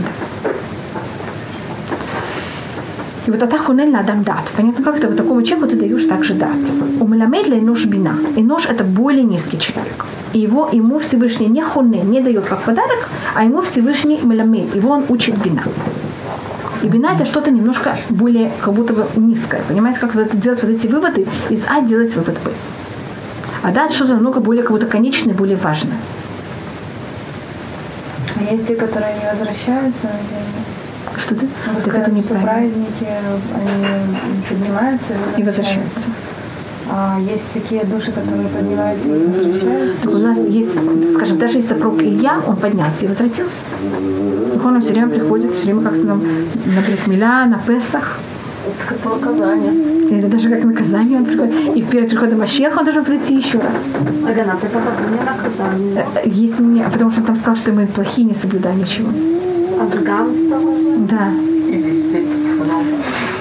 [3.27, 4.51] и вот это хунель на адам дат.
[4.57, 6.57] Понятно, как ты вот такому человеку ты даешь также дат.
[7.01, 8.17] У меламед для нож бина.
[8.37, 10.07] И нож это более низкий человек.
[10.33, 14.75] И его, ему Всевышний не хунель, не дает как подарок, а ему Всевышний меламед.
[14.75, 15.63] Его он учит бина.
[16.83, 19.63] И бина это что-то немножко более, как будто бы низкое.
[19.69, 22.51] Понимаете, как вот это делать вот эти выводы, из А делать вывод Б.
[23.63, 25.99] А дат что-то намного более, как будто конечное, более важное.
[28.35, 30.72] А есть те, которые не возвращаются на землю?
[31.19, 31.47] Что ты?
[31.67, 32.47] А так это неправильно.
[32.47, 33.09] Праздники,
[33.55, 34.17] они
[34.49, 36.01] поднимаются и возвращаются.
[36.91, 40.03] А есть такие души, которые поднимаются и возвращаются.
[40.03, 40.73] Так у нас есть,
[41.15, 43.59] скажем, даже если супруг Илья, он поднялся и возвратился.
[44.53, 46.23] Так он все время приходит, все время как-то нам
[46.67, 48.19] на Прихмеля, на Песах.
[48.65, 50.19] Это как наказание.
[50.19, 51.77] Это даже как наказание он приходит.
[51.77, 53.75] И перед приходом Машеха он должен прийти еще раз.
[54.25, 54.55] Ага, на
[55.11, 56.07] не наказание.
[56.27, 59.09] Если не, потому что он там сказал, что мы плохие, не соблюдаем ничего.
[59.81, 60.61] От гамстера?
[61.09, 61.33] Да.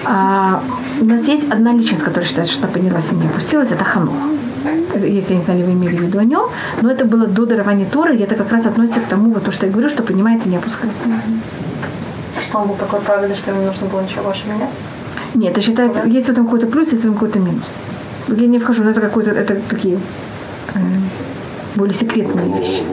[0.06, 0.64] А,
[0.99, 4.16] у нас есть одна личность, которая считает, что поднялась и не опустилась, это Ханух.
[4.95, 6.49] Если я не знаю, вы имели в виду о нем,
[6.82, 9.52] но это было до дарования Торы, и это как раз относится к тому, вот то,
[9.52, 11.10] что я говорю, что поднимает и не опускается.
[12.41, 14.70] Что он был такой правильный, что ему нужно было ничего больше менять?
[15.34, 17.66] Нет, это считается, есть в этом какой-то плюс, есть в этом какой-то минус.
[18.28, 19.99] Я не вхожу, но это какой-то, это такие
[20.76, 21.10] эм,
[21.76, 22.84] более секретные вещи.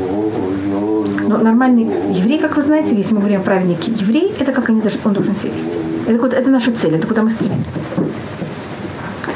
[1.26, 1.84] Но нормальный
[2.14, 5.12] еврей, как вы знаете, если мы говорим о праведнике еврей, это как они должны, он
[5.12, 5.50] должен вести.
[6.06, 7.70] Это, это наша цель, это куда мы стремимся.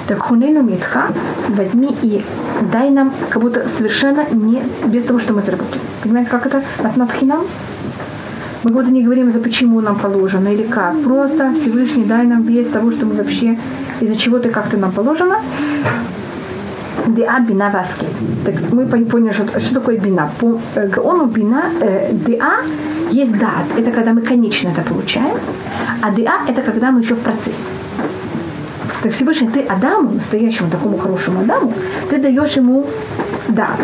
[0.06, 1.08] Так хунейну митха,
[1.48, 2.24] возьми и
[2.72, 5.80] дай нам как будто совершенно не без того, что мы заработали.
[6.02, 6.62] Понимаете, как это?
[6.82, 7.42] Матнатхинам?
[8.62, 11.00] Мы как будто не говорим, это почему нам положено или как.
[11.02, 13.58] Просто Всевышний дай нам без того, что мы вообще
[14.00, 15.36] из-за чего-то как-то нам положено.
[17.06, 18.06] Деа бина васки.
[18.44, 20.30] Так мы пон- поняли, что, что такое бина.
[20.38, 22.12] По э, гаону бина, э,
[23.10, 23.66] есть дат.
[23.76, 25.36] Это когда мы конечно это получаем.
[26.00, 27.62] А деа это когда мы еще в процессе.
[29.02, 31.72] Так Всевышний, ты Адаму, настоящему такому хорошему Адаму,
[32.08, 32.86] ты даешь ему
[33.48, 33.80] дат.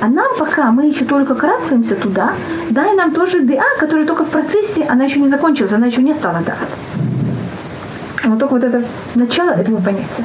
[0.00, 2.32] А нам пока мы еще только карабкаемся туда,
[2.70, 6.12] дай нам тоже ДА, которая только в процессе, она еще не закончилась, она еще не
[6.12, 6.68] стала дат.
[8.24, 8.82] Но только вот это
[9.14, 10.24] начало этого понятия.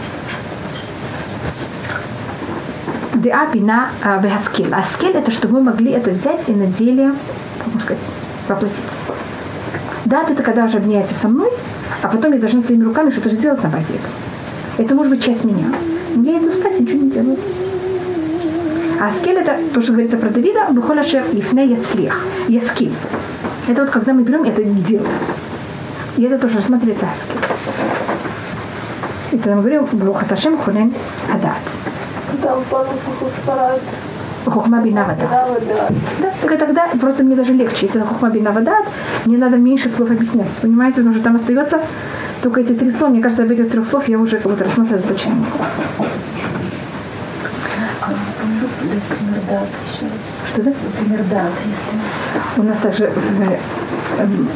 [3.17, 4.71] Деа, бина, а, вегаскель.
[4.71, 7.13] А скель это, чтобы мы могли это взять и на деле,
[7.57, 8.03] как можно сказать,
[8.47, 8.77] воплотить.
[10.05, 11.49] Дат это когда же объединяется со мной,
[12.01, 14.13] а потом я должна своими руками что-то сделать на базе этого.
[14.77, 15.65] Это может быть часть меня.
[16.15, 17.37] Я иду спать и ничего не делаю.
[18.99, 22.23] А это то, что говорится про Давида, Бухола Шер Лифне Яцлех.
[22.47, 22.93] Яскиль.
[23.67, 25.07] Это вот когда мы берем это дело.
[26.17, 27.41] И это тоже рассматривается аскель.
[29.31, 30.93] И тогда мы говорим Брухаташем Хунен
[31.33, 31.57] Адат.
[32.41, 33.95] Там по носу стараются.
[34.45, 35.29] Хухма бина вадат.
[35.29, 37.87] Да, так тогда просто мне даже легче.
[37.87, 38.85] Если это хухма бина вадат,
[39.25, 40.49] мне надо меньше слов объяснять.
[40.61, 41.81] Понимаете, потому что там остается
[42.41, 43.11] только эти три слова.
[43.11, 45.35] Мне кажется, об этих трех слов я уже как будто рассматриваю достаточно.
[50.47, 50.73] Что да?
[50.95, 52.61] Например, дат, если...
[52.61, 53.57] У нас также э,
[54.19, 54.49] эм,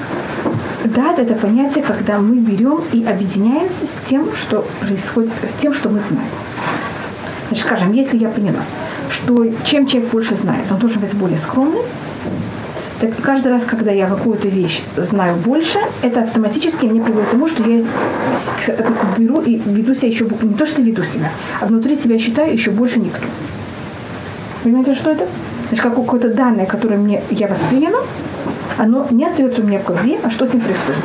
[0.86, 5.90] дат это понятие, когда мы берем и объединяемся с тем, что происходит, с тем, что
[5.90, 6.30] мы знаем.
[7.52, 8.62] Значит, скажем, если я поняла,
[9.10, 11.82] что чем человек больше знает, он должен быть более скромным,
[13.02, 17.50] так каждый раз, когда я какую-то вещь знаю больше, это автоматически мне приводит к тому,
[17.50, 17.84] что я
[19.18, 22.72] беру и веду себя еще, не то, что веду себя, а внутри себя считаю еще
[22.72, 23.26] больше никто.
[24.64, 25.28] Понимаете, что это?
[25.68, 28.00] Значит, как какое-то данное, которое мне я восприняла,
[28.78, 31.04] оно не остается у меня в голове, а что с ним происходит?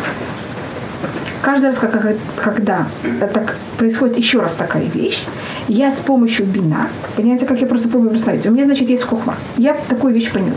[1.43, 2.87] Каждый раз, как- когда
[3.33, 5.23] так происходит еще раз такая вещь,
[5.69, 9.35] я с помощью бина, понимаете, как я просто пробую представить, у меня, значит, есть кухма.
[9.57, 10.57] Я такую вещь поняла.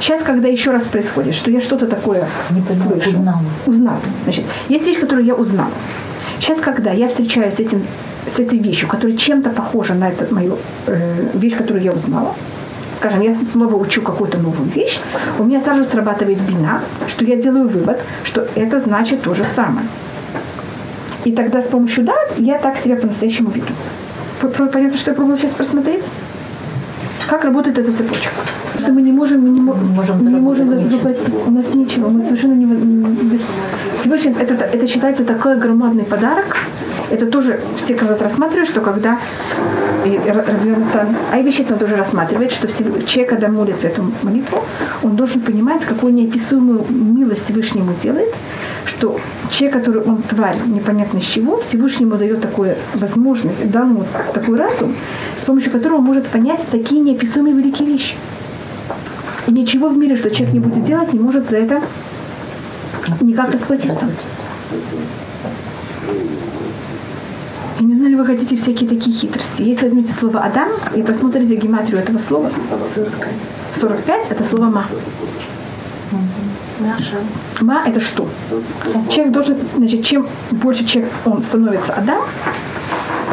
[0.00, 3.36] Сейчас, когда еще раз происходит, что я что-то такое Не слышу, узнал.
[3.66, 3.96] узнал.
[4.24, 5.70] Значит, есть вещь, которую я узнала.
[6.38, 7.82] Сейчас, когда я встречаюсь с, этим,
[8.36, 12.34] с этой вещью, которая чем-то похожа на эту мою э, вещь, которую я узнала,
[12.96, 14.98] скажем, я снова учу какую-то новую вещь,
[15.38, 19.86] у меня сразу срабатывает бина, что я делаю вывод, что это значит то же самое.
[21.24, 23.72] И тогда с помощью дат я так себя по-настоящему веду.
[24.72, 26.04] Понятно, что я пробую сейчас просмотреть?
[27.28, 28.30] Как работает эта цепочка?
[28.78, 30.90] Что мы не можем, мы не, мо- Не можем не можем ничего.
[30.90, 31.34] заплатить.
[31.46, 32.66] У нас нечего, мы совершенно не...
[32.66, 33.40] без-
[34.00, 36.56] Всевышний, это, это считается такой громадный подарок.
[37.10, 39.18] Это тоже все когда рассматривают, что когда
[41.32, 44.62] а и вещица он тоже рассматривает, что Всев- человек, когда молится эту молитву,
[45.02, 48.32] он должен понимать, какую неописуемую милость Всевышнему делает,
[48.86, 49.18] что
[49.50, 54.94] человек, который он тварь, непонятно с чего, Всевышнему дает такую возможность, дал ему такой разум,
[55.40, 58.14] с помощью которого он может понять такие неописуемые великие вещи.
[59.46, 61.82] И ничего в мире, что человек не будет делать, не может за это
[63.20, 64.08] никак расплатиться.
[67.78, 69.62] Я не знаю, ли вы хотите всякие такие хитрости.
[69.62, 72.50] Если возьмете слово «Адам» и просмотрите гематрию этого слова,
[73.78, 74.86] 45– это слово «ма».
[77.60, 78.28] Ма– это что?
[79.10, 82.22] Человек должен, значит, чем больше человек он становится Адам,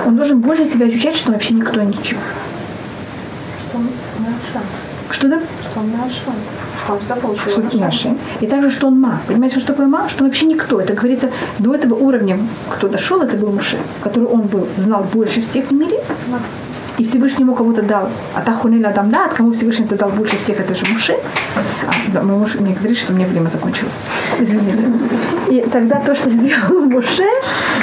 [0.05, 2.19] он должен больше себя ощущать, что вообще никто и ничего.
[5.13, 5.39] Что да?
[5.61, 6.33] Что он Ашем.
[6.83, 7.51] Что он все получил.
[7.51, 8.17] Что он Ашем.
[8.41, 9.21] И также, что он ма.
[9.27, 10.09] Понимаете, что такое ма?
[10.09, 10.81] Что он вообще никто.
[10.81, 11.29] Это говорится,
[11.59, 15.73] до этого уровня, кто дошел, это был Муше, который он был, знал больше всех в
[15.73, 15.99] мире.
[16.97, 18.09] И Всевышнему кого-то дал.
[18.35, 21.17] А Тахунина там да, от кому Всевышний дал больше всех, это же Муше.
[21.55, 23.93] А, да, мой муж мне говорит, что у меня время закончилось.
[24.39, 24.91] Извините.
[25.49, 27.25] И тогда то, что сделал Муше,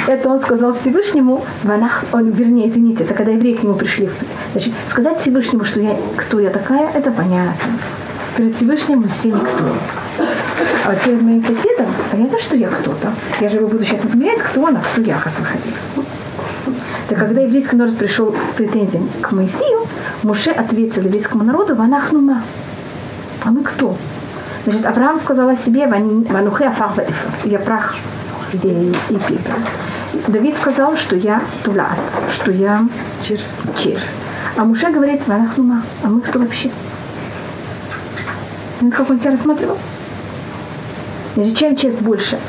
[0.07, 4.09] это он сказал Всевышнему, ванах, он, вернее, извините, это когда евреи к нему пришли.
[4.53, 7.53] Значит, сказать Всевышнему, что я, кто я такая, это понятно.
[8.37, 9.75] Перед Всевышним мы все никто.
[10.85, 13.13] А вот перед моим соседом понятно, что я кто-то.
[13.41, 15.75] Я же его буду сейчас измерять, кто он, а кто я, Хасвахадив.
[17.11, 19.85] Так когда еврейский народ пришел к претензиям к Моисею,
[20.23, 22.41] Муше ответил еврейскому народу, ванахнума.
[23.43, 23.97] А мы кто?
[24.63, 26.93] Значит, Авраам сказал о себе, ванухе афах
[27.43, 27.97] я прах
[28.53, 29.55] и, и пепел.
[30.29, 31.99] Давид сказал, что я тулат,
[32.31, 32.87] что я
[33.27, 33.43] червь.
[33.77, 34.07] червь.
[34.55, 36.71] А Муше говорит, ванахнума, а мы кто вообще?
[38.89, 39.77] Как он себя рассматривал?
[41.35, 42.39] Значит, чем человек больше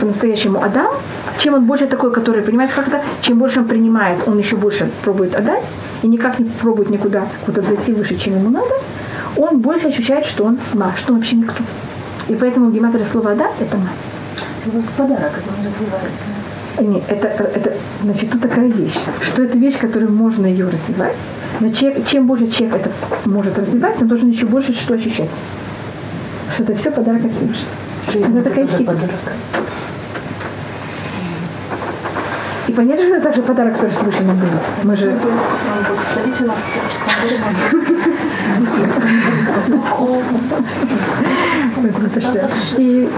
[0.00, 0.94] по-настоящему Адам,
[1.38, 4.90] чем он больше такой, который, понимаете, как это, чем больше он принимает, он еще больше
[5.02, 5.64] пробует отдать,
[6.02, 8.74] и никак не пробует никуда куда зайти выше, чем ему надо,
[9.36, 11.62] он больше ощущает, что он ма, что он вообще никто.
[12.28, 13.88] И поэтому гематрия слова «да»– это ма.
[14.66, 16.24] Это подарок, это не развивается.
[16.80, 21.16] Нет, это, это, значит, тут такая вещь, что это вещь, которую можно ее развивать,
[21.58, 22.90] но чем, чем больше человек это
[23.24, 25.30] может развивать, он должен еще больше что ощущать.
[26.54, 28.38] Что это все подарок от Всевышнего.
[28.38, 29.02] Это такая хитрость.
[32.68, 34.52] И понятно, что это также подарок, который Всевышний нам дает.
[34.84, 35.16] Мы же...
[35.16, 36.60] Благословите нас,
[42.76, 43.08] и,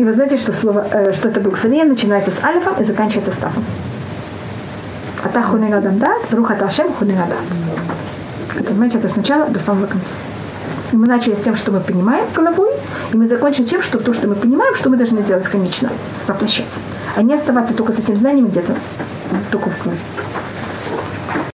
[0.00, 3.36] и вы знаете, что слово, э, что это благословение начинается с альфа и заканчивается с
[3.36, 3.64] тафом.
[5.24, 7.38] Ата хунегадам дат, рух ата ашем хунегадат.
[8.54, 10.06] Это, понимаете, это сначала до самого конца.
[10.92, 12.70] И мы начали с тем, что мы понимаем головой,
[13.12, 15.90] и мы закончим тем, что то, что мы понимаем, что мы должны делать конечно,
[16.26, 16.80] воплощаться.
[17.16, 18.76] А не оставаться только с этим знанием где-то,
[19.50, 20.00] только в голове.